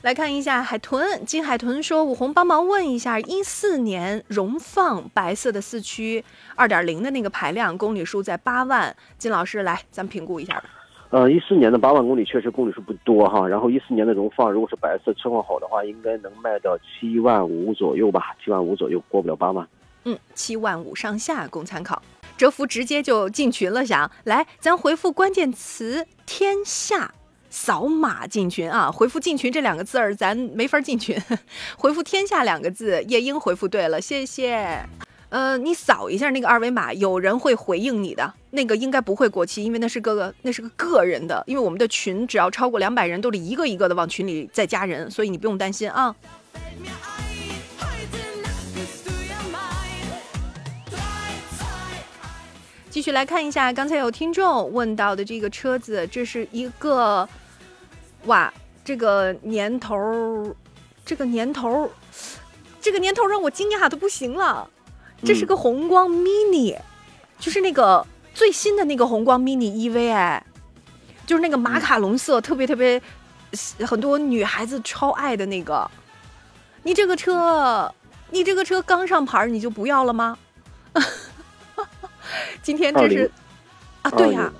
[0.02, 6.22] 来看一下海豚，金海豚说：“武红帮忙问一下，一四年荣放白色的四驱，
[6.56, 8.94] 二点零的那个排量，公里数在八万。
[9.18, 10.66] 金老师来，咱们评估一下吧。”
[11.14, 19.68] 呃，一四年的八万公里确实公里数不多哈，然后一四年的荣放如果是白色车况好的话，应该能卖到七万五左右吧，七万五左右过不了八万。
[20.06, 22.02] 嗯，七万五上下供参考。
[22.36, 27.14] 哲福直接就进群了，想来咱回复关键词“天下”，
[27.52, 28.90] 扫码进群啊。
[28.92, 31.16] 回复进群这两个字儿，咱没法进群。
[31.78, 34.84] 回复“天下”两个字，叶英回复对了，谢谢。
[35.34, 38.32] 呃，你扫一下那个二维码，有人会回应你的。
[38.52, 41.44] 那个应该不会过期，因为那是个那是个个人的。
[41.48, 46.16] 因为我们的群只要超过两百人，都得一个一个的往群里再加人，所以你不用担心啊。
[52.92, 57.28] 继续来看一下，刚才有听众问到的这个车子，这是一个，
[58.26, 58.54] 哇，
[58.86, 60.56] 这个年头，
[61.04, 61.90] 这个年头，
[62.80, 64.70] 这个年头让我惊讶的不行了。
[65.26, 66.78] 这是个红光 mini，
[67.40, 70.46] 就是那个最新的那个红光 mini EV 哎，
[71.26, 73.02] 就是那个马卡龙色，特别特别
[73.86, 75.90] 很多女孩子超爱的那个。
[76.84, 77.94] 你这个车，
[78.32, 80.38] 你这个车刚上牌你就不要了吗？
[82.62, 83.32] 今天这是
[84.02, 84.52] 啊，对呀，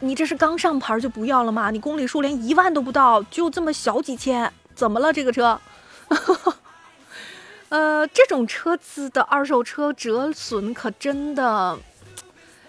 [0.00, 1.70] 你这是刚上牌就不要了吗？
[1.72, 5.60] 你公里数连一万都不到，就这么小几千，怎么了这个车？
[7.68, 11.76] 呃，这种车子的二手车折损可真的，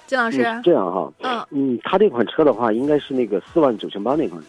[0.07, 4.47] 金老师这样哈，嗯嗯，他这款车的话，应该是那个四万九千八那款车，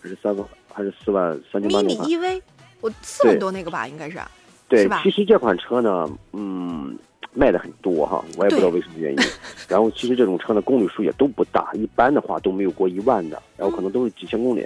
[0.00, 2.42] 还是三万，还是四万三千八那款？mini EV，
[2.80, 4.20] 我四万多那个吧，应该是，
[4.68, 6.96] 对，其实这款车呢，嗯，
[7.32, 9.18] 卖的很多哈，我也不知道为什么原因。
[9.68, 14.64] 然后其实这种车呢，公里数也都不大，一般的话都没有过一万的，然后可能都是几千公里。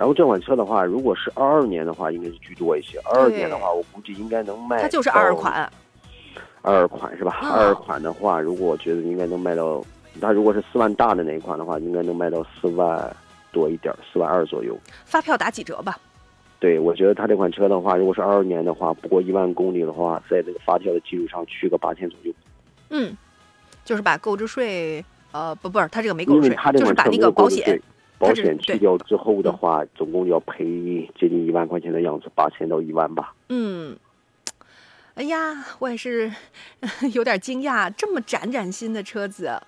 [0.00, 2.98] 然后这款车的话，如果是二二年的话，应该是居多一些。
[3.00, 4.80] 二二年的话，我估计应该能卖。
[4.80, 5.70] 它就是二二款。
[6.62, 7.38] 二二款是吧？
[7.42, 9.84] 二二款的话，如果我觉得应该能卖到，
[10.18, 13.14] 它如果是四万大的那一款的话，应该能卖到四万
[13.52, 14.74] 多一点，四万二左右。
[15.04, 15.98] 发票打几折吧？
[16.58, 22.32] 对，我觉得它这款车的话，如果是二二年的话，不过一万公里的话，在这个发票的基础上去个八千左右。
[22.88, 23.14] 嗯，
[23.84, 27.78] 就是把购置税，呃，不，不是，它这个没购置税，就是把那个保险。
[28.20, 33.34] 保险去掉之后的话，总共要赔接近一万块钱的样子，八千到一万吧。
[33.48, 33.96] 嗯，
[35.14, 36.30] 哎呀，我也是
[37.14, 39.58] 有点惊讶，这么崭崭新的车子，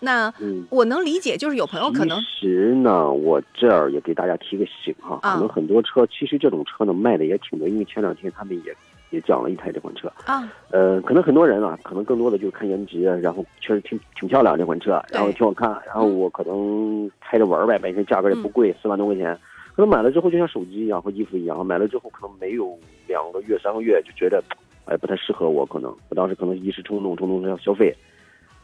[0.00, 0.32] 那
[0.70, 2.18] 我能理解，就是有朋友可能。
[2.20, 8.74] 其实呢，我这儿也给大家提个醒哈，可能很多车其实这种车呢卖的也挺多，因为前两天他们也。
[9.10, 19.38] 也讲了一台这款车啊，呃，可能很多人啊，可能更多的就是看颜值，然后确实挺挺漂亮这款车，然后挺好看，然后我可能开着玩呗，本身价格也不贵，四万多块钱，
[19.74, 22.76] 可能买了之后就像手机一样和衣服一样，买了之后可能没有
[23.06, 24.42] 两个月三个月就觉得
[24.86, 25.94] 哎，不太适合我，可能。
[26.08, 27.94] 我当时可能一时冲动，冲动要消费，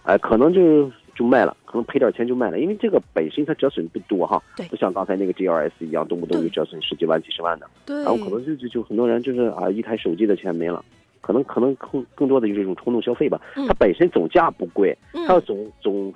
[0.04, 10.84] 哎，可能就就卖了，可能赔点钱就卖了，因为这个本身它折损不多哈，对不像刚才那个 GLS 一样，动不动就折损十几万、几十万的，对然后可能就就就很多人就是啊，一台手机的钱没了。
[11.22, 13.38] 可能可能更更多的就是一种冲动消费吧。
[13.54, 16.12] 嗯它本身总价不贵，嗯它要总总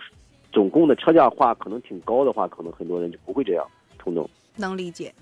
[0.51, 3.65] 总共的车价话可能挺高的话，可能很多人就不会这样
[3.98, 4.28] 冲动。
[4.56, 5.12] 能理解。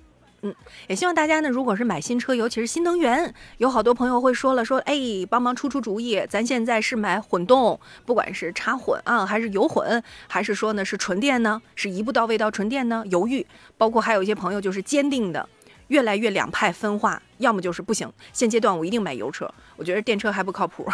[0.44, 0.52] 嗯，
[0.89, 4.97] 也希望大家呢，如果是买新车，尤其是新能源，有好多朋友会说了，说哎，
[5.31, 13.05] 帮忙出出主意，咱现在是买混动，不管是插混啊，还是油混，还是说呢是纯电呢，是一步到位到纯电呢？
[13.06, 13.47] 犹豫，
[13.78, 15.48] 包括还有一些朋友就是坚定的，
[15.86, 20.85] 越来越两派分化，要么就是不行，现阶段我一定买油车，我觉得电车还不靠谱，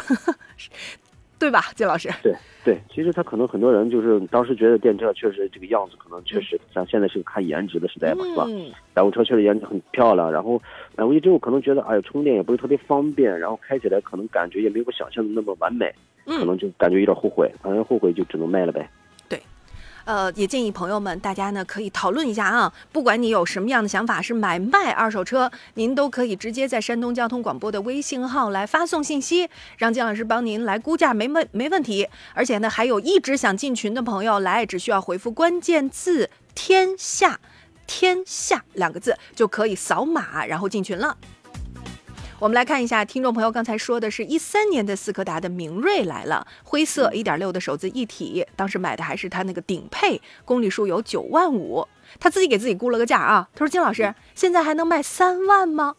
[1.39, 2.09] 对吧，金老师？
[2.23, 2.35] 对
[2.65, 8.45] 对，其实他可能很多人就是当时觉得电车确实这个样子，可能确实像现在是个看颜值的时代嘛，是吧？
[8.49, 10.61] 嗯燃油车确实颜值很漂亮，然后
[10.97, 15.95] 买回去之后可能觉得哎呀充电也不是特别方便，然后开起来可能感觉也没有我想象的那么完美，
[16.27, 18.89] 可能就感觉有点后悔，反正后悔就只能卖了呗。
[20.09, 22.73] 呃，也建议朋友们，大家呢可以讨论一下啊。
[22.91, 32.09] 不管你有什么样的想法，是买卖二手车，您都可以直接在山东交通广播的微信号来发送信息，让姜老师帮您来估价，没问没问题。
[32.33, 37.39] 而且呢，还有一直想进群的朋友，来只需要回复关键字“天下”，
[37.87, 41.19] 天下两个字就可以扫码，然后进群了。
[42.41, 51.85] 我们来看一下，听众朋友刚才说的是一三年的斯柯达的明锐来了，灰色一点六的手自一体，当时买的还是它那个顶配，公里数有九万五，
[52.21, 55.97] 他自己给自己估了个价啊，他说金老师现在还能卖三万吗？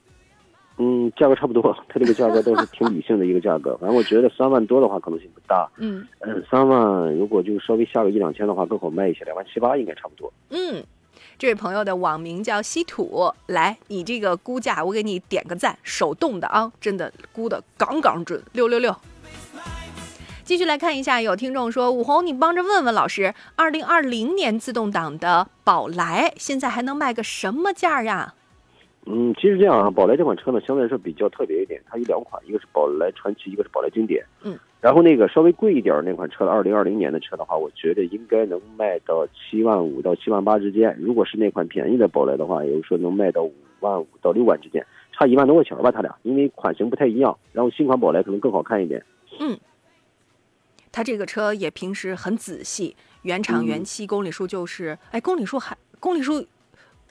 [0.78, 3.76] 嗯，价格差不多，它这个价格都是挺理性的一个价格。
[3.82, 5.70] 反正我觉得三万多的话可能性不大。
[5.76, 10.32] 嗯嗯，三万如果就稍微下个一两千的话更好卖一些，两万七八应该差不多。
[10.52, 10.82] 嗯，
[11.40, 18.94] 这位朋友的网名叫稀土，来，你这个估价我给你点个赞，手动的啊，真的估的杠杠准，六六六。
[20.44, 28.34] 继续来看一下，有听众说：“武红，你帮着问问老师，二零二零年自动挡的宝来现在还能卖个什么价呀
[29.06, 34.26] 嗯，其实这样啊，宝来这款车呢，相对来说比较特别一点，它有两款，一个是宝来传奇，一个是宝来经典。
[34.44, 40.96] 嗯，然后那个稍微贵一点那款车，二零二零年的车的话，我觉得应该能卖到七万五到七万八之间。
[41.00, 47.38] 如果是那款便宜的宝来的话，也就是说能卖到五万五到六万之间，差一万多块钱吧，它俩，因为款型不太一样。
[47.52, 49.04] 然后新款宝来可能更好看一点。？”
[49.40, 49.60] 嗯，
[50.92, 56.46] 他这个车也平时很仔细，原厂原漆，公里数就是，哎，公里数还公里数，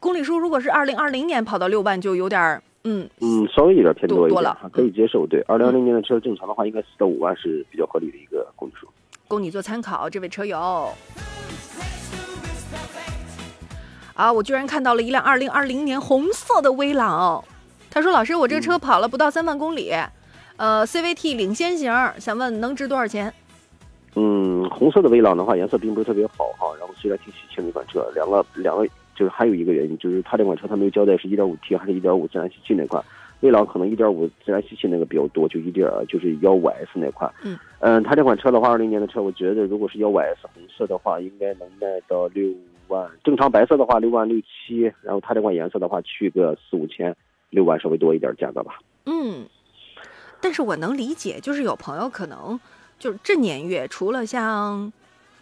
[0.00, 5.26] 公里数如果是二零二零年跑到六万，就有点儿，嗯，嗯，稍微有点偏多一点，可以接受。
[5.26, 8.88] 对，二零二零年的车正常的话，应该四到五万是比较合理的一个公里数。
[9.26, 10.92] 供你做参考，这位车友。
[14.14, 17.44] 啊，我居然看到了一辆二零二零年红色的威朗，
[17.90, 19.92] 他说：“老师，我这个车跑了不到三万公里，
[20.56, 23.32] 呃，CVT 领先型，想问能值多少钱？
[24.16, 28.84] 嗯，红色的威朗的话，颜色并不是特别好哈，然后虽然挺喜庆的一款车，两个两个
[29.18, 33.04] 就是还有一个原因，就是它这款车它没有交代是 1.5T 还是1.5自然吸气那款，
[33.40, 37.28] 威朗可能1.5自然吸气那个比较多，就一点就是幺五 S 那款。
[37.42, 42.48] 嗯嗯，它这款车的话，二零年的车，我觉得如果是幺五 S 红色的话，应该能卖到六
[42.86, 47.16] 万，正常白色的话六万六七，然后它这款颜色的话去个四五千，
[47.50, 48.78] 六万稍微多一点价格吧。
[49.06, 49.46] 嗯，
[50.40, 52.58] 但是我能理解，就是有朋友可能
[53.00, 54.92] 就是这年月，除了像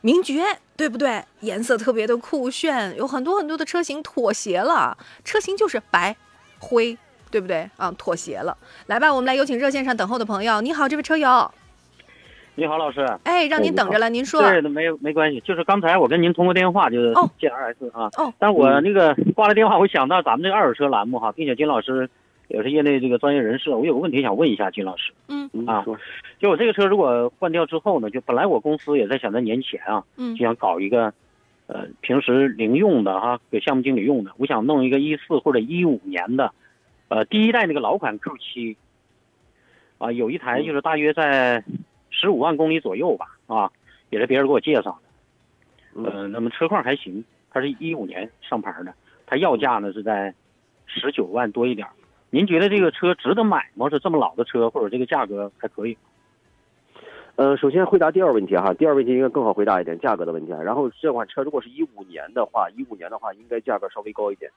[0.06, 0.44] 名爵，
[0.76, 1.20] 对不对？
[1.40, 6.14] 颜色特别的酷炫，有很多很多的车型妥协了，车型就是白、
[6.60, 6.96] 灰，
[7.28, 7.68] 对不对？
[7.76, 8.56] 啊，妥协了。
[8.86, 10.60] 来吧，我们来有请热线上等候的朋友。
[10.60, 11.50] 你好，这位车友。
[12.54, 13.04] 你好，老师。
[13.24, 14.40] 哎，让您等着了，您说。
[14.42, 18.08] 对，没有没关系，就是刚才我跟您通过电话，就是哦 GLS 啊。
[18.16, 18.32] 哦。
[18.38, 22.08] 但我那个挂了电话，我想到咱们这个二手车栏目哈，并且金老师
[22.48, 25.12] 也是业内这个专业人士，我有个问题想问一下金老师。
[25.28, 25.50] 嗯。
[25.66, 25.84] 啊，
[26.38, 31.14] 就我这个车如果换掉之后呢，就本来我公司也在想在年前啊，嗯就想搞一个，
[31.66, 36.52] 呃，平时零用的哈，给项目经理用的，我想弄一个一四或者一五年的，
[37.08, 38.76] 呃，第一代那个老款 Q 七，
[39.96, 41.64] 啊，有一台就是大约在
[42.10, 43.72] 十五万公里左右吧，啊，
[44.10, 45.00] 也是别人给我介绍
[45.94, 48.92] 的，呃，那么车况还行，它是一五年上牌的，
[49.24, 50.34] 它要价呢是在
[50.84, 51.92] 十九万多一点儿。
[52.30, 53.88] 您觉得这个车值得买吗？
[53.88, 55.96] 是这么老的车，或者这个价格还可以？
[57.36, 60.62] 呃，首先回答第二问题哈，第二问题应该更好回答一点，价格的问题啊。
[60.62, 64.50] 然后这款车如果是一五年的话，一五年的话应该价格稍微高一点，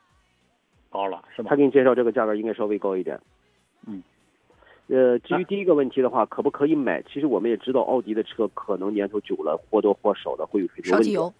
[0.89, 1.49] 高了是吧？
[1.49, 3.19] 他给你介绍这个价格应该稍微高一点。
[3.85, 4.01] 嗯。
[4.87, 7.03] 呃，至于第一个问题的话，可不可以买？
[7.03, 11.03] 其实我们也知道，奥迪的车可能年头久了，或多或少的会有很多问题。
[11.03, 11.33] 烧机油。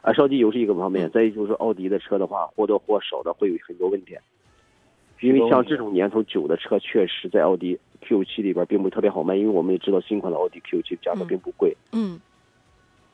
[0.00, 4.16] 啊，烧机油是一个方面，再一就是奥迪的车的话，或多或少的会有很多问题。
[5.22, 11.76] 因为像这种年头久的车，确实在奥迪 Q 七里边并不特别好卖，因为我们也知道新款的奥迪 Q 七价格并不贵。
[11.92, 12.20] 嗯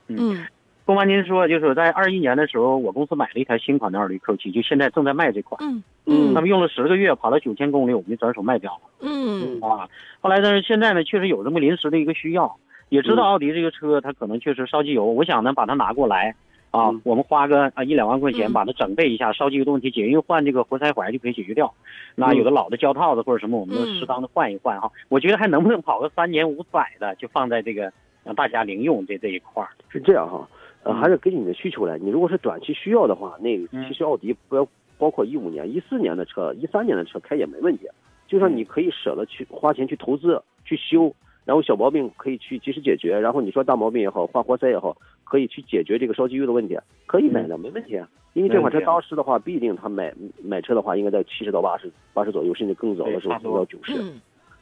[0.07, 0.47] 嗯，
[0.85, 5.61] 不瞒您说，就是在二一年的时候，我公司买了一台新款的奥迪 Q 七就现在正在卖这款。
[5.63, 8.81] 嗯嗯，那么用了十个月，跑了九千公里，我们就转手卖掉了。
[9.01, 9.87] 嗯啊，
[10.19, 12.57] 后来但是现在呢，确实有这么临时的一个需要，
[12.89, 16.35] 也知道奥迪这个车它可能确实烧机油，我想呢把它拿过来。
[16.71, 21.73] 啊，我们花个啊一两万块钱把它整备一下，烧机油的问题解决，因为换这个活塞环就可以解决掉。
[22.15, 24.91] 那有的老的胶套子或者什么，我们都适当的换一换哈。
[25.07, 27.91] 我觉得还能不能跑个三年五载的，就放在这个
[28.23, 29.69] 让大家零用这这一块儿。
[29.89, 30.47] 是这样哈，
[30.83, 31.97] 呃，还是根据你的需求来。
[31.97, 34.67] 你如果是短期需要的话，那其实奥迪不要
[34.99, 37.87] 包括一五年、一四年的车、一三年的车开也没问题，
[38.27, 41.11] 就算你可以舍得去花钱去投资去修。
[41.45, 44.95] 然后小毛病可以去及时解决，然后你说大毛病也好，换活塞也好，
[45.29, 48.09] 可以去解决这个烧机油的问题，可以买的，没问题啊。
[48.33, 53.93] 因为这款车当时的话，必定他买买车的话，应该在七十到八十八十左右，甚至更早的时候到九十，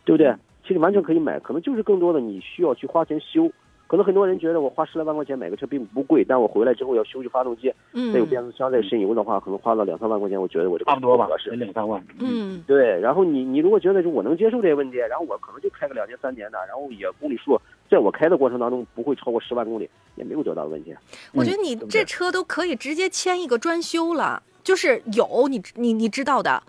[0.06, 0.34] 对不对？
[0.66, 3.50] 其实完全可以买，可能就是更多的你需要去花钱修。
[3.88, 10.42] 可能很多人觉得我花十来万块钱买个车并不贵，但我回来之后要修修发动机，再有变速箱再渗油的话，可能花了两三万块钱。
[10.42, 12.04] 我觉得我这差不多吧，是两三万。
[12.20, 13.00] 嗯，对。
[13.00, 17.58] 然后你你如果觉得是我能接受这些问题，然后我可能就开个两年三年的，然后也公里数
[17.90, 20.96] 在我开的过程当中不会超过十万公里，也没有多大的问题。
[21.32, 26.62] 我觉得你这车都可以直接签一个专修了，就是有你你你知道的。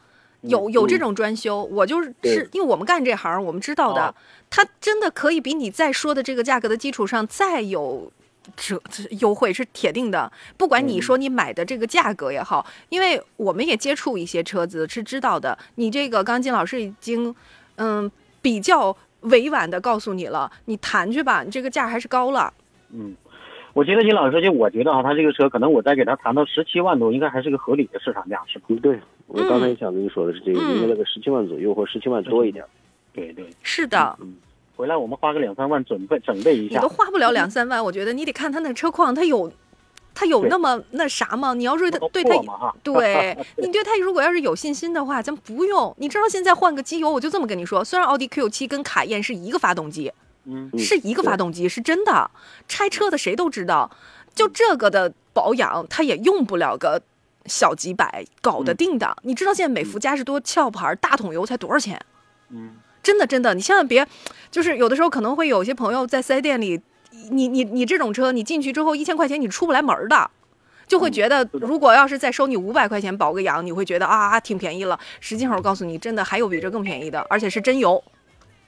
[0.43, 4.15] 有有这种专修，我就是是因为我们干这行，我们知道的，
[4.49, 8.12] 它真的可以比你在说的这个价格的基础上再有
[8.55, 8.81] 折
[9.19, 10.31] 优惠是铁定的。
[10.57, 15.59] 不管你说你买的这个价格也好，因为我们也接触一些车子是知道的。
[15.74, 17.35] 你这个刚金老师已经
[17.74, 18.09] 嗯
[18.40, 22.53] 比较委婉的告诉你了，你谈去吧，你这个价还是高了。
[22.93, 23.15] 嗯，
[23.73, 28.65] 我觉得金老师就我觉得啊，他这个车可能我再给他谈到十七万多，应该还是个合理的市场价，是吧？
[28.69, 28.99] 嗯，对。
[29.27, 32.65] 我刚才也想跟你说的是这个，应该在个十七万左右或十七万多一点。
[33.12, 34.16] 对对，是的。
[34.23, 34.36] 嗯，
[34.74, 36.77] 回来我们花个两三万准备准备一下。
[36.77, 39.53] 你都花不了两三万，我觉得你得看他那车况，他有，
[40.14, 41.55] 他有那么那啥吗？
[41.55, 45.94] 你要是对他，对 你对他如果要是有信心的话，咱不用。
[45.98, 50.12] 你知道现在换个机油，我就这么跟你说，虽然奥迪 Q 七跟卡宴是一个发动机，
[50.44, 52.30] 嗯，是一个发动机，是真的。
[52.66, 53.90] 拆车的谁都知道，
[54.35, 57.02] 就这个的保养，他也用不了个。
[57.47, 61.98] 小几百搞得定的，你知道现在美孚嘉实多壳牌大桶油才多少钱？
[62.51, 62.72] 嗯，
[63.02, 64.06] 真的真的，你千万别，
[64.51, 66.78] 就是有的时候可能会有些朋友在四 S 店里，
[67.31, 70.31] 你你你这种车，你进去之后一千块钱你出不来门的，
[70.86, 74.99] 就会觉得如果要是再收你五百块钱保个养，你会觉得啊挺便宜了。
[75.20, 78.03] 实际上我告诉你，真的还有比这更便宜的，而且是真油。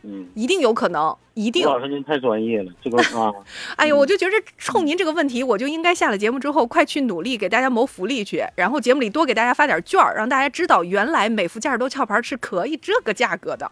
[0.02, 1.66] 嗯，一定有可能，一定。
[1.66, 3.30] 老师您太专业了，这个 啊。
[3.76, 13.70] 哎呦，我就觉得冲您这个问题，我就应该下了节目之后，快去努力给大家谋福利去，然后节目里多给大家发点券儿，让大家知道原来美孚嘉实多壳牌是可以这个价格的。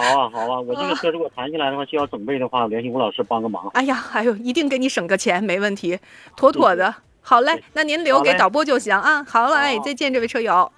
[0.00, 3.68] 好啊，好啊，我这个车如果谈下来的话，需要准备的话，联系吴老师帮个忙。
[3.74, 5.98] 哎呀，哎呦，一定给你省个钱，没问题，
[6.36, 6.94] 妥妥的。
[7.20, 9.22] 好嘞，那您留给导播就行啊。
[9.24, 10.72] 好了，哎，再见，这位车友。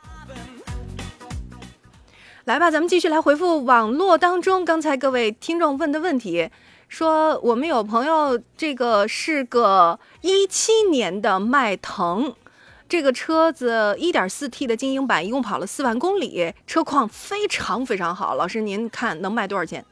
[2.44, 6.51] 来吧，咱们继续来回复网络当中刚才各位听众问的问题。
[6.89, 12.35] 说我们有朋友，这个是个一七年的迈腾，
[12.93, 18.35] 这个车子 1.4T 的精英版，一共跑了四万公里，车况非常非常好。
[18.35, 19.82] 老师，您看能卖多少钱？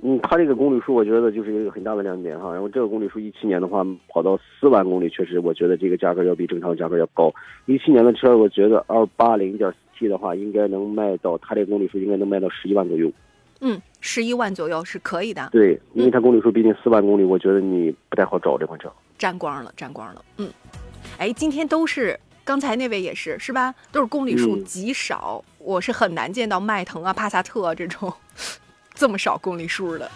[0.00, 2.50] 嗯，它这个公里数我觉得就是一个很大的亮点哈。
[2.50, 7.30] 然后这个公里数一七年的话，跑到四万公里，确实我觉得这个价格要比正常价格要高。
[7.66, 13.12] 一七年的车，我觉得二八零点四 T 的话，应该能卖到它这个公里数应该能卖到十一万左右。
[13.60, 15.46] 嗯，十一万左右是可以的。
[15.52, 18.90] 对，因为它公里数毕竟四万公里，我觉得你不太好找这款车。
[19.18, 20.24] 沾光了，沾光了。
[20.38, 20.48] 嗯，
[21.18, 23.74] 哎，今天都是刚才那位也是是吧？
[23.90, 28.12] 都是公里数极少，我是很难见到迈腾啊、帕萨特这种
[28.94, 30.08] 这么少公里数的。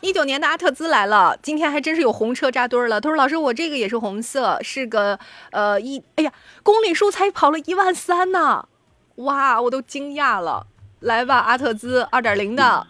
[0.00, 3.00] 一九年的阿特兹来了，今天还真是有红车扎堆儿了。
[3.00, 5.18] 他说：“老师，我这个也是红色，是个
[5.50, 8.68] 呃一，哎呀，公里数才跑了一万三呢，
[9.16, 10.68] 哇，我都惊讶了。”
[11.00, 12.86] 来吧，阿特兹二点零的，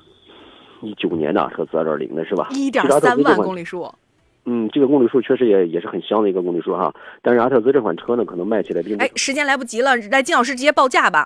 [0.82, 2.46] 一九年的阿特兹二点零的是吧？
[2.50, 3.90] 一点三万公里数。
[4.44, 6.92] 嗯，这个公里数确实也也是很香的一个公里数哈。
[7.20, 9.02] 但是阿特兹这款车呢，可能卖起来并不。
[9.04, 11.20] 哎，时间来不及了，来金老师直接报价吧。